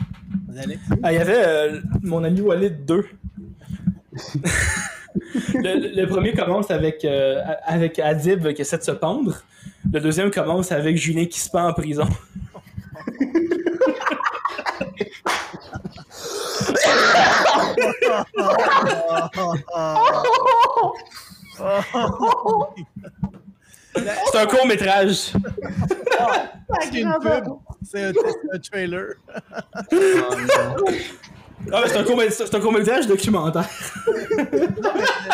Vas-y, 0.48 0.60
Alex? 0.64 0.82
Ah, 1.04 1.14
il 1.14 1.16
y 1.16 1.22
avait 1.22 1.46
euh, 1.46 1.82
mon 2.02 2.24
ami 2.24 2.42
Walid 2.42 2.86
2. 2.86 3.06
le, 5.54 5.96
le 5.96 6.08
premier 6.08 6.34
commence 6.34 6.72
avec, 6.72 7.06
avec 7.06 8.00
Adib 8.00 8.54
qui 8.54 8.62
essaie 8.62 8.78
de 8.78 8.84
se 8.84 8.92
pendre. 8.92 9.44
Le 9.92 10.00
deuxième 10.00 10.32
commence 10.32 10.72
avec 10.72 10.98
Julien 10.98 11.26
qui 11.26 11.40
se 11.40 11.50
pend 11.50 11.68
en 11.68 11.74
prison. 11.74 12.08
C'est 24.32 24.38
un 24.40 24.46
court 24.46 24.68
métrage. 24.68 25.32
C'est 26.82 27.00
une 27.00 27.14
pub. 27.22 27.46
C'est 27.84 28.04
un, 28.04 28.14
c'est 28.14 28.54
un 28.54 28.60
trailer. 28.60 29.14
Ah, 31.72 31.82
mais 31.84 31.90
c'est 31.90 31.98
un 31.98 32.04
court- 32.04 32.22
c'est 32.30 32.54
un 32.56 32.60
court 32.60 32.72
métrage 32.74 33.08
documentaire. 33.08 33.68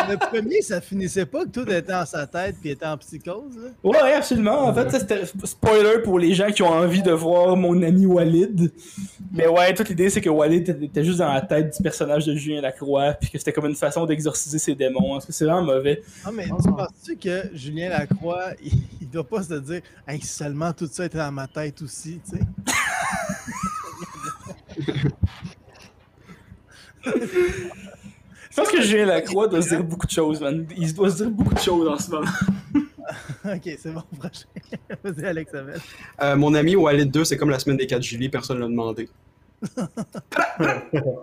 Le 0.08 0.16
premier, 0.16 0.62
ça 0.62 0.80
finissait 0.80 1.26
pas 1.26 1.44
que 1.44 1.50
tout 1.50 1.70
était 1.70 1.92
en 1.92 2.06
sa 2.06 2.26
tête 2.26 2.56
puis 2.60 2.70
était 2.70 2.86
en 2.86 2.96
psychose. 2.96 3.56
Là. 3.56 3.70
Ouais, 3.84 4.12
absolument. 4.14 4.66
En 4.66 4.72
fait, 4.74 4.90
c'était 4.90 5.22
spoiler 5.44 5.98
pour 6.02 6.18
les 6.18 6.32
gens 6.34 6.50
qui 6.50 6.62
ont 6.62 6.70
envie 6.72 7.02
de 7.02 7.12
voir 7.12 7.56
mon 7.56 7.80
ami 7.82 8.06
Walid. 8.06 8.72
Mais 9.32 9.46
ouais, 9.46 9.74
toute 9.74 9.88
l'idée, 9.90 10.08
c'est 10.10 10.20
que 10.20 10.30
Walid 10.30 10.68
était- 10.82 11.04
juste 11.04 11.18
dans 11.18 11.32
la 11.32 11.40
tête 11.42 11.76
du 11.76 11.82
personnage 11.82 12.26
de 12.26 12.34
Julien 12.34 12.60
Lacroix, 12.62 13.12
puis 13.14 13.30
que 13.30 13.38
c'était 13.38 13.52
comme 13.52 13.66
une 13.66 13.76
façon 13.76 14.06
d'exorciser 14.06 14.58
ses 14.58 14.74
démons. 14.74 15.20
C'est 15.20 15.44
vraiment 15.44 15.62
mauvais? 15.62 16.02
Ah, 16.24 16.30
mais 16.32 16.44
tu 16.44 16.70
penses-tu 16.70 17.16
que 17.16 17.50
Julien 17.54 17.90
Lacroix, 17.90 18.46
il, 18.64 18.72
il 19.02 19.08
doit 19.10 19.24
pas 19.28 19.42
se 19.42 19.54
dire 19.54 19.82
hey, 20.08 20.20
seulement 20.22 20.72
tout 20.72 20.88
ça 20.90 21.04
était 21.04 21.18
dans 21.18 21.32
ma 21.32 21.46
tête 21.46 21.80
aussi, 21.82 22.20
tu 22.28 22.38
sais? 22.38 22.42
Je 27.04 28.56
pense 28.56 28.68
que 28.68 28.82
Julien 28.82 29.06
Lacroix 29.06 29.48
doit 29.48 29.62
se 29.62 29.70
dire 29.70 29.82
beaucoup 29.82 30.06
de 30.06 30.12
choses, 30.12 30.40
man. 30.40 30.66
Il 30.76 30.94
doit 30.94 31.10
se 31.10 31.16
dire 31.16 31.30
beaucoup 31.30 31.54
de 31.54 31.60
choses 31.60 31.88
en 31.88 31.98
ce 31.98 32.10
moment. 32.10 32.30
ok, 33.44 33.76
c'est 33.78 33.92
bon, 33.92 34.02
prochain. 34.18 34.46
Vas-y, 35.02 35.24
Alex 35.24 35.54
Abel. 35.54 35.80
Euh, 36.20 36.36
mon 36.36 36.54
ami 36.54 36.76
Walid 36.76 37.10
2, 37.10 37.24
c'est 37.24 37.36
comme 37.36 37.50
la 37.50 37.58
semaine 37.58 37.78
des 37.78 37.86
4 37.86 38.02
juillet, 38.02 38.28
personne 38.28 38.58
ne 38.58 38.62
l'a 38.62 38.68
demandé. 38.68 39.08
C'est 39.62 39.80
bon. 41.00 41.22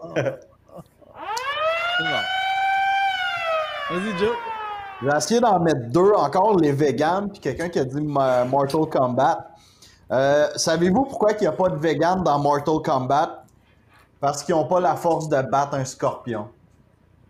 Vas-y, 3.91 4.17
Joe. 4.19 4.35
J'ai 5.01 5.17
essayé 5.17 5.39
d'en 5.39 5.59
mettre 5.59 5.89
deux 5.89 6.11
encore, 6.13 6.57
les 6.59 6.71
vegans, 6.71 7.27
puis 7.29 7.39
quelqu'un 7.39 7.69
qui 7.69 7.79
a 7.79 7.85
dit 7.85 8.01
Mortal 8.01 8.81
Kombat. 8.91 9.47
Euh, 10.11 10.47
Savez-vous 10.55 11.05
pourquoi 11.05 11.31
il 11.33 11.41
n'y 11.41 11.47
a 11.47 11.51
pas 11.51 11.69
de 11.69 11.77
vegan 11.77 12.23
dans 12.23 12.39
Mortal 12.39 12.81
Kombat? 12.83 13.38
Parce 14.19 14.43
qu'ils 14.43 14.55
n'ont 14.55 14.67
pas 14.67 14.79
la 14.79 14.95
force 14.95 15.29
de 15.29 15.41
battre 15.49 15.75
un 15.75 15.85
scorpion. 15.85 16.49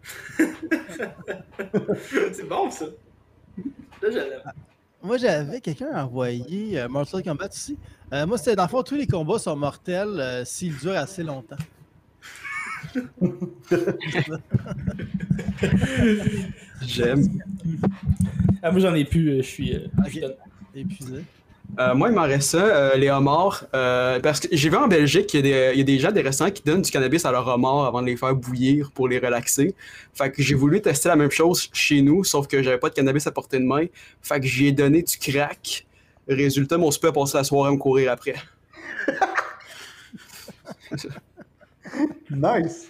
c'est 0.37 2.47
bon, 2.47 2.69
ça. 2.71 2.85
Là, 4.01 4.03
je 4.03 4.07
l'aime. 4.17 4.41
Moi, 5.01 5.17
j'avais 5.17 5.61
quelqu'un 5.61 6.03
envoyé 6.03 6.79
euh, 6.79 6.87
Mortal 6.89 7.23
Kombat 7.23 7.47
aussi. 7.47 7.77
Euh, 8.13 8.25
moi, 8.25 8.37
c'était 8.37 8.55
dans 8.55 8.63
le 8.63 8.69
fond, 8.69 8.83
tous 8.83 8.95
les 8.95 9.07
combats 9.07 9.39
sont 9.39 9.55
mortels 9.55 10.19
euh, 10.19 10.45
s'ils 10.45 10.77
durent 10.77 10.97
assez 10.97 11.23
longtemps. 11.23 11.55
J'aime. 16.81 17.23
Ah, 18.61 18.71
moi, 18.71 18.79
j'en 18.79 18.93
ai 18.95 19.05
plus. 19.05 19.29
euh, 19.29 19.37
Je 19.37 19.41
suis. 19.47 19.75
euh. 19.75 19.87
Épuisé. 20.75 21.23
Euh, 21.77 21.93
moi, 21.93 22.09
il 22.09 22.15
m'en 22.15 22.23
reste 22.23 22.49
ça, 22.51 22.65
euh, 22.65 22.95
les 22.95 23.09
homards. 23.09 23.65
euh, 23.73 24.19
parce 24.19 24.39
que 24.39 24.47
j'ai 24.51 24.69
vu 24.69 24.75
en 24.75 24.87
Belgique 24.87 25.27
qu'il 25.27 25.45
y, 25.45 25.53
a 25.53 25.83
des- 25.83 25.99
gens, 25.99 26.11
des 26.11 26.21
restaurants 26.21 26.51
qui 26.51 26.63
donnent 26.63 26.81
du 26.81 26.91
cannabis 26.91 27.23
à 27.25 27.31
leurs 27.31 27.47
homards 27.47 27.85
avant 27.85 28.01
de 28.01 28.07
les 28.07 28.17
faire 28.17 28.33
bouillir 28.35 28.91
pour 28.91 29.07
les 29.07 29.19
relaxer. 29.19 29.75
Fait 30.13 30.31
que 30.31 30.41
j'ai 30.41 30.55
voulu 30.55 30.81
tester 30.81 31.09
la 31.09 31.15
même 31.15 31.31
chose 31.31 31.69
chez 31.71 32.01
nous, 32.01 32.23
sauf 32.23 32.47
que 32.47 32.61
j'avais 32.63 32.79
pas 32.79 32.89
de 32.89 32.95
cannabis 32.95 33.27
à 33.27 33.31
portée 33.31 33.59
de 33.59 33.63
main. 33.65 33.85
Fait 34.21 34.39
que 34.39 34.47
j'y 34.47 34.67
ai 34.67 34.71
donné 34.71 35.03
du 35.03 35.17
crack. 35.17 35.85
Résultat, 36.27 36.77
mon 36.77 36.91
super 36.91 37.11
a 37.11 37.13
passé 37.13 37.37
la 37.37 37.43
soirée 37.43 37.69
à 37.69 37.71
me 37.71 37.77
courir 37.77 38.11
après. 38.11 38.35
Nice! 42.29 42.87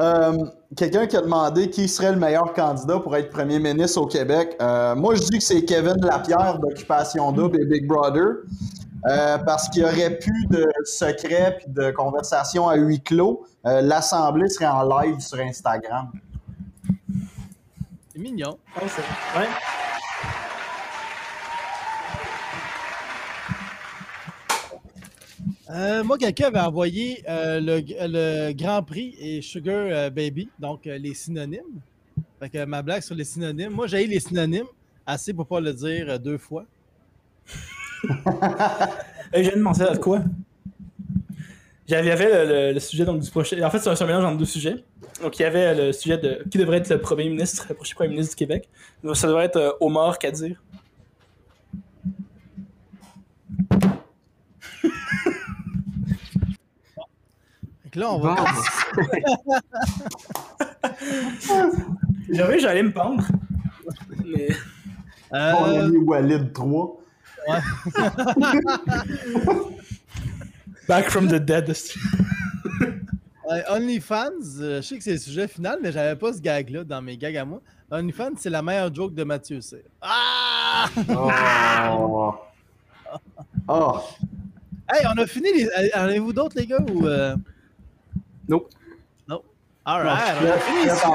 Euh, 0.00 0.32
Quelqu'un 0.76 1.06
qui 1.06 1.16
a 1.16 1.20
demandé 1.20 1.68
qui 1.70 1.88
serait 1.88 2.12
le 2.12 2.18
meilleur 2.18 2.52
candidat 2.54 2.98
pour 3.00 3.16
être 3.16 3.30
premier 3.30 3.58
ministre 3.58 4.00
au 4.00 4.06
Québec. 4.06 4.56
Euh, 4.60 4.94
moi, 4.94 5.14
je 5.16 5.22
dis 5.22 5.38
que 5.38 5.44
c'est 5.44 5.64
Kevin 5.64 5.96
Lapierre 6.00 6.58
d'Occupation 6.58 7.32
Double 7.32 7.60
et 7.60 7.64
Big 7.66 7.86
Brother. 7.86 8.24
euh, 9.08 9.38
parce 9.38 9.68
qu'il 9.70 9.80
y 9.82 9.84
aurait 9.84 10.18
plus 10.18 10.46
de 10.50 10.66
secrets 10.84 11.56
puis 11.58 11.72
de 11.72 11.90
conversations 11.90 12.68
à 12.68 12.76
huis 12.76 13.00
clos. 13.00 13.46
Euh, 13.66 13.80
L'Assemblée 13.80 14.48
serait 14.50 14.66
en 14.66 14.82
live 15.00 15.18
sur 15.20 15.38
Instagram. 15.40 16.10
C'est 18.12 18.18
mignon. 18.20 18.58
Ouais, 18.76 18.88
c'est- 18.88 19.38
ouais. 19.40 19.46
Euh, 25.70 26.02
moi, 26.02 26.18
quelqu'un 26.18 26.48
avait 26.48 26.60
envoyé 26.60 27.22
euh, 27.28 27.60
le, 27.60 28.52
Grand 28.52 28.82
Prix 28.82 29.14
et 29.20 29.40
Sugar 29.40 29.86
euh, 29.88 30.10
Baby, 30.10 30.48
donc 30.58 30.84
les 30.84 31.14
synonymes. 31.14 31.80
Fait 32.40 32.48
que 32.48 32.64
ma 32.64 32.82
blague 32.82 33.02
sur 33.02 33.14
les 33.14 33.24
synonymes. 33.24 33.70
Moi, 33.70 33.86
j'ai 33.86 34.06
les 34.06 34.18
synonymes, 34.18 34.66
assez 35.06 35.32
pour 35.32 35.46
pas 35.46 35.60
le 35.60 35.72
dire 35.72 36.18
deux 36.18 36.38
fois. 36.38 36.64
De 39.32 39.62
penser 39.62 39.82
à 39.82 39.96
quoi? 39.96 40.22
J'avais- 41.86 42.06
Il 42.06 42.08
y 42.08 42.12
avait 42.12 42.72
le, 42.72 42.80
sujet 42.80 43.04
donc, 43.04 43.20
du 43.20 43.30
prochain. 43.30 43.62
En 43.62 43.70
fait, 43.70 43.78
c'est 43.78 44.02
un, 44.02 44.06
mélange 44.06 44.24
entre 44.24 44.38
deux 44.38 44.44
sujets. 44.44 44.76
Donc, 45.22 45.38
il 45.38 45.42
y 45.42 45.44
avait 45.44 45.74
le 45.74 45.92
sujet 45.92 46.18
de 46.18 46.42
qui 46.50 46.58
devrait 46.58 46.78
être 46.78 46.88
le 46.88 47.00
premier 47.00 47.28
ministre, 47.28 47.66
le 47.68 47.76
prochain 47.76 47.94
premier 47.94 48.10
ministre 48.10 48.32
du 48.32 48.36
Québec. 48.36 48.68
Donc, 49.04 49.16
ça 49.16 49.28
devrait 49.28 49.44
être 49.44 49.76
Omar 49.80 50.18
Kadir. 50.18 50.60
Que 57.90 57.98
là, 57.98 58.12
on 58.12 58.20
va. 58.20 58.36
Bon. 58.36 58.44
J'avais 62.32 62.60
j'allais 62.60 62.82
me 62.82 62.92
pendre. 62.92 63.24
Mais. 64.24 64.48
Euh, 65.32 65.52
On 65.58 65.64
a 65.80 65.88
mis 65.88 65.96
Walid 65.98 66.52
3. 66.52 66.96
Back 70.88 71.10
from 71.10 71.28
the 71.28 71.36
dead. 71.36 71.72
euh, 73.50 73.62
OnlyFans, 73.70 74.58
euh, 74.60 74.76
je 74.76 74.86
sais 74.86 74.98
que 74.98 75.04
c'est 75.04 75.12
le 75.12 75.18
sujet 75.18 75.48
final, 75.48 75.78
mais 75.82 75.90
j'avais 75.92 76.16
pas 76.16 76.32
ce 76.32 76.40
gag-là 76.40 76.84
dans 76.84 77.00
mes 77.02 77.16
gags 77.16 77.36
à 77.36 77.44
moi. 77.44 77.60
OnlyFans, 77.90 78.32
c'est 78.36 78.50
la 78.50 78.62
meilleure 78.62 78.94
joke 78.94 79.14
de 79.14 79.24
Mathieu 79.24 79.60
Cyr. 79.60 79.80
Ah! 80.00 80.88
Oh. 81.08 82.34
Oh. 83.68 84.00
Hey, 84.92 85.06
on 85.06 85.18
a 85.20 85.26
fini 85.26 85.48
les. 85.52 85.68
En 85.94 86.00
avez-vous 86.02 86.32
d'autres, 86.32 86.56
les 86.56 86.66
gars, 86.66 86.80
ou. 86.92 87.06
Nope. 88.50 88.68
Non. 89.28 89.42
Alright, 89.84 90.36
Je 90.40 90.46
on. 91.06 91.14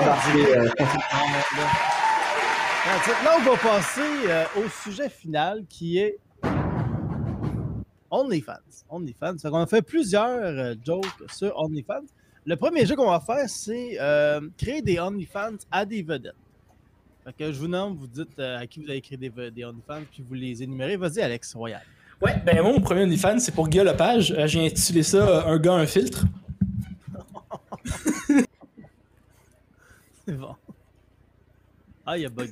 Là, 3.23 3.37
on 3.37 3.41
va 3.43 3.57
passer 3.57 4.01
euh, 4.27 4.45
au 4.57 4.69
sujet 4.69 5.09
final 5.09 5.65
qui 5.67 5.97
est 5.97 6.17
OnlyFans. 8.09 8.53
OnlyFans. 8.89 9.37
Fait 9.37 9.49
qu'on 9.49 9.59
a 9.59 9.67
fait 9.67 9.81
plusieurs 9.81 10.39
euh, 10.39 10.75
jokes 10.85 11.05
sur 11.33 11.55
OnlyFans. 11.59 12.05
Le 12.45 12.55
premier 12.55 12.85
jeu 12.85 12.95
qu'on 12.95 13.09
va 13.09 13.19
faire, 13.19 13.49
c'est 13.49 13.97
euh, 13.99 14.39
créer 14.57 14.81
des 14.81 14.97
OnlyFans 14.97 15.57
à 15.69 15.85
des 15.85 16.01
vedettes. 16.03 16.35
Fait 17.25 17.33
que 17.33 17.51
je 17.51 17.59
vous 17.59 17.67
nomme, 17.67 17.95
vous 17.95 18.05
dites 18.05 18.37
euh, 18.37 18.59
à 18.59 18.67
qui 18.67 18.79
vous 18.79 18.89
avez 18.89 19.01
créé 19.01 19.17
des, 19.17 19.29
OnlyFans, 19.65 20.03
puis 20.11 20.23
vous 20.25 20.35
les 20.35 20.61
énumérez. 20.61 20.95
Vas-y, 20.95 21.21
Alex 21.21 21.55
Royal. 21.55 21.81
Ouais, 22.21 22.35
ben 22.45 22.61
moi, 22.61 22.71
mon 22.71 22.81
premier 22.81 23.01
OnlyFans, 23.01 23.39
c'est 23.39 23.51
pour 23.53 23.67
Guillaume 23.67 23.87
Lepage. 23.87 24.31
Euh, 24.31 24.45
J'ai 24.45 24.63
intitulé 24.63 25.01
ça 25.01 25.27
euh, 25.27 25.53
Un 25.53 25.57
gars, 25.57 25.73
un 25.73 25.87
filtre. 25.87 26.25
Bon. 30.33 30.55
Ah, 32.05 32.17
il 32.17 32.23
y 32.23 32.25
a 32.25 32.29
bug. 32.29 32.49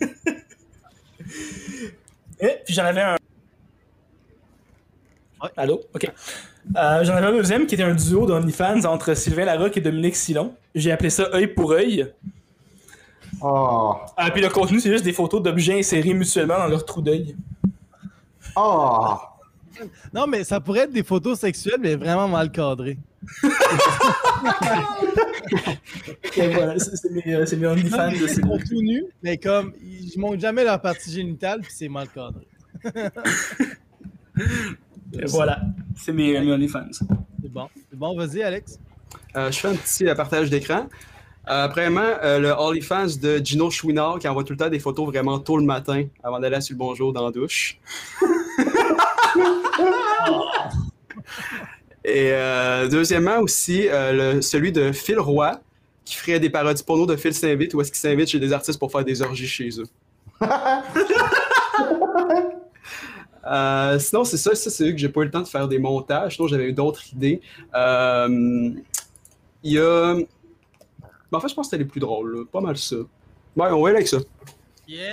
Et 2.39 2.57
puis 2.65 2.73
j'en 2.73 2.85
avais 2.85 3.01
un. 3.01 3.17
Ouais. 5.41 5.49
Allô? 5.57 5.81
Ok. 5.93 6.11
Euh, 6.75 7.03
j'en 7.03 7.13
avais 7.13 7.27
un 7.27 7.33
deuxième 7.33 7.67
qui 7.67 7.75
était 7.75 7.83
un 7.83 7.93
duo 7.93 8.25
d'OnlyFans 8.25 8.85
entre 8.85 9.13
Sylvain 9.13 9.45
Larocque 9.45 9.77
et 9.77 9.81
Dominique 9.81 10.15
Silon. 10.15 10.55
J'ai 10.73 10.91
appelé 10.91 11.09
ça 11.09 11.29
œil 11.33 11.47
pour 11.47 11.71
œil. 11.71 12.11
Oh. 13.41 13.95
Ah, 14.15 14.31
puis 14.31 14.41
le 14.41 14.49
contenu, 14.49 14.79
c'est 14.79 14.91
juste 14.91 15.03
des 15.03 15.13
photos 15.13 15.41
d'objets 15.41 15.77
insérés 15.77 16.13
mutuellement 16.13 16.57
dans 16.57 16.67
leur 16.67 16.85
trou 16.85 17.01
d'œil. 17.01 17.35
Oh. 18.55 19.17
Non, 20.13 20.27
mais 20.27 20.43
ça 20.43 20.59
pourrait 20.59 20.81
être 20.81 20.91
des 20.91 21.03
photos 21.03 21.39
sexuelles, 21.39 21.79
mais 21.79 21.95
vraiment 21.95 22.27
mal 22.27 22.51
cadrées. 22.51 22.97
Et 26.35 26.47
voilà, 26.49 26.77
c'est 26.79 27.11
mes, 27.11 27.33
euh, 27.33 27.45
c'est 27.45 27.55
mes 27.57 27.67
OnlyFans 27.67 28.11
de 28.11 28.15
Ils 28.15 28.29
ces 28.29 28.41
sont 28.41 28.57
tout 28.57 28.81
nus, 28.81 29.05
mais 29.21 29.37
comme 29.37 29.73
ils 29.81 30.13
montrent 30.17 30.41
jamais 30.41 30.63
leur 30.63 30.81
partie 30.81 31.11
génitale, 31.11 31.61
puis 31.61 31.71
c'est 31.73 31.87
mal 31.89 32.07
cadré. 32.09 32.47
Et 35.13 35.25
Voilà, 35.27 35.61
c'est 35.95 36.11
mes, 36.11 36.39
mes 36.39 36.51
OnlyFans. 36.51 36.89
C'est 36.91 37.51
bon. 37.51 37.69
C'est 37.89 37.97
bon, 37.97 38.15
vas-y, 38.17 38.41
Alex. 38.41 38.79
Euh, 39.35 39.51
je 39.51 39.59
fais 39.59 39.67
un 39.67 39.75
petit 39.75 40.07
euh, 40.07 40.15
partage 40.15 40.49
d'écran. 40.49 40.87
Euh, 41.49 41.67
premièrement, 41.67 42.01
euh, 42.23 42.39
le 42.39 42.51
OnlyFans 42.51 43.17
de 43.21 43.41
Gino 43.43 43.69
Chouinard 43.69 44.19
qui 44.19 44.27
envoie 44.29 44.43
tout 44.45 44.53
le 44.53 44.57
temps 44.57 44.69
des 44.69 44.79
photos 44.79 45.07
vraiment 45.07 45.39
tôt 45.39 45.57
le 45.57 45.65
matin 45.65 46.05
avant 46.23 46.39
d'aller 46.39 46.61
sur 46.61 46.73
le 46.73 46.77
bonjour 46.79 47.11
dans 47.11 47.25
la 47.25 47.31
douche. 47.31 47.77
Et 52.05 52.31
euh, 52.31 52.87
deuxièmement 52.89 53.39
aussi, 53.39 53.87
euh, 53.87 54.33
le- 54.35 54.41
celui 54.41 54.71
de 54.71 54.91
Phil 54.91 55.19
Roy 55.19 55.59
qui 56.05 56.15
ferait 56.15 56.39
des 56.39 56.49
parodies 56.49 56.83
porno 56.83 57.05
de 57.05 57.15
Phil 57.15 57.33
s'invite 57.33 57.73
ou 57.73 57.81
est-ce 57.81 57.91
qu'il 57.91 57.99
s'invite 58.01 58.27
chez 58.29 58.39
des 58.39 58.51
artistes 58.51 58.77
pour 58.77 58.91
faire 58.91 59.05
des 59.05 59.21
orgies 59.21 59.47
chez 59.47 59.69
eux. 59.79 59.85
Euh, 63.45 63.99
sinon, 63.99 64.23
c'est 64.23 64.37
ça, 64.37 64.55
ça 64.55 64.69
c'est 64.69 64.87
eux 64.87 64.91
que 64.93 64.97
j'ai 64.97 65.09
pas 65.09 65.19
eu 65.19 65.25
le 65.25 65.31
temps 65.31 65.41
de 65.41 65.47
faire 65.49 65.67
des 65.67 65.77
montages. 65.77 66.35
Sinon, 66.37 66.47
j'avais 66.47 66.69
eu 66.69 66.71
d'autres 66.71 67.03
idées. 67.11 67.41
Euh, 67.75 68.69
il 69.63 69.71
y 69.73 69.77
a. 69.77 70.15
Ben, 70.15 71.37
en 71.37 71.39
fait, 71.41 71.49
je 71.49 71.53
pense 71.53 71.65
que 71.67 71.71
c'était 71.71 71.83
les 71.83 71.89
plus 71.89 71.99
drôles. 71.99 72.37
là. 72.37 72.43
Pas 72.49 72.61
mal 72.61 72.77
ça. 72.77 72.95
Ouais, 72.95 73.67
on 73.71 73.81
va 73.81 73.89
aller 73.89 73.97
avec 73.97 74.07
ça. 74.07 74.19
Yeah! 74.87 75.09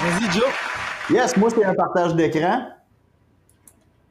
Vas-y, 0.00 0.30
Joe. 0.32 0.48
Yes, 1.10 1.36
moi, 1.36 1.50
c'est 1.50 1.62
un 1.62 1.74
partage 1.74 2.14
d'écran. 2.14 2.68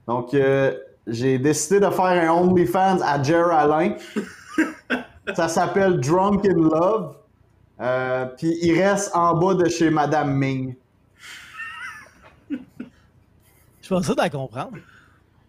Donc, 0.06 0.34
euh, 0.36 0.78
j'ai 1.08 1.40
décidé 1.40 1.80
de 1.80 1.90
faire 1.90 2.06
un 2.06 2.30
OnlyFans 2.30 3.00
à 3.02 3.22
Jer 3.24 3.52
Alain. 3.52 3.96
Ça 5.36 5.48
s'appelle 5.48 6.00
Drunk 6.00 6.46
in 6.46 6.58
Love. 6.58 7.16
Euh, 7.82 8.26
Puis 8.38 8.56
il 8.62 8.80
reste 8.80 9.16
en 9.16 9.36
bas 9.36 9.56
de 9.56 9.68
chez 9.68 9.90
Madame 9.90 10.34
Ming. 10.34 10.76
Je 12.50 13.88
pense 13.88 14.06
ça 14.06 14.14
d'en 14.14 14.30
comprendre. 14.30 14.78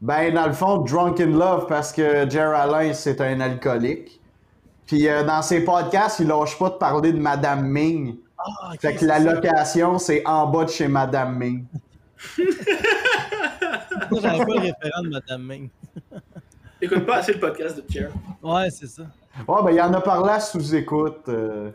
Ben, 0.00 0.32
dans 0.32 0.46
le 0.46 0.52
fond, 0.54 0.78
Drunk 0.78 1.20
in 1.20 1.36
Love, 1.36 1.66
parce 1.66 1.92
que 1.92 2.28
Jer 2.30 2.54
Alain, 2.54 2.94
c'est 2.94 3.20
un 3.20 3.40
alcoolique. 3.40 4.20
Puis 4.86 5.06
euh, 5.08 5.24
dans 5.24 5.42
ses 5.42 5.64
podcasts, 5.64 6.20
il 6.20 6.28
lâche 6.28 6.58
pas 6.58 6.70
de 6.70 6.74
parler 6.76 7.12
de 7.12 7.18
Madame 7.18 7.66
Ming. 7.66 8.16
Ah, 8.42 8.72
Fait 8.80 8.94
que 8.94 9.04
la 9.04 9.18
ça. 9.18 9.32
location, 9.34 9.98
c'est 9.98 10.26
en 10.26 10.46
bas 10.46 10.64
de 10.64 10.70
chez 10.70 10.88
Madame 10.88 11.36
Ming. 11.36 11.64
Moi, 14.10 14.20
j'avais 14.22 14.38
pas 14.38 14.54
le 14.54 14.60
référent 14.60 15.02
de 15.02 15.08
Madame 15.08 15.42
Ming. 15.46 15.68
Écoute 16.82 17.04
pas 17.06 17.16
assez 17.18 17.34
le 17.34 17.40
podcast 17.40 17.76
de 17.76 17.82
Pierre. 17.82 18.10
Ouais, 18.42 18.70
c'est 18.70 18.86
ça. 18.86 19.02
Ouais, 19.46 19.62
ben, 19.64 19.70
il 19.70 19.80
en 19.80 19.92
a 19.92 20.00
parlé 20.00 20.30
à 20.32 20.40
sous-écoute. 20.40 21.28
euh. 21.28 21.70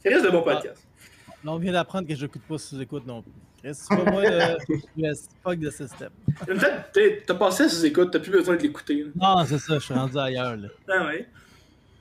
C'est 0.00 0.08
reste 0.08 0.24
de 0.24 0.30
bon 0.30 0.42
podcast. 0.42 0.86
Là, 1.44 1.52
on 1.52 1.58
vient 1.58 1.72
d'apprendre 1.72 2.06
que 2.06 2.14
je 2.14 2.22
n'écoute 2.22 2.42
pas 2.48 2.58
sous 2.58 2.80
écoute 2.80 3.06
non 3.06 3.22
plus. 3.22 3.32
Chris, 3.62 3.74
c'est 3.74 3.94
pas 3.96 4.10
moi 4.10 4.22
le 4.24 5.14
fuck 5.42 5.58
de 5.58 5.70
système. 5.70 6.10
Peut-être, 6.46 7.26
t'as 7.26 7.34
passé 7.34 7.64
à 7.64 7.68
sous 7.68 7.84
écoute, 7.86 8.10
t'as 8.10 8.18
plus 8.18 8.30
besoin 8.32 8.56
de 8.56 8.62
l'écouter. 8.62 9.06
Non, 9.14 9.44
c'est 9.46 9.58
ça, 9.58 9.74
je 9.74 9.84
suis 9.84 9.94
rendu 9.94 10.18
ailleurs. 10.18 10.56
Là. 10.56 10.68
Ah 10.88 11.06
ouais. 11.06 11.28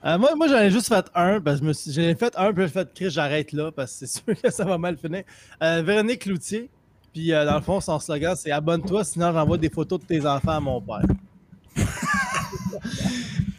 Euh, 0.05 0.17
moi, 0.17 0.33
moi 0.35 0.47
j'en 0.47 0.59
ai 0.59 0.71
juste 0.71 0.87
fait 0.87 1.05
un, 1.13 1.41
parce 1.41 1.57
que 1.57 1.63
je 1.63 1.67
me 1.67 1.73
suis- 1.73 1.91
j'en 1.91 2.01
ai 2.03 2.15
fait 2.15 2.33
un, 2.37 2.53
puis 2.53 2.63
j'ai 2.63 2.69
fait 2.69 2.93
Chris, 2.93 3.09
j'arrête 3.09 3.51
là, 3.51 3.71
parce 3.71 3.91
que 3.99 4.05
c'est 4.05 4.23
sûr 4.25 4.41
que 4.41 4.49
ça 4.49 4.63
va 4.63 4.77
mal 4.77 4.97
finir. 4.97 5.23
Euh, 5.61 5.81
Véronique 5.81 6.21
Cloutier, 6.21 6.69
puis 7.13 7.33
euh, 7.33 7.45
dans 7.45 7.55
le 7.55 7.61
fond, 7.61 7.81
son 7.81 7.99
slogan, 7.99 8.35
c'est 8.37 8.51
Abonne-toi, 8.51 9.03
sinon 9.03 9.33
j'envoie 9.33 9.57
des 9.57 9.69
photos 9.69 9.99
de 9.99 10.05
tes 10.05 10.25
enfants 10.25 10.51
à 10.53 10.59
mon 10.59 10.79
père. 10.81 11.01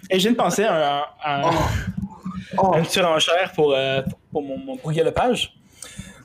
Et 0.08 0.18
de 0.18 0.30
penser 0.34 0.64
à 0.64 0.98
un, 0.98 1.02
à 1.22 1.50
Oh, 2.58 2.74
à 2.74 2.78
une 2.80 2.84
surenchère 2.84 3.52
pour, 3.52 3.72
euh, 3.74 4.02
pour 4.32 4.42
mon, 4.42 4.58
mon 4.58 4.76
Lepage. 4.90 5.54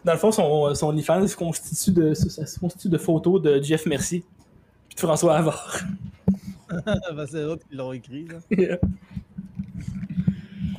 Dans 0.03 0.13
le 0.13 0.17
fond, 0.17 0.31
son, 0.31 0.73
son 0.73 0.87
OnlyFans 0.87 1.27
se 1.27 1.35
constitue 1.35 1.91
de, 1.91 2.13
ça 2.15 2.45
se 2.47 2.59
constitue 2.59 2.89
de 2.89 2.97
photos 2.97 3.41
de 3.41 3.61
Jeff 3.61 3.85
Mercier 3.85 4.23
puis 4.87 4.95
de 4.95 4.99
François 4.99 5.37
Havard. 5.37 5.79
Ben, 6.67 7.27
c'est 7.29 7.37
eux 7.37 7.59
qui 7.69 7.75
l'ont 7.75 7.93
écrit. 7.93 8.25
Là. 8.27 8.37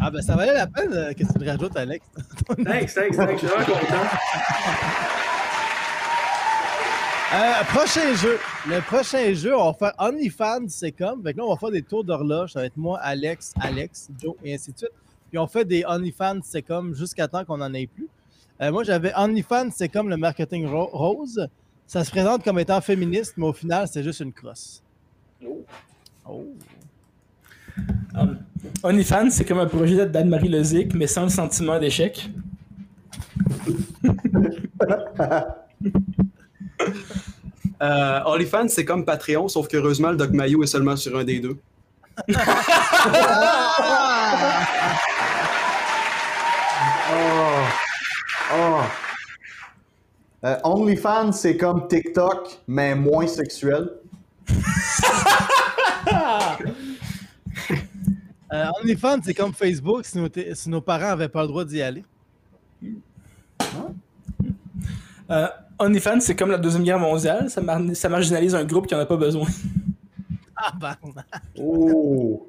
Ah 0.08 0.10
ben 0.12 0.22
ça 0.22 0.36
valait 0.36 0.54
la 0.54 0.68
peine 0.68 0.92
euh, 0.92 1.12
que 1.12 1.24
tu 1.24 1.44
rajoutes, 1.48 1.76
Alex. 1.76 2.06
thanks, 2.64 2.94
thanks, 2.94 3.16
thanks. 3.16 3.32
Je 3.32 3.38
suis 3.38 3.46
vraiment 3.48 3.64
content. 3.64 4.06
Euh, 7.34 7.64
prochain 7.74 8.14
jeu. 8.14 8.38
Le 8.68 8.80
prochain 8.82 9.34
jeu, 9.34 9.56
on 9.58 9.72
va 9.72 9.74
faire 9.74 9.92
OnlyFans, 9.98 10.68
c'est 10.68 10.92
comme. 10.92 11.24
Fait 11.24 11.32
que 11.32 11.38
là, 11.38 11.44
on 11.44 11.50
va 11.52 11.56
faire 11.58 11.72
des 11.72 11.82
tours 11.82 12.04
d'horloge. 12.04 12.52
Ça 12.52 12.60
va 12.60 12.66
être 12.66 12.76
moi, 12.76 13.00
Alex, 13.02 13.52
Alex, 13.60 14.08
Joe, 14.22 14.34
et 14.44 14.54
ainsi 14.54 14.70
de 14.72 14.78
suite. 14.78 14.92
Puis 15.30 15.38
on 15.38 15.48
fait 15.48 15.64
des 15.64 15.84
OnlyFans, 15.84 16.38
c'est 16.44 16.62
comme 16.62 16.94
jusqu'à 16.94 17.26
temps 17.26 17.44
qu'on 17.44 17.60
en 17.60 17.74
ait 17.74 17.88
plus. 17.88 18.06
Euh, 18.62 18.70
moi, 18.70 18.84
j'avais 18.84 19.12
OnlyFans, 19.16 19.70
c'est 19.74 19.88
comme 19.88 20.08
le 20.08 20.16
marketing 20.16 20.68
ro- 20.68 20.88
rose. 20.92 21.48
Ça 21.88 22.04
se 22.04 22.12
présente 22.12 22.44
comme 22.44 22.60
étant 22.60 22.80
féministe, 22.80 23.34
mais 23.38 23.46
au 23.46 23.52
final, 23.52 23.88
c'est 23.88 24.04
juste 24.04 24.20
une 24.20 24.32
crosse. 24.32 24.84
Oh. 26.28 26.44
Um, 28.14 28.38
OnlyFans, 28.82 29.30
c'est 29.30 29.44
comme 29.44 29.58
un 29.58 29.66
projet 29.66 30.06
d'Anne-Marie 30.06 30.48
Lezic, 30.48 30.94
mais 30.94 31.06
sans 31.06 31.24
le 31.24 31.28
sentiment 31.28 31.78
d'échec. 31.78 32.30
Euh, 37.82 38.20
OnlyFans, 38.24 38.68
c'est 38.68 38.86
comme 38.86 39.04
Patreon, 39.04 39.48
sauf 39.48 39.68
qu'heureusement, 39.68 40.10
le 40.10 40.16
Doc 40.16 40.30
Mayo 40.30 40.62
est 40.62 40.66
seulement 40.66 40.96
sur 40.96 41.18
un 41.18 41.24
des 41.24 41.40
deux. 41.40 41.58
Oh. 47.08 47.12
Oh. 48.52 48.80
Euh, 50.44 50.56
OnlyFans, 50.64 51.32
c'est 51.32 51.56
comme 51.56 51.88
TikTok, 51.88 52.60
mais 52.66 52.94
moins 52.94 53.26
sexuel. 53.26 53.90
Euh, 58.52 58.66
OnlyFans, 58.82 59.18
c'est 59.24 59.34
comme 59.34 59.52
Facebook 59.52 60.04
si 60.04 60.18
nos, 60.18 60.28
t- 60.28 60.54
si 60.54 60.70
nos 60.70 60.80
parents 60.80 61.08
n'avaient 61.08 61.28
pas 61.28 61.42
le 61.42 61.48
droit 61.48 61.64
d'y 61.64 61.82
aller. 61.82 62.04
Euh, 65.30 65.48
OnlyFans, 65.78 66.20
c'est 66.20 66.36
comme 66.36 66.50
la 66.52 66.58
Deuxième 66.58 66.84
Guerre 66.84 66.98
mondiale, 67.00 67.50
ça, 67.50 67.60
mar- 67.60 67.80
ça 67.94 68.08
marginalise 68.08 68.54
un 68.54 68.64
groupe 68.64 68.86
qui 68.86 68.94
en 68.94 68.98
a 69.00 69.06
pas 69.06 69.16
besoin. 69.16 69.46
Ah, 70.58 70.72
ben. 70.80 70.96
Oh. 71.58 72.46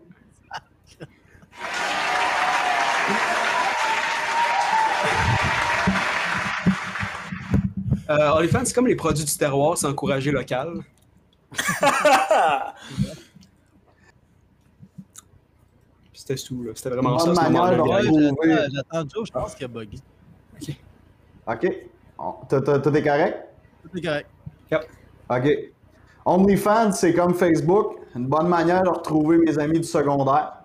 Euh, 8.09 8.31
OnlyFans, 8.31 8.63
c'est 8.65 8.73
comme 8.73 8.87
les 8.87 8.95
produits 8.95 9.25
du 9.25 9.37
terroir, 9.37 9.77
c'est 9.77 9.85
encourager 9.87 10.31
local. 10.31 10.79
C'était 16.27 16.43
tout, 16.43 16.61
là. 16.63 16.71
C'était 16.75 16.89
vraiment 16.89 17.11
Bonne 17.15 17.19
ça, 17.35 17.41
j'attends- 18.73 19.07
Joe, 19.13 19.27
je 19.27 19.31
pense 19.31 19.55
qu'il 19.55 19.63
a 19.63 19.67
bugué. 19.69 19.97
OK. 21.47 21.77
Oh, 22.19 22.35
t'as- 22.49 22.59
t'as- 22.61 22.79
Tout 22.79 22.93
est 22.95 23.03
correct? 23.03 23.45
Tout 23.83 23.97
est 23.97 24.01
correct. 24.01 24.29
OK. 25.29 25.73
OnlyFans, 26.25 26.91
c'est 26.91 27.13
comme 27.13 27.33
Facebook. 27.33 27.95
Une 28.13 28.27
bonne 28.27 28.49
manière 28.49 28.83
de 28.83 28.89
retrouver 28.89 29.37
mes 29.37 29.57
amis 29.57 29.79
du 29.79 29.87
secondaire. 29.87 30.63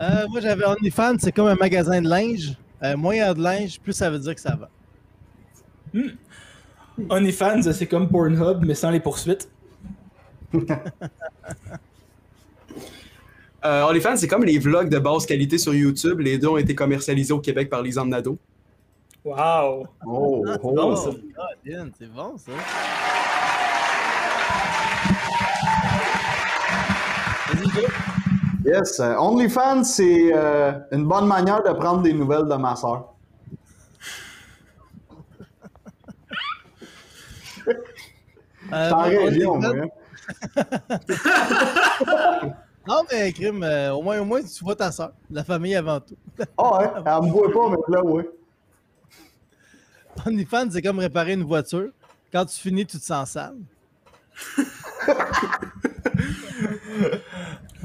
Euh, 0.00 0.26
moi, 0.28 0.40
j'avais 0.40 0.64
OnlyFans, 0.64 1.16
c'est 1.18 1.32
comme 1.32 1.48
un 1.48 1.54
magasin 1.56 2.00
de 2.00 2.08
linge. 2.08 2.56
Euh, 2.82 2.96
moins 2.96 3.14
il 3.14 3.18
y 3.18 3.20
a 3.20 3.34
de 3.34 3.42
linge, 3.42 3.78
plus 3.80 3.92
ça 3.92 4.08
veut 4.10 4.18
dire 4.18 4.34
que 4.34 4.40
ça 4.40 4.56
va. 4.56 4.68
OnlyFans, 7.08 7.62
c'est 7.72 7.86
comme 7.86 8.08
Pornhub, 8.08 8.64
mais 8.64 8.74
sans 8.74 8.90
les 8.90 9.00
poursuites. 9.00 9.48
Euh, 13.62 13.82
OnlyFans, 13.82 14.16
c'est 14.16 14.26
comme 14.26 14.44
les 14.44 14.58
vlogs 14.58 14.88
de 14.88 14.98
basse 14.98 15.26
qualité 15.26 15.58
sur 15.58 15.74
YouTube. 15.74 16.20
Les 16.20 16.38
deux 16.38 16.48
ont 16.48 16.56
été 16.56 16.74
commercialisés 16.74 17.34
au 17.34 17.40
Québec 17.40 17.68
par 17.68 17.82
Lisanne 17.82 18.08
Nadeau. 18.08 18.38
Wow! 19.22 19.86
Oh, 20.06 20.42
oh. 20.46 20.58
bon, 20.62 20.92
Oh, 20.92 20.96
ça. 20.96 21.10
C'est 21.98 22.10
bon, 22.10 22.38
ça. 22.38 22.52
Vas-y, 27.52 27.70
Joe. 27.74 27.90
Yes. 28.64 29.00
euh, 29.00 29.14
OnlyFans, 29.16 29.84
c'est 29.84 30.30
euh, 30.34 30.72
une 30.92 31.06
bonne 31.06 31.26
manière 31.26 31.62
de 31.62 31.72
prendre 31.72 32.02
des 32.02 32.12
nouvelles 32.12 32.46
de 32.46 32.54
ma 32.54 32.76
soeur. 32.76 33.12
Euh, 38.72 38.88
T'es 38.88 38.94
en 38.94 39.02
région, 39.02 39.56
moi. 39.58 39.72
hein. 39.76 39.88
Non, 42.86 43.02
mais 43.12 43.30
crime, 43.32 43.62
euh, 43.62 43.92
au 43.92 44.00
moins, 44.02 44.18
au 44.20 44.24
moins, 44.24 44.40
tu 44.42 44.64
vois 44.64 44.74
ta 44.74 44.90
soeur. 44.90 45.12
La 45.30 45.44
famille 45.44 45.74
avant 45.76 46.00
tout. 46.00 46.16
Ah 46.56 46.78
ouais, 46.78 46.88
elle 46.96 47.22
me 47.26 47.30
voit 47.30 47.52
pas, 47.52 47.68
mais 47.70 47.76
là, 47.94 48.02
ouais. 48.04 48.28
OnlyFans, 50.26 50.70
c'est 50.70 50.80
comme 50.82 50.98
réparer 50.98 51.34
une 51.34 51.44
voiture. 51.44 51.90
Quand 52.32 52.46
tu 52.46 52.58
finis, 52.58 52.86
tu 52.86 52.98
te 52.98 53.04
sens 53.04 53.30
sale. 53.32 53.56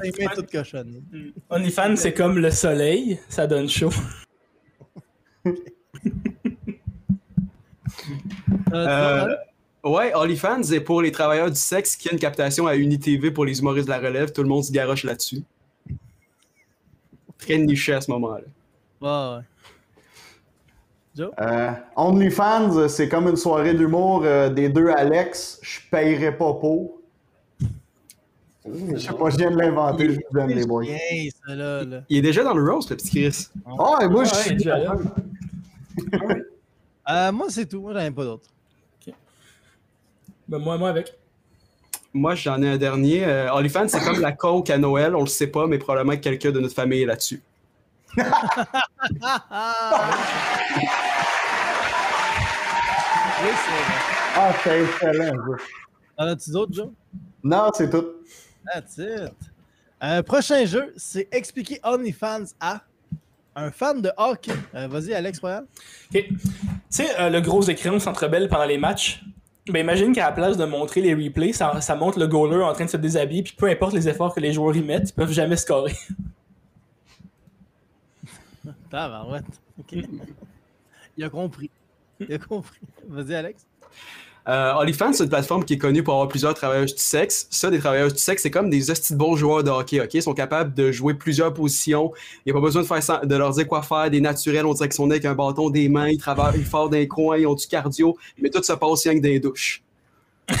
Les 0.02 0.12
mains 0.18 0.30
toutes 0.34 0.50
cochonnées. 0.50 1.02
OnlyFans, 1.50 1.96
c'est 1.96 2.14
comme 2.14 2.38
le 2.38 2.50
soleil, 2.50 3.20
ça 3.28 3.46
donne 3.46 3.68
chaud. 3.68 3.90
Euh, 8.72 9.26
Euh, 9.28 9.34
ouais, 9.86 10.14
OnlyFans, 10.14 10.62
c'est 10.64 10.80
pour 10.80 11.02
les 11.02 11.12
travailleurs 11.12 11.50
du 11.50 11.58
sexe 11.58 11.96
qui 11.96 12.08
a 12.08 12.12
une 12.12 12.18
captation 12.18 12.66
à 12.66 12.76
UniTV 12.76 13.30
pour 13.30 13.44
les 13.44 13.58
humoristes 13.60 13.86
de 13.86 13.92
la 13.92 13.98
relève. 13.98 14.32
Tout 14.32 14.42
le 14.42 14.48
monde 14.48 14.64
se 14.64 14.72
garoche 14.72 15.04
là-dessus. 15.04 15.42
Très 17.38 17.58
niché 17.58 17.92
à 17.94 18.00
ce 18.00 18.10
moment-là. 18.10 18.44
Ouais, 19.00 19.36
ouais. 19.38 19.44
Joe? 21.14 21.30
Euh, 21.40 21.70
OnlyFans, 21.96 22.88
c'est 22.88 23.08
comme 23.08 23.28
une 23.28 23.36
soirée 23.36 23.74
d'humour 23.74 24.22
euh, 24.24 24.50
des 24.50 24.68
deux 24.68 24.88
Alex. 24.88 25.58
Je 25.62 25.80
payerai 25.90 26.36
pas 26.36 26.52
pour. 26.54 27.00
Je 28.68 28.96
sais 28.98 29.12
pas, 29.12 29.30
je 29.30 29.36
viens 29.36 29.50
de 29.52 29.56
l'inventer, 29.56 30.08
je 30.08 30.14
vous 30.14 30.20
donne 30.38 30.48
les 30.50 30.66
boys. 30.66 30.82
Bien, 30.82 30.98
ça, 31.46 31.54
là, 31.54 31.84
là. 31.84 32.00
Il 32.08 32.18
est 32.18 32.22
déjà 32.22 32.42
dans 32.42 32.52
le 32.54 32.68
roast, 32.70 32.90
le 32.90 32.96
petit 32.96 33.10
Chris. 33.10 33.46
Ah, 33.78 33.98
et 34.02 34.08
moi, 34.08 34.24
je 34.24 34.30
Ouais, 34.34 34.42
suis. 34.42 34.56
déjà 34.56 34.78
là. 34.78 34.96
Euh, 37.08 37.32
moi, 37.32 37.46
c'est 37.48 37.66
tout. 37.66 37.80
Moi, 37.80 37.92
j'en 37.92 38.00
ai 38.00 38.10
pas 38.10 38.24
d'autres. 38.24 38.48
Ben, 40.48 40.58
moi, 40.58 40.78
moi 40.78 40.90
avec. 40.90 41.12
Moi, 42.12 42.34
j'en 42.34 42.62
ai 42.62 42.68
un 42.70 42.76
dernier. 42.76 43.24
Euh, 43.24 43.52
OnlyFans, 43.52 43.88
c'est 43.88 44.00
comme 44.00 44.20
la 44.20 44.32
coke 44.32 44.70
à 44.70 44.78
Noël. 44.78 45.14
On 45.14 45.20
le 45.20 45.26
sait 45.26 45.48
pas, 45.48 45.66
mais 45.66 45.78
probablement 45.78 46.16
que 46.16 46.22
quelqu'un 46.22 46.50
de 46.50 46.60
notre 46.60 46.74
famille 46.74 47.02
est 47.02 47.06
là-dessus. 47.06 47.42
Oui, 48.16 48.24
c'est 53.42 53.70
vrai. 53.70 53.98
Ah, 54.34 54.52
c'est 54.62 54.82
excellent, 54.82 55.34
ça. 55.34 55.64
En 56.18 56.26
as-tu 56.28 56.50
d'autres, 56.50 56.72
Joe? 56.72 56.88
Non, 57.44 57.70
c'est 57.74 57.90
tout. 57.90 58.06
That's 58.64 58.96
it. 58.98 59.32
Euh, 60.02 60.22
prochain 60.22 60.64
jeu, 60.64 60.92
c'est 60.96 61.28
expliquer 61.32 61.80
OnlyFans 61.84 62.44
à 62.60 62.80
un 63.54 63.70
fan 63.70 64.00
de 64.00 64.10
hockey. 64.16 64.52
Euh, 64.74 64.88
Vas-y, 64.88 65.14
Alex 65.14 65.38
Royal. 65.40 65.64
Ok. 66.14 66.24
Tu 66.28 66.38
sais, 66.88 67.08
euh, 67.20 67.30
le 67.30 67.40
gros 67.40 67.62
écran 67.62 67.98
centre 67.98 68.28
belle 68.28 68.48
pendant 68.48 68.64
les 68.64 68.78
matchs. 68.78 69.22
Ben, 69.68 69.80
imagine 69.80 70.12
qu'à 70.12 70.26
la 70.26 70.32
place 70.32 70.56
de 70.56 70.64
montrer 70.64 71.00
les 71.00 71.14
replays, 71.14 71.52
ça, 71.52 71.80
ça 71.80 71.96
montre 71.96 72.20
le 72.20 72.28
goaler 72.28 72.62
en 72.62 72.72
train 72.72 72.84
de 72.84 72.90
se 72.90 72.96
déshabiller, 72.96 73.42
puis 73.42 73.54
peu 73.56 73.68
importe 73.68 73.94
les 73.94 74.08
efforts 74.08 74.32
que 74.34 74.40
les 74.40 74.52
joueurs 74.52 74.76
y 74.76 74.82
mettent, 74.82 75.10
ils 75.10 75.14
peuvent 75.14 75.32
jamais 75.32 75.56
scorer. 75.56 75.96
Tabarouette. 78.90 79.44
OK. 79.78 79.92
Il 81.16 81.24
a 81.24 81.30
compris. 81.30 81.70
Il 82.20 82.32
a 82.32 82.38
compris. 82.38 82.80
Vas-y, 83.08 83.34
Alex. 83.34 83.66
Euh, 84.48 84.74
OnlyFans, 84.74 85.12
c'est 85.12 85.24
une 85.24 85.28
plateforme 85.28 85.64
qui 85.64 85.74
est 85.74 85.78
connue 85.78 86.04
pour 86.04 86.14
avoir 86.14 86.28
plusieurs 86.28 86.54
travailleurs 86.54 86.86
du 86.86 86.94
sexe. 86.96 87.48
Ça, 87.50 87.68
des 87.68 87.80
travailleurs 87.80 88.12
du 88.12 88.18
sexe, 88.18 88.42
c'est 88.42 88.50
comme 88.50 88.70
des 88.70 88.90
hosties 88.90 89.14
de 89.14 89.18
bons 89.18 89.34
joueurs 89.34 89.64
de 89.64 89.70
hockey, 89.70 90.00
OK? 90.00 90.14
Ils 90.14 90.22
sont 90.22 90.34
capables 90.34 90.72
de 90.72 90.92
jouer 90.92 91.14
plusieurs 91.14 91.52
positions. 91.52 92.12
Il 92.44 92.52
n'y 92.52 92.52
a 92.52 92.54
pas 92.54 92.64
besoin 92.64 92.82
de, 92.82 92.86
faire 92.86 93.26
de 93.26 93.36
leur 93.36 93.50
dire 93.50 93.66
quoi 93.66 93.82
faire, 93.82 94.08
des 94.08 94.20
naturels. 94.20 94.64
On 94.64 94.72
dirait 94.72 94.88
qu'ils 94.88 94.96
sont 94.96 95.08
nés 95.08 95.14
avec 95.14 95.24
un 95.24 95.34
bâton, 95.34 95.68
des 95.68 95.88
mains, 95.88 96.08
ils 96.08 96.18
travaillent 96.18 96.62
fort 96.62 96.88
dans 96.88 96.96
les 96.96 97.08
coins, 97.08 97.38
ils 97.38 97.46
ont 97.46 97.54
du 97.54 97.66
cardio, 97.66 98.16
mais 98.40 98.50
tout 98.50 98.62
se 98.62 98.72
passe 98.72 99.02
rien 99.02 99.18
que 99.18 99.26
les 99.26 99.40
douches. 99.40 99.82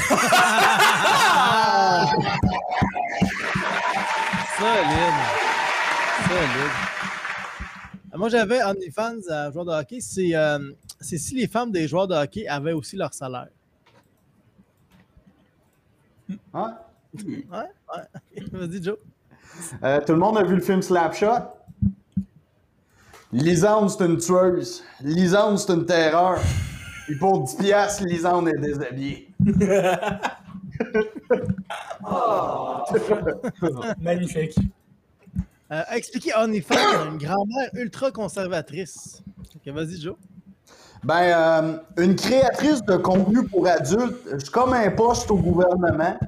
Solide. 4.58 5.16
Solide. 6.28 6.72
Euh, 8.12 8.18
Moi, 8.18 8.28
j'avais 8.30 8.64
OnlyFans 8.64 9.30
à 9.30 9.52
joueur 9.52 9.64
de 9.64 9.70
hockey. 9.70 9.98
Euh, 10.34 10.72
c'est 11.00 11.18
si 11.18 11.36
les 11.36 11.46
femmes 11.46 11.70
des 11.70 11.86
joueurs 11.86 12.08
de 12.08 12.14
hockey 12.14 12.48
avaient 12.48 12.72
aussi 12.72 12.96
leur 12.96 13.14
salaire. 13.14 13.46
Hein? 16.54 16.78
Ouais, 17.14 17.44
ouais. 17.52 18.44
Vas-y, 18.52 18.82
Joe. 18.82 18.98
Euh, 19.82 20.00
tout 20.04 20.12
le 20.12 20.18
monde 20.18 20.36
a 20.38 20.44
vu 20.44 20.56
le 20.56 20.60
film 20.60 20.82
Slapshot? 20.82 21.26
Lisande, 23.32 23.90
c'est 23.90 24.04
une 24.04 24.18
tueuse. 24.18 24.84
Lisande, 25.00 25.58
c'est 25.58 25.72
une 25.72 25.86
terreur. 25.86 26.38
Et 27.08 27.14
pour 27.16 27.42
10 27.44 27.56
piastres, 27.56 28.04
Lisande 28.04 28.48
est 28.48 28.58
déshabillée. 28.58 29.28
Magnifique. 34.00 34.58
Euh, 35.72 35.82
expliquer 35.92 36.32
OnlyFans 36.36 36.74
à 36.76 37.06
une 37.10 37.18
grand-mère 37.18 37.70
ultra 37.74 38.10
conservatrice. 38.12 39.22
Ok, 39.54 39.72
vas-y, 39.72 40.00
Joe. 40.00 40.16
Ben, 41.06 41.22
euh, 41.22 42.02
une 42.02 42.16
créatrice 42.16 42.82
de 42.84 42.96
contenu 42.96 43.46
pour 43.46 43.64
adultes, 43.68 44.16
je 44.32 44.38
suis 44.38 44.50
comme 44.50 44.72
un 44.72 44.90
poste 44.90 45.30
au 45.30 45.36
gouvernement. 45.36 46.18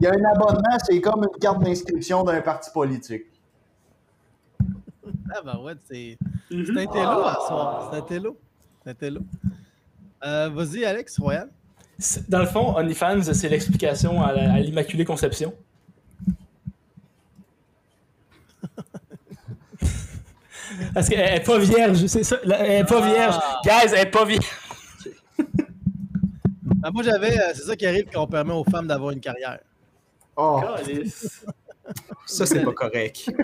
Il 0.00 0.04
y 0.04 0.06
a 0.06 0.12
un 0.12 0.24
abonnement, 0.34 0.78
c'est 0.82 0.98
comme 1.02 1.24
une 1.24 1.38
carte 1.38 1.62
d'inscription 1.62 2.24
d'un 2.24 2.40
parti 2.40 2.70
politique. 2.70 3.24
Ah, 5.30 5.42
ben 5.44 5.58
ouais, 5.62 5.74
c'est 5.84 6.16
un 6.50 6.86
télo 6.86 7.22
à 7.22 7.38
soir. 7.46 7.90
C'est 7.92 7.98
un 7.98 8.00
télo. 8.00 8.38
C'est 8.82 8.90
un 8.92 8.94
télo. 8.94 9.20
Euh, 10.24 10.48
Vas-y, 10.54 10.86
Alex, 10.86 11.20
Royal. 11.20 11.50
Dans 12.26 12.40
le 12.40 12.46
fond, 12.46 12.74
OnlyFans, 12.78 13.24
c'est 13.34 13.50
l'explication 13.50 14.22
à 14.22 14.58
l'Immaculée 14.58 15.04
Conception. 15.04 15.52
Parce 20.94 21.08
qu'elle 21.08 21.20
est 21.36 21.44
pas 21.44 21.58
vierge, 21.58 22.06
c'est 22.06 22.24
ça. 22.24 22.36
Elle 22.44 22.70
est 22.80 22.84
pas 22.84 23.00
Ah. 23.02 23.06
vierge. 23.10 23.34
Guys, 23.64 23.92
elle 23.94 24.06
est 24.06 24.10
pas 24.10 24.24
vierge. 24.24 24.44
Ah, 26.82 26.90
moi, 26.92 27.02
j'avais. 27.02 27.38
euh, 27.38 27.52
c'est 27.54 27.62
ça 27.62 27.76
qui 27.76 27.86
arrive 27.86 28.04
quand 28.12 28.22
on 28.22 28.26
permet 28.26 28.52
aux 28.52 28.64
femmes 28.64 28.86
d'avoir 28.86 29.10
une 29.12 29.20
carrière. 29.20 29.58
Oh. 30.36 30.60
Ça, 32.26 32.46
c'est 32.46 32.62
pas 32.64 32.72
correct. 32.72 33.30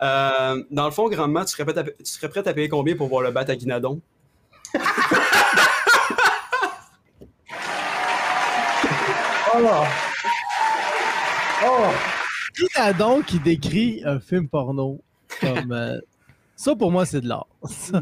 Euh, 0.00 0.62
dans 0.70 0.84
le 0.84 0.92
fond, 0.92 1.08
grandement, 1.08 1.44
tu 1.44 1.50
serais, 1.50 1.64
prêt 1.64 1.76
à, 1.76 1.82
tu 1.82 1.92
serais 2.04 2.28
prêt 2.28 2.46
à 2.46 2.54
payer 2.54 2.68
combien 2.68 2.94
pour 2.94 3.08
voir 3.08 3.20
le 3.22 3.32
bat 3.32 3.44
à 3.48 3.56
Guinadon? 3.56 4.00
Oh. 9.54 9.84
Oh. 11.64 11.86
Qui 12.54 12.66
a 12.78 12.92
donc 12.92 13.26
qui 13.26 13.38
décrit 13.40 14.02
un 14.04 14.20
film 14.20 14.48
porno 14.48 15.00
comme. 15.40 15.72
euh, 15.72 15.98
ça, 16.56 16.74
pour 16.74 16.90
moi, 16.90 17.06
c'est 17.06 17.20
de 17.20 17.28
l'art. 17.28 17.46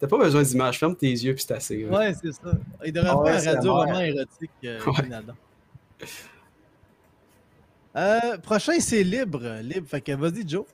T'as 0.00 0.06
pas 0.06 0.18
besoin 0.18 0.42
d'images, 0.42 0.78
ferme 0.78 0.96
tes 0.96 1.10
yeux 1.10 1.34
puis 1.34 1.44
c'est 1.46 1.54
assez. 1.54 1.84
ouais, 1.86 2.14
c'est 2.14 2.32
ça. 2.32 2.52
Il 2.84 2.92
devrait 2.92 3.10
Ah 3.12 3.38
faire 3.38 3.52
un 3.52 3.54
radio-roman 3.56 3.92
vrai. 3.92 4.08
érotique, 4.10 4.50
euh, 4.64 4.80
Ouais. 4.86 6.04
Euh, 7.96 8.36
prochain, 8.38 8.74
c'est 8.78 9.02
libre. 9.02 9.42
Libre. 9.62 9.88
Fait 9.88 10.00
que 10.00 10.12
vas-y, 10.12 10.46
Joe. 10.46 10.64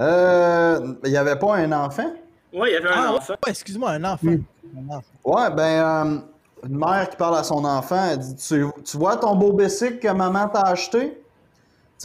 Euh, 0.00 0.94
il 1.04 1.10
n'y 1.10 1.16
avait 1.16 1.38
pas 1.38 1.56
un 1.56 1.70
enfant? 1.72 2.12
Ouais, 2.52 2.70
il 2.70 2.72
y 2.72 2.76
avait 2.76 2.88
un 2.88 2.92
Ah, 3.08 3.12
enfant. 3.14 3.34
ouais, 3.44 3.50
excuse-moi, 3.50 3.90
un 3.92 4.04
enfant. 4.04 4.26
Hmm. 4.26 4.42
Un 4.90 4.96
enfant. 4.96 5.12
Ouais, 5.24 5.50
ben, 5.54 6.16
euh, 6.64 6.66
une 6.68 6.78
mère 6.78 7.08
qui 7.10 7.16
parle 7.16 7.36
à 7.36 7.44
son 7.44 7.64
enfant, 7.64 8.10
elle 8.10 8.18
dit 8.18 8.36
Tu, 8.36 8.64
tu 8.84 8.96
vois 8.96 9.16
ton 9.16 9.34
beau 9.36 9.52
bicycle 9.52 9.98
que 9.98 10.08
maman 10.08 10.48
t'a 10.48 10.62
acheté? 10.62 11.21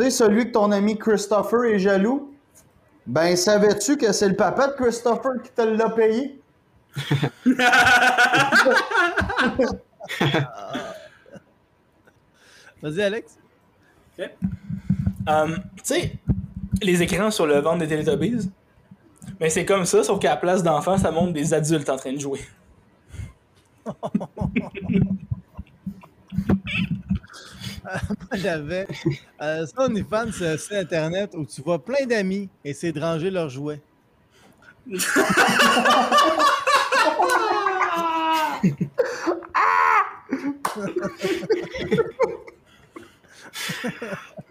Sais, 0.04 0.12
celui 0.12 0.46
que 0.46 0.52
ton 0.52 0.72
ami 0.72 0.98
Christopher 0.98 1.66
est 1.66 1.80
jaloux 1.80 2.34
Ben, 3.06 3.36
savais-tu 3.36 3.98
que 3.98 4.12
c'est 4.12 4.30
le 4.30 4.36
papa 4.36 4.68
de 4.68 4.74
Christopher 4.74 5.42
qui 5.44 5.52
te 5.52 5.62
l'a 5.62 5.90
payé? 5.90 6.40
Vas-y, 12.82 13.02
Alex. 13.02 13.38
Um, 15.28 15.58
tu 15.78 15.84
sais, 15.84 16.14
les 16.82 17.02
écrans 17.02 17.32
sur 17.32 17.46
le 17.46 17.60
ventre 17.60 17.80
des 17.80 17.88
Teletubbies, 17.88 18.50
mais 19.40 19.50
c'est 19.50 19.66
comme 19.66 19.86
ça, 19.86 20.04
sauf 20.04 20.20
qu'à 20.20 20.30
la 20.30 20.38
place 20.38 20.64
d'enfants, 20.64 20.98
ça 20.98 21.12
montre 21.12 21.34
des 21.34 21.54
adultes 21.54 21.90
en 21.90 21.98
train 21.98 22.14
de 22.14 22.20
jouer. 22.20 22.40
J'avais. 28.34 28.88
Euh, 29.42 29.66
ça, 29.66 29.86
OnlyFans, 29.86 30.32
c'est 30.32 30.48
un 30.48 30.58
site 30.58 30.74
internet 30.74 31.32
où 31.34 31.46
tu 31.46 31.62
vois 31.62 31.84
plein 31.84 32.06
d'amis 32.06 32.50
essayer 32.64 32.94
de 32.94 33.00
ranger 33.00 33.30
leurs 33.30 33.50
jouets. 33.50 33.82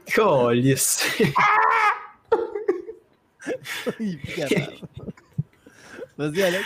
Calice. 0.07 1.07
Vas-y, 6.19 6.43
Alex. 6.43 6.65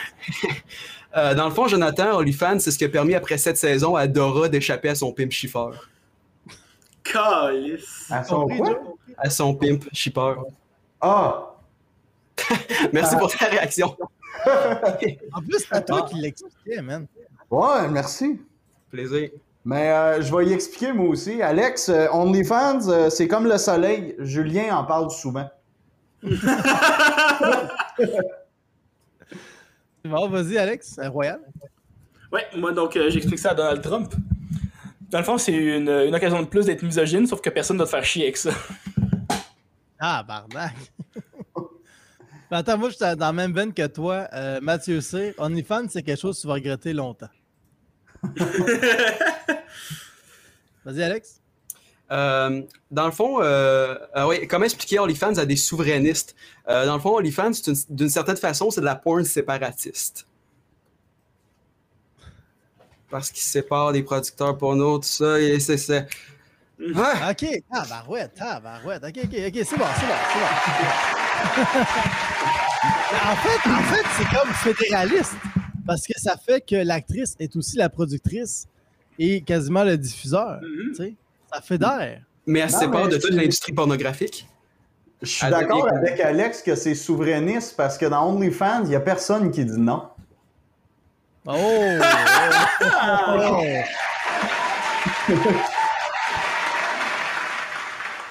Euh, 1.16 1.34
dans 1.34 1.48
le 1.48 1.54
fond, 1.54 1.66
Jonathan, 1.66 2.18
OnlyFans, 2.18 2.60
c'est 2.60 2.70
ce 2.70 2.78
qui 2.78 2.84
a 2.84 2.88
permis 2.88 3.14
après 3.14 3.36
cette 3.36 3.56
saison 3.56 3.96
à 3.96 4.06
Dora 4.06 4.48
d'échapper 4.48 4.90
à 4.90 4.94
son 4.94 5.12
pimp 5.12 5.32
shipper. 5.32 5.70
Calice. 7.12 8.06
À 8.11 8.24
son 8.24 8.46
quoi? 8.46 8.80
À 9.16 9.30
son 9.30 9.54
pimp 9.54 9.84
shipper. 9.92 10.34
Ah 11.00 11.54
Merci 12.92 13.16
pour 13.16 13.30
ta 13.34 13.46
réaction. 13.46 13.96
En 15.32 15.42
plus, 15.42 15.66
c'est 15.70 15.84
toi 15.84 16.02
qui 16.02 16.16
l'expliquais, 16.16 16.80
man. 16.80 17.06
Ouais, 17.50 17.88
merci. 17.90 18.40
Plaisir. 18.90 19.28
Mais 19.64 19.90
euh, 19.90 20.22
je 20.22 20.34
vais 20.34 20.46
y 20.46 20.52
expliquer 20.54 20.94
moi 20.94 21.08
aussi. 21.08 21.42
Alex, 21.42 21.90
euh, 21.90 22.06
OnlyFans, 22.11 22.88
euh, 22.88 23.11
c'est 23.11 23.28
comme 23.28 23.46
le 23.46 23.58
soleil. 23.58 24.14
Julien 24.18 24.76
en 24.76 24.84
parle 24.84 25.11
souvent. 25.11 25.50
Bon, 30.04 30.28
vas-y, 30.30 30.56
Alex. 30.56 30.98
Un 30.98 31.11
royal. 31.11 31.40
Ouais, 32.32 32.46
moi 32.56 32.72
donc 32.72 32.96
euh, 32.96 33.11
j'explique 33.11 33.38
ça 33.38 33.50
à 33.50 33.54
Donald 33.54 33.82
Trump. 33.82 34.14
Dans 35.11 35.18
le 35.18 35.24
fond, 35.24 35.38
c'est 35.38 35.52
une, 35.52 35.88
une 35.88 36.14
occasion 36.14 36.40
de 36.40 36.46
plus 36.46 36.66
d'être 36.66 36.82
misogyne, 36.82 37.26
sauf 37.26 37.40
que 37.40 37.50
personne 37.50 37.76
ne 37.76 37.82
va 37.82 37.86
te 37.86 37.90
faire 37.90 38.04
chier 38.04 38.24
avec 38.24 38.36
ça. 38.36 38.52
Ah, 40.02 40.22
barnac. 40.22 40.74
Mais 42.50 42.56
attends, 42.56 42.78
moi, 42.78 42.88
je 42.88 42.94
suis 42.94 43.04
dans 43.04 43.26
la 43.26 43.32
même 43.34 43.52
veine 43.52 43.74
que 43.74 43.86
toi. 43.86 44.28
Euh, 44.32 44.58
Mathieu 44.62 45.02
C. 45.02 45.34
OnlyFans, 45.36 45.88
c'est 45.90 46.02
quelque 46.02 46.18
chose 46.18 46.36
que 46.36 46.40
tu 46.40 46.46
vas 46.46 46.54
regretter 46.54 46.94
longtemps. 46.94 47.28
Vas-y, 50.86 51.02
Alex. 51.02 51.42
Euh, 52.11 52.62
dans 52.90 53.04
le 53.04 53.12
fond, 53.12 53.42
euh, 53.42 53.94
ah 54.14 54.26
oui, 54.26 54.48
comment 54.48 54.64
expliquer 54.64 54.98
OnlyFans 54.98 55.36
à 55.36 55.44
des 55.44 55.56
souverainistes? 55.56 56.34
Euh, 56.68 56.86
dans 56.86 56.94
le 56.94 57.00
fond, 57.00 57.16
OnlyFans, 57.16 57.52
d'une 57.90 58.08
certaine 58.08 58.38
façon, 58.38 58.70
c'est 58.70 58.80
de 58.80 58.86
la 58.86 58.96
porn 58.96 59.24
séparatiste. 59.24 60.26
Parce 63.11 63.30
qu'ils 63.30 63.42
séparent 63.42 63.92
des 63.92 64.02
producteurs 64.02 64.56
porno, 64.56 64.98
tout 64.98 65.04
ça, 65.04 65.40
et 65.40 65.58
c'est... 65.61 65.76
c'est- 65.78 66.06
Ouais. 66.78 67.30
OK. 67.30 67.46
Ah, 67.70 67.84
barouette. 67.90 68.32
Ah, 68.40 68.58
barouette. 68.58 69.04
OK, 69.04 69.18
OK, 69.24 69.34
OK. 69.48 69.64
C'est 69.64 69.76
bon, 69.76 69.84
c'est 69.98 70.06
bon, 70.06 70.14
c'est 70.32 70.40
bon. 70.40 71.84
En 73.22 73.36
fait, 73.36 73.68
en 73.70 73.82
fait 73.82 74.06
c'est 74.16 74.36
comme 74.38 74.48
fédéraliste. 74.54 75.34
Parce 75.86 76.06
que 76.06 76.12
ça 76.16 76.36
fait 76.36 76.61
que 76.66 76.76
l'actrice 76.76 77.34
est 77.38 77.54
aussi 77.56 77.76
la 77.76 77.88
productrice 77.88 78.66
et 79.18 79.42
quasiment 79.42 79.84
le 79.84 79.96
diffuseur. 79.98 80.61
Tu 80.61 80.94
sais, 80.94 81.14
ça 81.52 81.61
fédère. 81.61 82.22
Mais 82.46 82.61
elle 82.61 82.70
se 82.70 82.78
sépare 82.78 83.08
de 83.08 83.16
toute 83.18 83.32
l'industrie 83.32 83.72
pornographique? 83.72 84.46
Je 85.22 85.28
suis 85.28 85.50
d'accord 85.50 85.86
avec 85.88 86.18
Alex 86.20 86.62
que 86.62 86.74
c'est 86.74 86.94
souverainiste 86.94 87.76
parce 87.76 87.98
que 87.98 88.06
dans 88.06 88.26
OnlyFans, 88.34 88.84
il 88.84 88.88
n'y 88.90 88.94
a 88.96 89.00
personne 89.00 89.50
qui 89.50 89.64
dit 89.66 89.78
non. 89.78 90.08
Oh! 91.53 91.98
oh. 93.28 93.62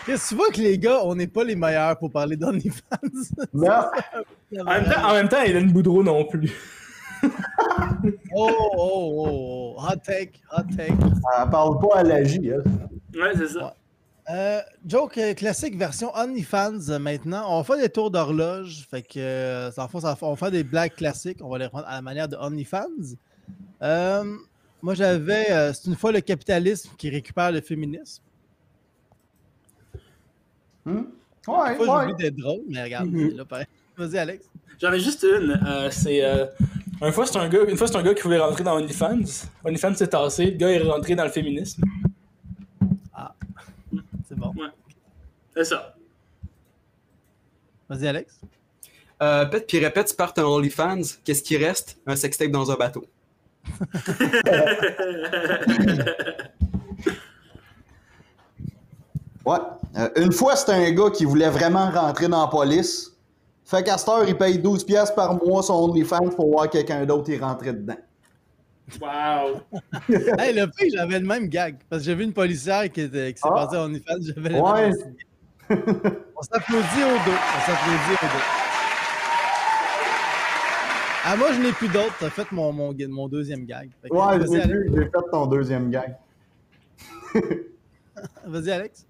Qu'est-ce 0.05 0.24
que 0.24 0.30
tu 0.30 0.36
vois 0.36 0.49
que 0.49 0.61
les 0.61 0.78
gars, 0.80 1.01
on 1.03 1.15
n'est 1.15 1.28
pas 1.28 1.43
les 1.43 1.55
meilleurs 1.55 1.97
pour 1.97 2.09
parler 2.11 2.36
d'OnlyFans? 2.36 2.82
Non. 3.53 3.70
En 4.59 4.63
même 4.63 4.86
temps, 4.86 5.03
en 5.09 5.13
même 5.13 5.30
temps 5.30 5.41
Hélène 5.43 5.72
Boudreau 5.72 6.03
non 6.03 6.26
plus. 6.26 6.51
Oh, 8.34 8.49
oh, 8.49 8.76
oh, 8.78 9.76
oh. 9.78 9.82
Hot 9.82 9.97
take, 10.05 10.41
hot 10.51 10.63
take. 10.76 10.93
Elle 10.93 11.49
parle 11.49 11.78
pas 11.80 11.97
à 11.97 12.03
la 12.03 12.24
J. 12.24 12.47
elle. 12.47 12.63
Ouais, 13.20 13.32
c'est 13.36 13.49
ça. 13.49 13.76
Euh, 14.30 14.61
joke 14.86 15.17
euh, 15.17 15.34
classique 15.34 15.75
version 15.75 16.11
OnlyFans 16.15 16.89
euh, 16.89 16.99
maintenant. 16.99 17.45
On 17.49 17.63
faire 17.63 17.77
des 17.77 17.89
tours 17.89 18.11
d'horloge. 18.11 18.86
Fait 18.89 19.01
que, 19.01 19.71
ça 19.73 19.88
on 20.21 20.36
faire 20.36 20.51
des 20.51 20.63
blagues 20.63 20.93
classiques. 20.93 21.39
On 21.41 21.49
va 21.49 21.57
les 21.57 21.67
prendre 21.69 21.88
à 21.88 21.95
la 21.95 22.01
manière 22.01 22.27
de 22.27 22.36
OnlyFans. 22.36 23.15
Euh, 23.82 24.23
moi, 24.84 24.93
j'avais. 24.93 25.51
euh, 25.51 25.73
c'est 25.73 25.89
une 25.89 25.95
fois 25.95 26.11
le 26.11 26.21
capitalisme 26.21 26.91
qui 26.97 27.09
récupère 27.09 27.51
le 27.51 27.61
féminisme. 27.61 28.21
Hmm? 30.86 31.01
Des 31.01 31.51
Ouais, 31.51 31.75
fois, 31.75 32.05
ouais. 32.05 32.13
d'être 32.13 32.36
drôle, 32.36 32.61
mais 32.67 32.84
regarde, 32.84 33.09
là, 33.11 33.45
pareil. 33.45 33.65
Vas-y, 33.97 34.17
Alex. 34.19 34.45
J'en 34.80 34.91
ai 34.93 34.99
juste 34.99 35.23
une. 35.23 35.59
euh, 35.67 35.89
c'est. 35.89 36.23
euh, 36.23 36.45
une 37.01 37.11
fois, 37.11 37.25
c'est 37.25 37.38
un 37.38 37.49
gars, 37.49 37.63
une 37.67 37.77
fois, 37.77 37.88
c'est 37.88 37.95
un 37.95 38.03
gars 38.03 38.13
qui 38.13 38.21
voulait 38.21 38.38
rentrer 38.38 38.63
dans 38.63 38.75
OnlyFans. 38.75 39.47
OnlyFans 39.65 39.95
s'est 39.95 40.07
tassé. 40.07 40.45
Le 40.45 40.57
gars 40.57 40.69
est 40.69 40.80
rentré 40.84 41.15
dans 41.15 41.23
le 41.23 41.32
féminisme. 41.32 41.82
C'est 44.30 44.38
bon. 44.38 44.53
C'est 45.55 45.63
ça. 45.63 45.95
Vas-y, 47.89 48.07
Alex. 48.07 48.39
Euh, 49.23 49.45
pète 49.45 49.65
puis 49.65 49.80
répète, 49.80 50.07
tu 50.07 50.15
partes 50.15 50.38
un 50.38 50.45
OnlyFans, 50.45 51.01
qu'est-ce 51.25 51.41
qui 51.41 51.57
reste? 51.57 51.97
Un 52.05 52.15
sextape 52.15 52.51
dans 52.51 52.71
un 52.71 52.75
bateau. 52.75 53.05
Ouais. 59.45 59.57
Euh, 59.97 60.09
une 60.17 60.32
fois, 60.32 60.55
c'était 60.55 60.73
un 60.73 60.91
gars 60.91 61.09
qui 61.09 61.25
voulait 61.25 61.49
vraiment 61.49 61.89
rentrer 61.89 62.27
dans 62.27 62.41
la 62.41 62.47
police. 62.47 63.17
Fait 63.63 63.82
qu'à 63.82 63.97
cette 63.97 64.09
heure, 64.09 64.27
il 64.27 64.38
paye 64.38 64.59
12$ 64.59 64.86
piastres 64.86 65.15
par 65.15 65.43
mois 65.43 65.63
son 65.63 65.73
OnlyFans 65.73 66.30
pour 66.36 66.51
voir 66.51 66.69
quelqu'un 66.69 67.03
d'autre 67.05 67.32
y 67.32 67.38
rentrer 67.38 67.73
dedans. 67.73 67.97
Wow! 69.01 69.61
Hey, 70.39 70.53
le 70.53 70.65
pire, 70.67 70.91
j'avais 70.95 71.19
le 71.19 71.25
même 71.25 71.47
gag. 71.47 71.77
Parce 71.89 72.01
que 72.01 72.05
j'ai 72.07 72.15
vu 72.15 72.23
une 72.23 72.33
policière 72.33 72.89
qui, 72.91 73.01
était, 73.01 73.33
qui 73.33 73.39
s'est 73.41 73.47
Ah. 73.51 73.65
passée 73.65 73.77
en 73.77 73.85
OnlyFans. 73.85 74.15
J'avais 74.21 74.49
le 74.49 74.55
Ouais. 74.59 74.89
même 74.89 74.95
On 76.35 76.41
s'applaudit 76.41 77.03
au 77.03 77.17
dos. 77.29 77.37
On 77.37 77.59
s'applaudit 77.65 78.13
au 78.21 78.25
dos. 78.25 78.43
Ah, 81.25 81.35
moi, 81.35 81.51
je 81.53 81.59
n'ai 81.61 81.71
plus 81.73 81.89
d'autres. 81.89 82.15
T'as 82.19 82.29
fait 82.29 82.51
mon, 82.51 82.71
mon, 82.71 82.95
mon 83.09 83.27
deuxième 83.27 83.65
gag. 83.65 83.89
Fait 84.01 84.11
Ouais, 84.11 84.39
j'ai 84.39 84.67
vu, 84.67 84.89
j'ai 84.95 85.03
fait 85.03 85.11
ton 85.31 85.45
deuxième 85.47 85.91
gag. 85.91 86.15
Vas-y, 88.45 88.71
Alex. 88.71 89.05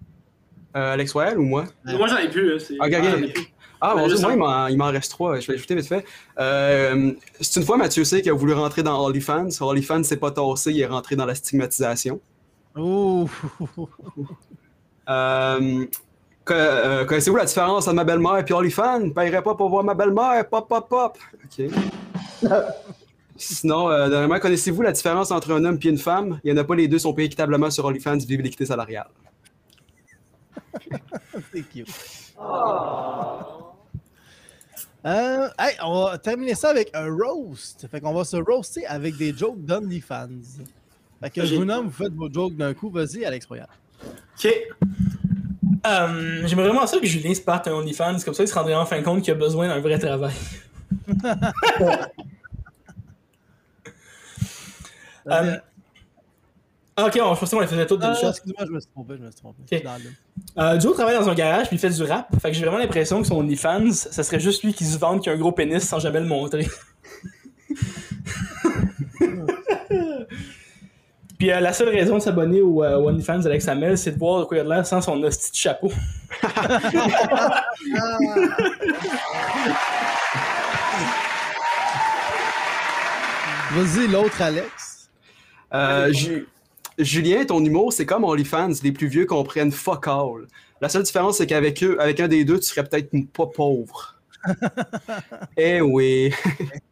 Euh, 0.76 0.92
Alex 0.92 1.12
Royal 1.12 1.38
ou 1.38 1.44
moi? 1.44 1.64
Moi, 1.84 2.06
j'en 2.08 2.18
ai 2.18 2.28
plus. 2.28 2.48
là, 2.48 2.54
ok. 2.56 2.92
Ah, 2.92 3.02
j'en 3.10 3.16
ai 3.22 3.32
plus. 3.32 3.44
Ah, 3.80 3.94
Ben, 3.94 4.02
Dieu, 4.02 4.10
juste 4.10 4.22
moi, 4.36 4.68
il 4.70 4.76
m'en- 4.76 4.90
reste 4.90 5.10
trois. 5.10 5.40
Je 5.40 5.46
vais 5.46 5.54
ajouter 5.54 5.74
vite 5.74 5.86
fait. 5.88 6.04
Euh, 6.38 7.12
c'est 7.40 7.60
une 7.60 7.66
fois 7.66 7.76
Mathieu 7.78 8.04
C 8.04 8.20
qui 8.22 8.28
a 8.28 8.34
voulu 8.34 8.52
rentrer 8.52 8.82
dans 8.82 9.02
OnlyFans. 9.06 9.48
OnlyFans 9.60 10.02
s'est 10.02 10.18
pas 10.18 10.30
tassé, 10.30 10.70
il 10.72 10.80
est 10.80 10.86
rentré 10.86 11.16
dans 11.16 11.24
la 11.26 11.34
stigmatisation. 11.34 12.20
Ouh. 12.76 13.28
Euh, 15.08 15.86
euh, 16.50 17.04
Connaissez-vous 17.04 17.36
la 17.36 17.44
différence 17.46 17.86
entre 17.88 17.94
ma 17.96 18.04
belle-mère 18.04 18.44
et 18.46 18.52
OnlyFans? 18.52 19.00
Ne 19.00 19.10
paierait 19.10 19.42
pas 19.42 19.54
pour 19.54 19.70
voir 19.70 19.82
ma 19.82 19.94
belle-mère. 19.94 20.48
Pop, 20.48 20.68
pop, 20.68 20.88
pop. 20.88 21.18
OK. 21.44 22.50
Sinon, 23.36 23.88
euh, 23.88 24.08
dernièrement, 24.10 24.38
connaissez-vous 24.38 24.82
la 24.82 24.92
différence 24.92 25.30
entre 25.30 25.52
un 25.52 25.64
homme 25.64 25.78
et 25.82 25.88
une 25.88 25.96
femme? 25.98 26.38
Il 26.44 26.52
n'y 26.52 26.58
en 26.58 26.62
a 26.62 26.64
pas, 26.64 26.74
les 26.74 26.86
deux 26.88 26.98
sont 26.98 27.14
payés 27.14 27.26
équitablement 27.26 27.70
sur 27.70 27.86
OnlyFans, 27.86 28.18
vive 28.18 28.42
l'équité 28.42 28.66
salariale. 28.66 29.08
C'est 31.52 31.62
cute. 31.62 31.88
Euh, 35.06 35.48
hey, 35.58 35.76
on 35.82 36.04
va 36.04 36.18
terminer 36.18 36.54
ça 36.54 36.70
avec 36.70 36.90
un 36.94 37.08
roast. 37.10 37.86
Fait 37.90 38.00
qu'on 38.00 38.12
va 38.12 38.24
se 38.24 38.36
roaster 38.36 38.86
avec 38.86 39.16
des 39.16 39.34
jokes 39.34 39.64
d'OnlyFans. 39.64 40.28
Fait 41.22 41.30
que 41.30 41.44
je 41.44 41.54
vous 41.54 41.64
nomme, 41.64 41.86
vous 41.86 42.04
faites 42.04 42.12
vos 42.12 42.30
jokes 42.30 42.56
d'un 42.56 42.74
coup. 42.74 42.90
Vas-y, 42.90 43.24
Alex 43.24 43.46
Royal. 43.46 43.68
Ok. 44.04 44.52
Euh, 45.86 46.46
J'aimerais 46.46 46.68
vraiment 46.68 46.86
ça 46.86 46.98
que 46.98 47.06
Julien 47.06 47.34
se 47.34 47.40
parte 47.40 47.68
un 47.68 47.72
OnlyFans, 47.72 48.18
comme 48.24 48.34
ça 48.34 48.42
il 48.42 48.48
se 48.48 48.54
rendrait 48.54 48.74
en 48.74 48.84
fin 48.84 49.02
compte 49.02 49.22
qu'il 49.22 49.32
a 49.32 49.36
besoin 49.36 49.68
d'un 49.68 49.80
vrai 49.80 49.98
travail. 49.98 50.34
Euh, 56.98 57.06
ok, 57.06 57.18
on, 57.22 57.34
je 57.34 57.40
pensais 57.40 57.54
qu'on 57.56 57.60
les 57.62 57.68
faisait 57.68 57.86
toutes 57.86 58.00
d'une 58.00 58.10
Ah, 58.10 58.14
shot. 58.20 58.28
excuse-moi, 58.30 58.64
je 58.66 58.72
me 58.72 58.80
suis 58.80 58.90
trompé, 58.90 59.14
je 59.16 59.22
me 59.22 59.30
suis 59.30 59.40
trompé. 59.40 59.58
Ok. 59.62 59.68
Je 59.70 59.76
suis 59.76 59.84
dans 59.84 59.96
le- 59.96 60.10
Euh, 60.76 60.80
Joe 60.80 60.94
travaille 60.94 61.16
dans 61.16 61.28
un 61.28 61.34
garage 61.34 61.68
puis 61.68 61.76
il 61.76 61.78
fait 61.78 61.90
du 61.90 62.02
rap. 62.02 62.26
Fait 62.42 62.50
que 62.50 62.56
j'ai 62.56 62.64
vraiment 62.64 62.78
l'impression 62.78 63.22
que 63.22 63.28
son 63.28 63.36
OnlyFans, 63.36 63.92
ça 63.92 64.22
serait 64.22 64.40
juste 64.40 64.62
lui 64.64 64.74
qui 64.74 64.84
se 64.84 64.98
vante 64.98 65.22
qu'il 65.22 65.30
a 65.32 65.34
un 65.34 65.38
gros 65.38 65.52
pénis 65.52 65.82
sans 65.86 65.98
jamais 66.00 66.20
le 66.20 66.26
montrer. 66.26 66.68
puis 71.38 71.50
euh, 71.52 71.60
la 71.60 71.72
seule 71.72 71.88
raison 71.90 72.16
de 72.16 72.20
s'abonner 72.22 72.60
au, 72.60 72.82
euh, 72.84 72.96
OnlyFans 72.98 73.38
d'Alex 73.38 73.66
Hamel, 73.68 73.96
c'est 73.96 74.10
de 74.12 74.18
voir 74.18 74.40
de 74.40 74.44
quoi 74.44 74.56
il 74.56 74.60
a 74.60 74.64
de 74.64 74.68
l'air 74.68 74.84
sans 74.86 75.00
son 75.00 75.22
hostie 75.22 75.52
de 75.52 75.56
chapeau. 75.56 75.90
Vas-y, 83.72 84.08
l'autre 84.08 84.40
Alex. 84.42 85.10
Euh, 85.72 86.12
Ju- 86.12 86.48
Julien, 87.04 87.44
ton 87.44 87.64
humour, 87.64 87.92
c'est 87.92 88.06
comme 88.06 88.24
OnlyFans, 88.24 88.72
les 88.82 88.92
plus 88.92 89.06
vieux 89.08 89.26
comprennent 89.26 89.72
fuck 89.72 90.06
all. 90.08 90.46
La 90.80 90.88
seule 90.88 91.02
différence, 91.02 91.38
c'est 91.38 91.46
qu'avec 91.46 91.82
eux, 91.82 92.00
avec 92.00 92.20
un 92.20 92.28
des 92.28 92.44
deux, 92.44 92.58
tu 92.58 92.66
serais 92.66 92.84
peut-être 92.84 93.10
pas 93.32 93.46
pauvre. 93.46 94.16
eh 95.56 95.80
oui. 95.80 96.32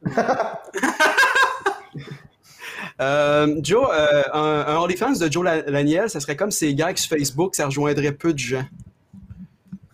Euh, 3.01 3.57
Joe, 3.63 3.89
euh, 3.93 4.23
un, 4.33 4.65
un 4.67 4.77
OnlyFans 4.79 5.13
de 5.21 5.31
Joe 5.31 5.45
La- 5.45 5.63
Laniel, 5.63 6.11
ça 6.11 6.19
serait 6.19 6.35
comme 6.37 6.51
ses 6.51 6.75
gags 6.75 6.97
sur 6.97 7.17
Facebook, 7.17 7.55
ça 7.55 7.67
rejoindrait 7.67 8.11
peu 8.13 8.33
de 8.33 8.39
gens. 8.39 8.65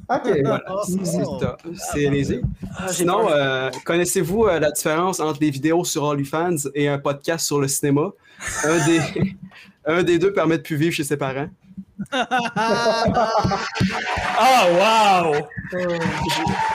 Ok. 0.08 0.32
Voilà, 0.44 0.64
c'est 0.86 1.04
c'est 1.04 1.24
ça. 1.24 1.56
C'est 1.92 2.10
les 2.10 2.40
Sinon, 2.88 3.30
euh, 3.30 3.70
connaissez-vous 3.84 4.44
euh, 4.44 4.60
la 4.60 4.70
différence 4.70 5.20
entre 5.20 5.38
les 5.40 5.50
vidéos 5.50 5.84
sur 5.84 6.04
OnlyFans 6.04 6.68
et 6.74 6.88
un 6.88 6.98
podcast 6.98 7.46
sur 7.46 7.60
le 7.60 7.68
cinéma? 7.68 8.10
Un 8.64 8.86
des, 8.86 9.00
un 9.86 10.02
des 10.02 10.18
deux 10.18 10.32
permet 10.32 10.58
de 10.58 10.62
plus 10.62 10.76
vivre 10.76 10.94
chez 10.94 11.04
ses 11.04 11.16
parents. 11.16 11.48
Ah, 14.36 14.66
wow! 14.74 15.34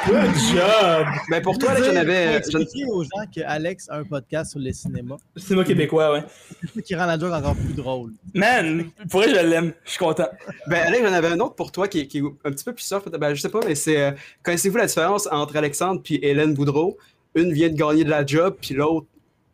Good 0.07 0.35
job! 0.53 1.07
Ben 1.29 1.41
pour 1.41 1.57
toi, 1.57 1.73
là, 1.73 1.83
j'en 1.83 1.95
avais. 1.95 2.37
Expliquer 2.37 2.85
aux 2.85 3.03
gens 3.03 3.25
que 3.33 3.41
Alex 3.45 3.89
a 3.89 3.97
un 3.97 4.03
podcast 4.03 4.51
sur 4.51 4.59
les 4.59 4.73
cinémas. 4.73 5.17
Cinéma 5.37 5.63
québécois, 5.63 6.11
ouais. 6.13 6.23
C'est 6.61 6.73
ça 6.73 6.81
qui 6.81 6.95
rend 6.95 7.05
la 7.05 7.17
joke 7.19 7.33
encore 7.33 7.55
plus 7.55 7.73
drôle. 7.73 8.11
Man, 8.33 8.89
pour 9.09 9.21
vrai, 9.21 9.29
je 9.29 9.35
l'aime. 9.45 9.73
Je 9.85 9.89
suis 9.91 9.99
content. 9.99 10.27
Ben 10.67 10.87
Alex, 10.87 11.07
j'en 11.07 11.13
avais 11.13 11.27
un 11.29 11.39
autre 11.39 11.55
pour 11.55 11.71
toi 11.71 11.87
qui, 11.87 11.99
est- 12.01 12.07
qui 12.07 12.19
est 12.19 12.23
un 12.45 12.51
petit 12.51 12.63
peu 12.63 12.73
plus 12.73 12.83
soft. 12.83 13.07
Ben 13.09 13.33
je 13.33 13.41
sais 13.41 13.49
pas, 13.49 13.59
mais 13.65 13.75
c'est. 13.75 14.01
euh, 14.01 14.11
connaissez-vous 14.43 14.77
la 14.77 14.85
différence 14.87 15.27
entre 15.31 15.55
Alexandre 15.57 16.01
puis 16.03 16.19
Hélène 16.21 16.53
Boudreau? 16.53 16.97
Une 17.35 17.53
vient 17.53 17.69
de 17.69 17.75
gagner 17.75 18.03
de 18.03 18.09
la 18.09 18.25
job, 18.25 18.57
puis 18.61 18.73
l'autre. 18.73 19.07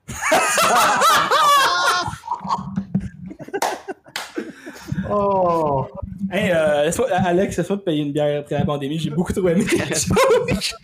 Oh! 5.10 5.88
Hey, 6.32 6.51
euh, 6.51 6.91
Alex, 7.12 7.58
laisse-moi 7.58 7.78
te 7.78 7.84
payer 7.84 8.01
une 8.03 8.12
bière 8.12 8.39
après 8.39 8.58
la 8.58 8.66
pandémie. 8.66 8.99
J'ai 8.99 9.10
beaucoup 9.10 9.34
trop 9.34 9.47
aimé 9.49 9.66
ta 9.66 9.86
joke. 9.86 10.76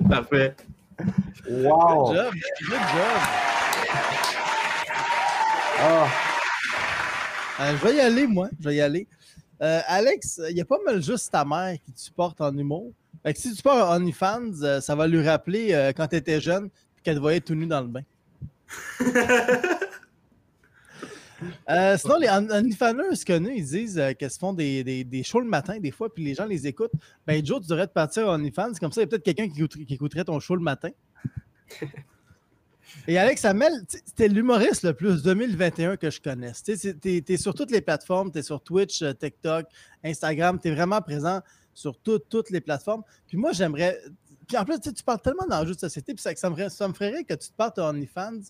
Parfait. 0.08 0.54
Wow! 1.50 2.06
Good 2.06 2.16
job, 2.16 2.34
good 2.68 2.78
job. 2.78 3.20
Ah. 5.78 6.08
Euh, 7.60 7.76
je 7.76 7.86
vais 7.86 7.96
y 7.96 8.00
aller, 8.00 8.26
moi. 8.26 8.48
Je 8.60 8.68
vais 8.68 8.76
y 8.76 8.80
aller. 8.80 9.06
Euh, 9.62 9.80
Alex, 9.86 10.40
il 10.50 10.56
y 10.56 10.60
a 10.60 10.64
pas 10.64 10.78
mal 10.84 11.02
juste 11.02 11.30
ta 11.32 11.44
mère 11.44 11.76
qui 11.84 11.92
te 11.92 12.00
supporte 12.00 12.40
en 12.40 12.56
humour. 12.56 12.92
Fait 13.22 13.32
que 13.32 13.40
si 13.40 13.54
tu 13.54 13.62
pars 13.62 13.90
en 13.90 13.96
OnlyFans, 13.96 14.62
euh, 14.62 14.80
ça 14.80 14.94
va 14.94 15.06
lui 15.06 15.26
rappeler 15.26 15.72
euh, 15.72 15.92
quand 15.96 16.06
tu 16.08 16.16
étais 16.16 16.40
jeune 16.40 16.66
et 16.66 17.02
qu'elle 17.02 17.16
te 17.16 17.20
voyait 17.20 17.40
tout 17.40 17.54
nu 17.54 17.66
dans 17.66 17.80
le 17.80 17.88
bain. 17.88 18.02
Euh, 21.68 21.96
sinon, 21.98 22.16
les 22.18 22.28
On- 22.30 22.50
OnlyFanners 22.50 23.24
connus, 23.26 23.52
ils 23.56 23.64
disent 23.66 23.98
euh, 23.98 24.12
qu'elles 24.14 24.30
se 24.30 24.38
font 24.38 24.52
des, 24.52 24.82
des, 24.84 25.04
des 25.04 25.22
shows 25.22 25.40
le 25.40 25.48
matin, 25.48 25.78
des 25.78 25.90
fois, 25.90 26.12
puis 26.12 26.24
les 26.24 26.34
gens 26.34 26.46
les 26.46 26.66
écoutent. 26.66 26.92
Ben, 27.26 27.44
Joe, 27.44 27.60
tu 27.60 27.68
devrais 27.68 27.86
te 27.86 27.92
partir 27.92 28.28
en 28.28 28.34
OnlyFans. 28.34 28.72
Comme 28.80 28.92
ça, 28.92 29.00
il 29.02 29.04
y 29.04 29.06
a 29.06 29.08
peut-être 29.08 29.24
quelqu'un 29.24 29.48
qui, 29.48 29.58
écouterait- 29.60 29.84
qui 29.84 29.94
écouterait 29.94 30.24
ton 30.24 30.40
show 30.40 30.54
le 30.56 30.62
matin. 30.62 30.90
Et 33.08 33.18
Alex 33.18 33.44
Hamel, 33.44 33.72
c'était 33.88 34.28
l'humoriste 34.28 34.82
le 34.82 34.92
plus 34.94 35.22
2021 35.22 35.96
que 35.96 36.10
je 36.10 36.20
connaisse. 36.20 36.62
Tu 36.62 36.72
es 36.72 37.36
sur 37.36 37.54
toutes 37.54 37.70
les 37.70 37.80
plateformes, 37.80 38.32
tu 38.32 38.38
es 38.38 38.42
sur 38.42 38.60
Twitch, 38.62 39.02
euh, 39.02 39.12
TikTok, 39.12 39.66
Instagram, 40.02 40.58
tu 40.60 40.68
es 40.68 40.74
vraiment 40.74 41.00
présent 41.00 41.40
sur 41.74 41.98
tout- 41.98 42.18
toutes 42.18 42.50
les 42.50 42.60
plateformes. 42.60 43.02
Puis 43.28 43.36
moi, 43.36 43.52
j'aimerais. 43.52 44.00
Puis 44.48 44.56
en 44.56 44.64
plus, 44.64 44.80
tu 44.80 45.02
parles 45.04 45.20
tellement 45.20 45.46
d'enjeux 45.48 45.74
de 45.74 45.78
société, 45.80 46.14
puis 46.14 46.22
ça, 46.22 46.34
ça, 46.36 46.48
me, 46.50 46.54
ferait- 46.56 46.70
ça 46.70 46.88
me 46.88 46.94
ferait 46.94 47.24
que 47.24 47.34
tu 47.34 47.48
te 47.48 47.54
partes 47.56 47.78
à 47.78 47.88
OnlyFans 47.90 48.40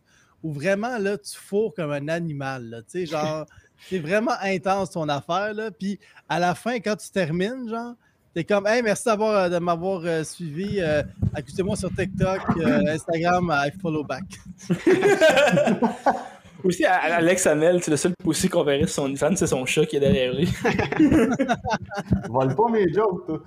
où 0.43 0.53
vraiment, 0.53 0.99
là, 0.99 1.18
tu 1.18 1.37
fourres 1.37 1.74
comme 1.74 1.91
un 1.93 2.09
animal. 2.09 2.70
là. 2.70 2.82
Tu 2.82 3.01
sais, 3.01 3.07
genre, 3.07 3.47
c'est 3.89 3.99
vraiment 3.99 4.34
intense 4.43 4.91
ton 4.91 5.09
affaire, 5.09 5.55
là. 5.55 5.70
Puis 5.70 5.99
à 6.28 6.39
la 6.39 6.55
fin, 6.55 6.76
quand 6.80 6.97
tu 6.97 7.11
termines, 7.11 7.68
genre, 7.68 7.95
t'es 8.34 8.45
comme, 8.45 8.66
hey, 8.66 8.82
merci 8.82 9.05
d'avoir, 9.05 9.30
euh, 9.37 9.49
de 9.49 9.59
m'avoir 9.59 10.03
euh, 10.05 10.22
suivi. 10.24 10.80
Euh, 10.80 11.03
Écoutez-moi 11.37 11.76
sur 11.76 11.95
TikTok, 11.95 12.41
euh, 12.59 12.95
Instagram, 12.95 13.53
I 13.53 13.70
follow 13.80 14.05
back. 14.05 14.24
Aussi, 16.67 16.85
Alex 16.85 17.47
Hamel, 17.47 17.81
c'est 17.83 17.93
le 17.93 17.97
seul 17.97 18.12
aussi 18.25 18.49
qu'on 18.49 18.64
verrait 18.64 18.87
sur 18.87 18.97
son 18.97 19.05
OnlyFans, 19.05 19.37
c'est 19.37 19.47
son 19.47 19.64
chat 19.67 19.87
qui 19.87 19.97
est 19.97 20.01
derrière 20.01 20.35
lui. 20.35 20.47
Vole 22.29 22.57
pas 22.57 22.69
mes 22.71 22.93
jokes, 22.93 23.25
toi. 23.27 23.41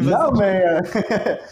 Non, 0.00 0.32
mais, 0.38 0.64
euh, 0.64 0.80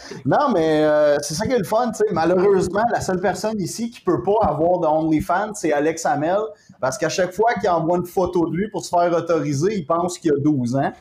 non, 0.25 0.49
mais 0.53 0.83
euh, 0.83 1.17
c'est 1.21 1.33
ça 1.33 1.45
qui 1.45 1.53
est 1.53 1.57
le 1.57 1.65
fun. 1.65 1.91
tu 1.91 1.97
sais. 1.97 2.13
Malheureusement, 2.13 2.85
la 2.93 3.01
seule 3.01 3.19
personne 3.19 3.59
ici 3.59 3.89
qui 3.89 3.99
peut 4.01 4.23
pas 4.23 4.47
avoir 4.47 4.79
de 4.79 4.87
OnlyFans, 4.87 5.53
c'est 5.53 5.73
Alex 5.73 6.05
Hamel. 6.05 6.39
Parce 6.79 6.97
qu'à 6.97 7.09
chaque 7.09 7.33
fois 7.33 7.53
qu'il 7.55 7.69
envoie 7.69 7.97
une 7.97 8.05
photo 8.05 8.49
de 8.49 8.55
lui 8.55 8.69
pour 8.69 8.85
se 8.85 8.89
faire 8.89 9.13
autoriser, 9.13 9.75
il 9.75 9.85
pense 9.85 10.17
qu'il 10.17 10.31
a 10.31 10.37
12 10.37 10.75
ans. 10.77 10.93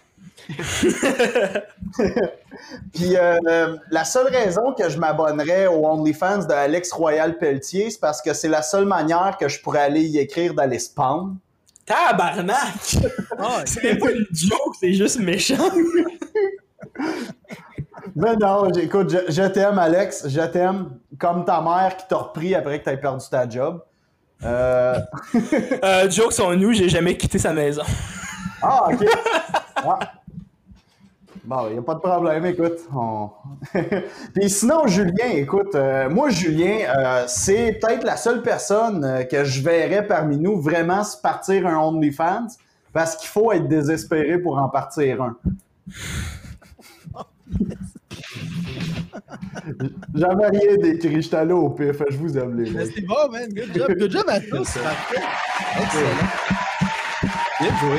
Puis 2.93 3.17
euh, 3.17 3.77
la 3.91 4.05
seule 4.05 4.29
raison 4.29 4.73
que 4.73 4.89
je 4.89 4.99
m'abonnerais 4.99 5.67
au 5.67 5.87
OnlyFans 5.87 6.45
de 6.47 6.53
Alex 6.53 6.93
Royal 6.93 7.39
Pelletier, 7.39 7.91
c'est 7.91 8.01
parce 8.01 8.21
que 8.23 8.35
c'est 8.35 8.49
la 8.49 8.63
seule 8.63 8.85
manière 8.85 9.37
que 9.39 9.49
je 9.49 9.61
pourrais 9.61 9.81
aller 9.81 10.03
y 10.03 10.19
écrire 10.19 10.55
d'aller 10.55 10.79
spam. 10.79 11.39
Tabarnak! 11.87 12.75
C'est 13.67 13.85
même 13.85 13.99
pas 13.99 14.11
une 14.11 14.27
joke, 14.33 14.75
c'est 14.81 14.95
juste 14.95 15.21
méchant. 15.21 15.69
Mais 18.17 18.37
non, 18.37 18.71
écoute, 18.71 19.11
je, 19.11 19.31
je 19.31 19.43
t'aime, 19.49 19.79
Alex. 19.79 20.29
Je 20.29 20.41
t'aime. 20.41 20.93
Comme 21.19 21.45
ta 21.45 21.61
mère 21.61 21.97
qui 21.97 22.07
t'a 22.09 22.17
repris 22.17 22.55
après 22.55 22.79
que 22.79 22.85
t'aies 22.85 22.97
perdu 22.97 23.25
ta 23.31 23.49
job. 23.49 23.83
Euh... 24.45 24.99
Euh, 25.85 26.11
jokes 26.11 26.33
sont 26.33 26.55
nous, 26.55 26.73
j'ai 26.73 26.89
jamais 26.89 27.17
quitté 27.17 27.39
sa 27.39 27.53
maison. 27.53 27.83
Ah, 28.63 28.89
ok. 28.91 29.07
Ah. 29.87 29.99
Bon, 31.45 31.67
il 31.69 31.75
n'y 31.75 31.79
a 31.79 31.83
pas 31.83 31.95
de 31.95 32.01
problème, 32.01 32.47
écoute. 32.47 32.79
on- 32.95 33.29
Puis 34.35 34.49
sinon, 34.49 34.87
Julien, 34.87 35.29
écoute, 35.35 35.75
euh, 35.75 36.09
moi, 36.09 36.31
Julien, 36.31 36.79
euh, 36.97 37.25
c'est 37.27 37.79
peut-être 37.83 38.03
la 38.05 38.17
seule 38.17 38.41
personne 38.43 39.05
euh, 39.05 39.25
que 39.25 39.45
je 39.45 39.61
verrais 39.63 40.07
parmi 40.07 40.39
nous 40.39 40.59
vraiment 40.61 41.05
se 41.05 41.21
partir 41.21 41.67
un 41.67 41.77
OnlyFans 41.77 42.47
parce 42.95 43.17
qu'il 43.17 43.29
faut 43.29 43.53
être 43.53 43.69
désespéré 43.69 44.39
pour 44.39 44.57
en 44.59 44.69
partir 44.71 45.23
un. 45.23 45.37
J'avais 50.15 50.49
rien 50.49 50.77
d'écrit, 50.77 51.23
j'étais 51.23 51.37
allé 51.37 51.53
au 51.53 51.71
pif, 51.71 51.97
je 52.11 52.17
vous 52.17 52.37
aime 52.39 52.57
les 52.61 52.71
c'est 52.87 53.01
bon, 53.03 53.29
man. 53.31 53.49
Good 53.53 53.75
job. 53.77 53.99
Good 53.99 54.11
job 54.11 54.25
à 54.29 54.41
tous. 54.41 54.49
Parfait. 54.83 55.23
Excellent. 55.83 56.29
Bien 57.61 57.71
joué. 57.81 57.99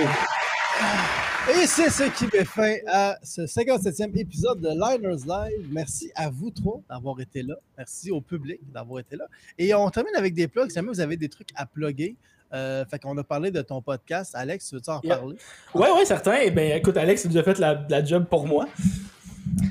Et 1.61 1.67
c'est 1.67 1.89
ce 1.89 2.03
qui 2.17 2.25
met 2.35 2.43
fin 2.43 2.75
à 2.87 3.17
ce 3.23 3.41
57e 3.41 4.15
épisode 4.17 4.59
de 4.59 4.69
Liners 4.69 5.23
Live. 5.25 5.67
Merci 5.71 6.11
à 6.15 6.29
vous 6.29 6.49
trois 6.51 6.81
d'avoir 6.89 7.19
été 7.21 7.41
là. 7.43 7.55
Merci 7.77 8.11
au 8.11 8.19
public 8.21 8.59
d'avoir 8.73 8.99
été 8.99 9.15
là. 9.15 9.25
Et 9.57 9.73
on 9.73 9.89
termine 9.89 10.15
avec 10.17 10.33
des 10.33 10.47
plugs. 10.47 10.69
Si 10.69 10.75
jamais 10.75 10.89
vous 10.89 10.99
avez 10.99 11.15
des 11.17 11.29
trucs 11.29 11.49
à 11.55 11.65
plugger, 11.65 12.15
euh, 12.53 12.83
fait 12.85 12.99
qu'on 12.99 13.17
a 13.17 13.23
parlé 13.23 13.51
de 13.51 13.61
ton 13.61 13.81
podcast. 13.81 14.33
Alex, 14.35 14.69
tu 14.69 14.75
veux-tu 14.75 14.89
en 14.89 14.99
Yeah. 15.03 15.17
parler? 15.17 15.35
Ouais, 15.73 15.91
ouais, 15.91 16.05
certain. 16.05 16.35
Eh 16.43 16.51
ben, 16.51 16.77
écoute, 16.77 16.97
Alex, 16.97 17.21
tu 17.21 17.27
as 17.27 17.31
déjà 17.31 17.43
fait 17.43 17.57
la, 17.59 17.85
la 17.89 18.03
job 18.03 18.25
pour 18.29 18.45
moi. 18.47 18.67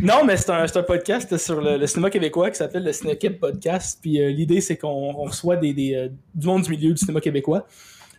Non, 0.01 0.25
mais 0.25 0.37
c'est 0.37 0.51
un, 0.51 0.65
un 0.65 0.83
podcast 0.83 1.37
sur 1.37 1.61
le, 1.61 1.77
le 1.77 1.87
cinéma 1.87 2.09
québécois 2.11 2.51
qui 2.51 2.57
s'appelle 2.57 2.85
le 2.85 2.93
Cinecab 2.93 3.35
Podcast. 3.39 3.99
Puis 4.01 4.21
euh, 4.23 4.31
l'idée, 4.31 4.61
c'est 4.61 4.77
qu'on 4.77 4.89
on 4.89 5.25
reçoit 5.25 5.57
des, 5.57 5.73
des, 5.75 5.95
euh, 5.95 6.09
du 6.35 6.47
monde 6.47 6.63
du 6.63 6.71
milieu 6.71 6.93
du 6.93 6.99
cinéma 6.99 7.21
québécois. 7.21 7.67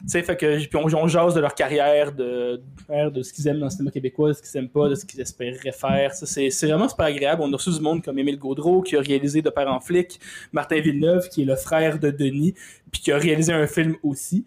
Sais, 0.07 0.21
fait 0.21 0.37
que, 0.37 0.59
puis 0.59 0.75
on, 0.75 0.85
on 0.85 1.07
jase 1.07 1.33
de 1.33 1.39
leur 1.39 1.55
carrière, 1.55 2.11
de, 2.11 2.61
de, 2.89 3.23
ce 3.23 3.33
qu'ils 3.33 3.47
aiment 3.47 3.59
dans 3.59 3.65
le 3.65 3.71
cinéma 3.71 3.89
québécois, 3.89 4.29
de 4.29 4.33
ce 4.33 4.41
qu'ils 4.41 4.59
aiment 4.59 4.69
pas, 4.69 4.87
de 4.87 4.93
ce 4.95 5.03
qu'ils 5.03 5.19
espéreraient 5.19 5.71
faire. 5.71 6.13
C'est 6.13 6.49
vraiment 6.67 6.87
super 6.87 7.07
agréable. 7.07 7.41
On 7.41 7.51
a 7.51 7.55
reçu 7.55 7.71
du 7.71 7.79
monde 7.79 8.03
comme 8.03 8.19
Émile 8.19 8.37
Gaudreau, 8.37 8.83
qui 8.83 8.95
a 8.95 9.01
réalisé 9.01 9.41
De 9.41 9.49
Père 9.49 9.71
en 9.71 9.79
flic, 9.79 10.19
Martin 10.51 10.79
Villeneuve, 10.79 11.27
qui 11.29 11.41
est 11.41 11.45
le 11.45 11.55
frère 11.55 11.97
de 11.97 12.11
Denis, 12.11 12.53
puis 12.91 13.01
qui 13.01 13.11
a 13.11 13.17
réalisé 13.17 13.51
un 13.51 13.65
film 13.65 13.95
aussi. 14.03 14.45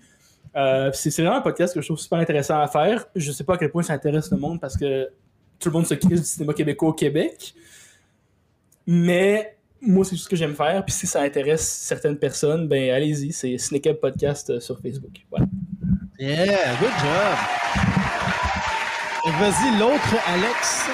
Euh, 0.57 0.91
c'est 0.93 1.11
vraiment 1.21 1.37
un 1.37 1.43
podcast 1.43 1.75
que 1.75 1.81
je 1.81 1.87
trouve 1.87 1.99
super 1.99 2.19
intéressant 2.19 2.61
à 2.61 2.69
faire. 2.69 3.07
Je 3.17 3.33
sais 3.33 3.45
pas 3.45 3.55
à 3.55 3.59
quel 3.59 3.71
point 3.71 3.83
ça 3.83 3.95
intéresse 3.95 4.31
le 4.31 4.39
monde 4.39 4.61
parce 4.61 4.77
que 4.77 5.09
tout 5.59 5.71
le 5.71 5.73
monde 5.73 5.87
se 5.87 5.95
crise 5.95 6.21
du 6.21 6.27
cinéma 6.27 6.55
québécois 6.55 6.91
au 6.91 6.93
Québec. 6.93 7.55
Mais 8.87 9.58
moi, 9.81 10.05
c'est 10.05 10.13
juste 10.13 10.25
ce 10.25 10.29
que 10.29 10.37
j'aime 10.37 10.55
faire. 10.55 10.85
Puis 10.85 10.95
si 10.95 11.07
ça 11.07 11.23
intéresse 11.23 11.67
certaines 11.67 12.19
personnes, 12.19 12.69
ben 12.69 12.91
allez-y. 12.91 13.33
C'est 13.33 13.57
Cinecab 13.59 13.97
Podcast 13.97 14.51
euh, 14.51 14.61
sur 14.61 14.79
Facebook. 14.81 15.13
Voilà. 15.31 15.47
Yeah, 16.19 16.75
good 16.81 16.91
job. 17.01 17.39
Et 19.27 19.31
Vas-y, 19.31 19.79
l'autre 19.79 20.17
Alex. 20.27 20.87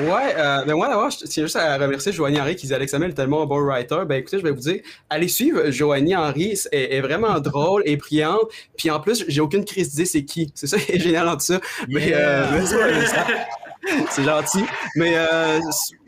Ouais, 0.00 0.34
euh, 0.36 0.64
ben 0.64 0.74
moi 0.74 0.88
d'abord, 0.88 1.10
je 1.10 1.18
tiens 1.26 1.44
juste 1.44 1.54
à 1.54 1.76
remercier 1.78 2.10
Joanie 2.12 2.40
Henry 2.40 2.56
qui 2.56 2.66
dit 2.66 2.74
Alex 2.74 2.92
Hamel 2.94 3.10
est 3.10 3.14
tellement 3.14 3.42
un 3.42 3.46
bon 3.46 3.60
writer. 3.64 3.98
Ben 4.08 4.16
écoutez, 4.16 4.38
je 4.38 4.42
vais 4.42 4.50
vous 4.50 4.58
dire, 4.60 4.80
allez 5.08 5.28
suivre 5.28 5.70
Joanie 5.70 6.16
Henry, 6.16 6.58
est, 6.72 6.94
est 6.96 7.00
vraiment 7.00 7.38
drôle 7.38 7.82
et 7.84 7.96
brillante. 7.96 8.48
Puis 8.76 8.90
en 8.90 8.98
plus, 8.98 9.24
j'ai 9.28 9.40
aucune 9.40 9.64
crise 9.64 9.90
d'idée 9.90 10.04
c'est 10.06 10.24
qui. 10.24 10.50
C'est 10.56 10.66
ça 10.66 10.78
qui 10.78 10.92
est 10.92 10.98
génial 10.98 11.28
en 11.28 11.34
tout 11.34 11.44
ça. 11.44 11.60
Mais 11.88 12.10
euh, 12.12 12.46
mais 12.52 12.66
ça, 12.66 13.06
ça- 13.06 13.26
c'est 14.10 14.24
gentil. 14.24 14.64
Mais 14.96 15.14
euh, 15.16 15.58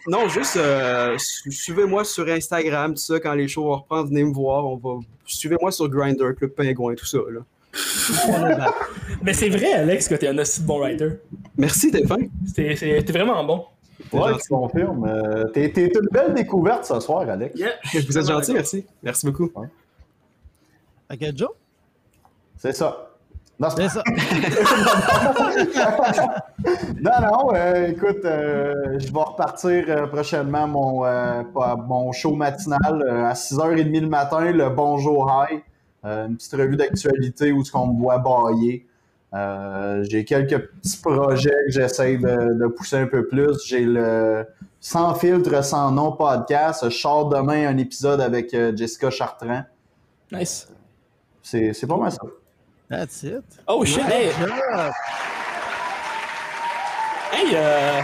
non, 0.07 0.29
juste 0.29 0.57
euh, 0.57 1.17
su- 1.19 1.51
suivez-moi 1.53 2.05
sur 2.05 2.27
Instagram, 2.29 2.95
tout 2.95 3.01
ça, 3.01 3.21
quand 3.21 3.35
les 3.35 3.49
shows 3.49 3.65
vont 3.65 3.77
reprendre, 3.77 4.09
venez 4.09 4.25
me 4.25 4.33
voir. 4.33 4.65
On 4.67 4.77
va 4.77 5.01
suivez-moi 5.25 5.71
sur 5.73 5.89
Grindr, 5.89 6.35
Club 6.37 6.51
Pingouin, 6.51 6.95
tout 6.95 7.07
ça. 7.07 7.19
Là. 7.31 7.41
Mais 9.23 9.33
c'est 9.35 9.49
vrai, 9.51 9.73
Alex, 9.73 10.09
que 10.09 10.15
t'es 10.15 10.29
un 10.29 10.39
aussi 10.39 10.63
bon 10.63 10.79
writer. 10.81 11.11
Merci, 11.59 11.91
fin. 12.07 12.17
T'es 12.55 12.75
c'est- 12.77 13.03
t'es 13.05 13.13
vraiment 13.13 13.43
bon. 13.45 13.65
Ouais, 14.13 14.31
gentil. 14.31 14.43
tu 14.43 14.49
confirmes. 14.51 15.05
Euh, 15.07 15.45
T'es 15.53 15.71
t'es 15.73 15.87
une 15.87 16.09
belle 16.13 16.33
découverte 16.35 16.85
ce 16.85 17.01
soir, 17.01 17.29
Alex. 17.29 17.59
Vous 18.09 18.19
êtes 18.19 18.27
gentil, 18.29 18.53
merci. 18.53 18.87
Merci 19.03 19.27
beaucoup. 19.27 19.51
Fait 21.11 21.17
que 21.17 21.37
Joe, 21.37 21.49
C'est 22.59 22.73
ça. 22.75 23.06
Non, 23.59 23.69
c'est 23.71 23.89
ça. 23.89 24.03
Non, 27.01 27.13
non, 27.23 27.55
euh, 27.55 27.89
écoute, 27.89 28.25
euh, 28.25 28.99
je 28.99 29.13
vais 29.13 29.21
repartir 29.21 29.85
euh, 29.89 30.07
prochainement 30.07 30.67
mon, 30.67 31.05
mon 31.87 32.13
show 32.13 32.35
matinal 32.35 33.03
à 33.09 33.35
6h30 33.35 34.01
le 34.01 34.09
matin, 34.09 34.51
le 34.51 34.69
Bonjour 34.71 35.31
High. 35.31 35.63
Une 36.05 36.37
petite 36.37 36.53
revue 36.53 36.77
d'actualité 36.77 37.53
où 37.53 37.65
ce 37.65 37.73
qu'on 37.73 37.89
me 37.89 38.01
voit 38.01 38.19
bailler. 38.19 38.87
J'ai 40.09 40.25
quelques 40.25 40.59
petits 40.59 40.99
projets 40.99 41.51
que 41.67 41.73
j'essaie 41.73 42.17
de, 42.17 42.55
de 42.55 42.67
pousser 42.67 42.97
un 42.97 43.07
peu 43.07 43.27
plus. 43.27 43.65
J'ai 43.67 43.85
le 43.85 44.47
Sans 44.81 45.15
filtre, 45.15 45.63
sans 45.65 45.91
nom 45.91 46.13
podcast. 46.13 46.85
Je 46.85 46.97
sors 46.97 47.29
demain 47.29 47.69
un 47.69 47.77
épisode 47.77 48.21
avec 48.21 48.57
Jessica 48.77 49.11
Chartrand. 49.11 49.63
Nice. 50.33 50.69
C'est 51.43 51.73
c'est 51.73 51.87
pas 51.87 51.97
mal 51.97 52.13
ça. 52.13 52.21
That's 52.89 53.23
it. 53.25 53.43
Oh 53.67 53.85
shit, 53.85 54.05
hey, 54.05 54.29
hey, 57.33 57.55
euh, 57.55 58.01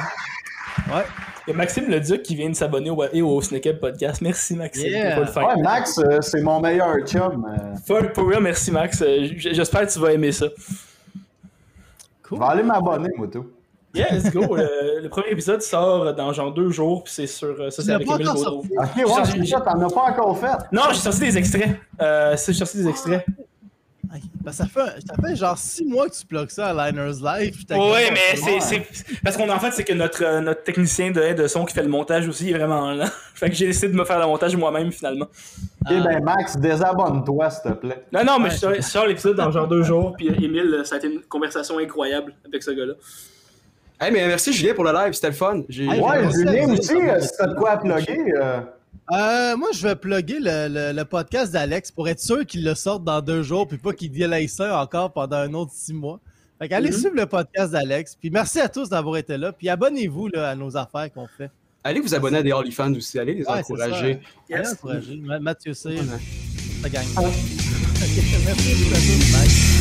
Ouais. 0.93 1.05
il 1.47 1.51
y 1.51 1.53
a 1.53 1.57
Maxime 1.57 1.89
Leduc 1.89 2.23
qui 2.23 2.35
vient 2.35 2.51
de 2.51 2.55
s'abonner 2.57 2.91
au, 2.91 3.03
et 3.13 3.23
au 3.23 3.41
Cinecab 3.41 3.79
Podcast. 3.79 4.21
Merci, 4.21 4.57
Maxime. 4.57 4.87
Yeah. 4.91 5.15
Faut 5.15 5.21
le 5.21 5.27
faire. 5.27 5.47
Ouais, 5.49 5.63
Max, 5.63 5.99
euh, 5.99 6.21
c'est 6.21 6.43
mon 6.43 6.61
meilleur 6.61 6.97
chum. 7.07 7.47
euh, 7.49 7.77
For- 7.87 8.13
pour 8.13 8.29
real, 8.29 8.43
merci, 8.43 8.71
Max. 8.73 9.01
Euh, 9.03 9.29
J'espère 9.37 9.87
que 9.87 9.93
tu 9.93 9.99
vas 10.01 10.13
aimer 10.13 10.33
ça. 10.33 10.47
je 10.57 12.29
Cool. 12.29 12.39
vais 12.41 12.45
aller 12.45 12.63
m'abonner, 12.65 13.09
moi, 13.17 13.29
tout. 13.33 13.47
Yeah, 13.95 14.09
let's 14.15 14.33
go. 14.33 14.57
le, 14.57 15.01
le 15.03 15.09
premier 15.11 15.29
épisode 15.31 15.61
sort 15.63 16.15
dans 16.15 16.33
genre 16.33 16.51
deux 16.53 16.71
jours, 16.71 17.05
puis 17.05 17.13
c'est 17.13 17.27
sur. 17.27 17.55
Ça, 17.71 17.83
Tu 17.83 17.87
c'est 17.89 17.93
avec 17.95 18.07
pas 18.09 18.15
Emile 18.15 18.27
Gaudreau. 18.27 18.59
Ok, 18.61 18.67
ouais, 18.97 19.05
J'ai- 19.27 19.41
c'est 19.41 19.47
ça, 19.47 19.61
t'en 19.61 19.81
as 19.81 19.91
pas 19.93 20.03
encore 20.11 20.39
fait. 20.39 20.47
Non, 20.73 20.83
j'ai 20.91 20.97
sorti 20.99 21.21
des 21.21 21.37
extraits. 21.39 21.77
Euh, 22.01 22.35
j'ai 22.47 22.55
sorti 22.55 22.79
des 22.79 22.89
extraits. 22.89 23.25
Ben, 24.43 24.53
ça, 24.53 24.67
fait, 24.67 24.81
ça 25.07 25.15
fait 25.25 25.37
genre 25.37 25.57
six 25.57 25.85
mois 25.85 26.09
que 26.09 26.15
tu 26.15 26.27
plugues 26.27 26.51
ça 26.51 26.69
à 26.69 26.91
Liners 26.91 27.15
Live. 27.23 27.65
comme- 27.69 28.15
mais 28.15 28.37
c'est, 28.37 28.61
c'est. 28.61 29.17
Parce 29.25 29.37
qu'en 29.37 29.59
fait, 29.59 29.71
c'est 29.73 29.85
que 29.85 29.93
notre, 29.95 30.23
euh, 30.25 30.41
notre 30.41 30.63
technicien 30.65 31.11
de, 31.11 31.33
de 31.33 31.47
son 31.47 31.65
qui 31.65 31.73
fait 31.75 31.83
le 31.83 31.89
montage 31.89 32.29
aussi 32.29 32.51
est 32.51 32.55
vraiment 32.59 32.91
là. 32.93 33.07
fait 33.35 33.49
que 33.49 33.55
j'ai 33.57 33.67
décidé 33.67 33.89
de 33.89 33.95
me 33.95 34.05
faire 34.05 34.19
le 34.19 34.27
montage 34.27 34.57
moi-même 34.57 34.93
finalement. 34.93 35.27
Eh 35.91 35.95
Ah. 35.99 36.05
ben, 36.09 36.23
Max, 36.25 36.57
désabonne-toi, 36.57 37.51
s'il 37.51 37.71
te 37.71 37.77
plaît. 37.77 38.05
Non, 38.13 38.25
non, 38.25 38.39
mais 38.39 38.45
Ouais, 38.49 38.51
je 38.51 38.57
sors- 38.57 38.75
je 38.75 38.81
sors 38.83 39.07
l'épisode 39.07 39.37
dans 39.37 39.51
genre 39.51 39.69
deux 39.69 39.83
jours, 39.83 40.15
puis 40.17 40.29
euh, 40.29 40.35
Emile, 40.35 40.83
ça 40.85 40.97
a 40.97 40.99
été 40.99 41.07
une 41.13 41.21
conversation 41.23 41.79
incroyable 41.79 42.35
avec 42.45 42.63
ce 42.63 42.71
gars-là. 42.73 42.95
Hey, 44.01 44.11
mais 44.13 44.27
merci 44.27 44.53
Julien 44.53 44.75
pour 44.75 44.85
le 44.85 44.93
live, 44.93 45.13
c'était 45.13 45.29
le 45.29 45.33
fun. 45.35 45.63
J'ai- 45.69 45.87
Ouais, 45.87 46.21
merci 46.23 46.39
Julien 46.39 46.69
aussi, 46.73 46.97
euh, 46.97 47.21
si 47.21 47.31
t'as 47.39 47.47
de 47.47 47.55
quoi 47.55 47.71
à 47.71 47.77
plugger. 47.79 48.19
euh, 48.37 48.61
Euh, 49.13 49.57
moi, 49.57 49.69
je 49.75 49.87
vais 49.87 49.97
plugger 49.97 50.39
le, 50.41 50.69
le- 50.69 50.93
le 50.97 51.05
podcast 51.05 51.53
d'Alex 51.53 51.91
pour 51.91 52.09
être 52.09 52.21
sûr 52.21 52.47
qu'il 52.47 52.65
le 52.65 52.75
sorte 52.75 53.05
dans 53.05 53.21
deux 53.21 53.43
jours, 53.43 53.67
puis 53.69 53.77
pas 53.79 53.93
qu'il 53.93 54.11
délaisse 54.11 54.53
ça 54.55 54.81
encore 54.81 55.13
pendant 55.13 55.37
un 55.39 55.53
autre 55.55 55.73
six 55.75 55.93
mois. 55.93 56.21
Fait 56.59 56.69
qu'allez 56.69 56.91
Mhm. 56.91 56.97
suivre 56.97 57.17
le 57.17 57.27
podcast 57.27 57.73
d'Alex. 57.73 58.17
Puis 58.19 58.31
merci 58.31 58.61
à 58.61 58.69
tous 58.69 58.89
d'avoir 58.89 59.17
été 59.17 59.37
là. 59.37 59.53
Puis 59.53 59.69
abonnez-vous 59.69 60.29
là, 60.29 60.51
à 60.51 60.55
nos 60.55 60.77
affaires 60.77 61.13
qu'on 61.13 61.27
fait. 61.27 61.51
Allez 61.85 62.01
vous 62.01 62.15
abonner 62.15 62.39
à 62.39 62.43
des 62.45 62.53
OnlyFans 62.53 62.95
aussi, 62.95 63.19
allez 63.19 63.35
les 63.35 63.41
Ouais, 63.45 63.63
c'est 63.65 63.73
encourager. 63.73 64.21
ça. 64.23 64.55
Allez 64.55 64.63
Yes. 64.65 64.73
encourager. 64.75 65.17
Ma- 65.17 65.41
Mathieu 65.41 65.75
C, 65.75 65.89
Ouais. 65.89 65.97
ça 66.83 66.89
gagne. 66.89 67.09
Ok, 67.17 67.25
merci 68.47 68.75
beaucoup 68.85 68.95
à 68.95 68.99
tous. 68.99 69.33
Bye. 69.33 69.72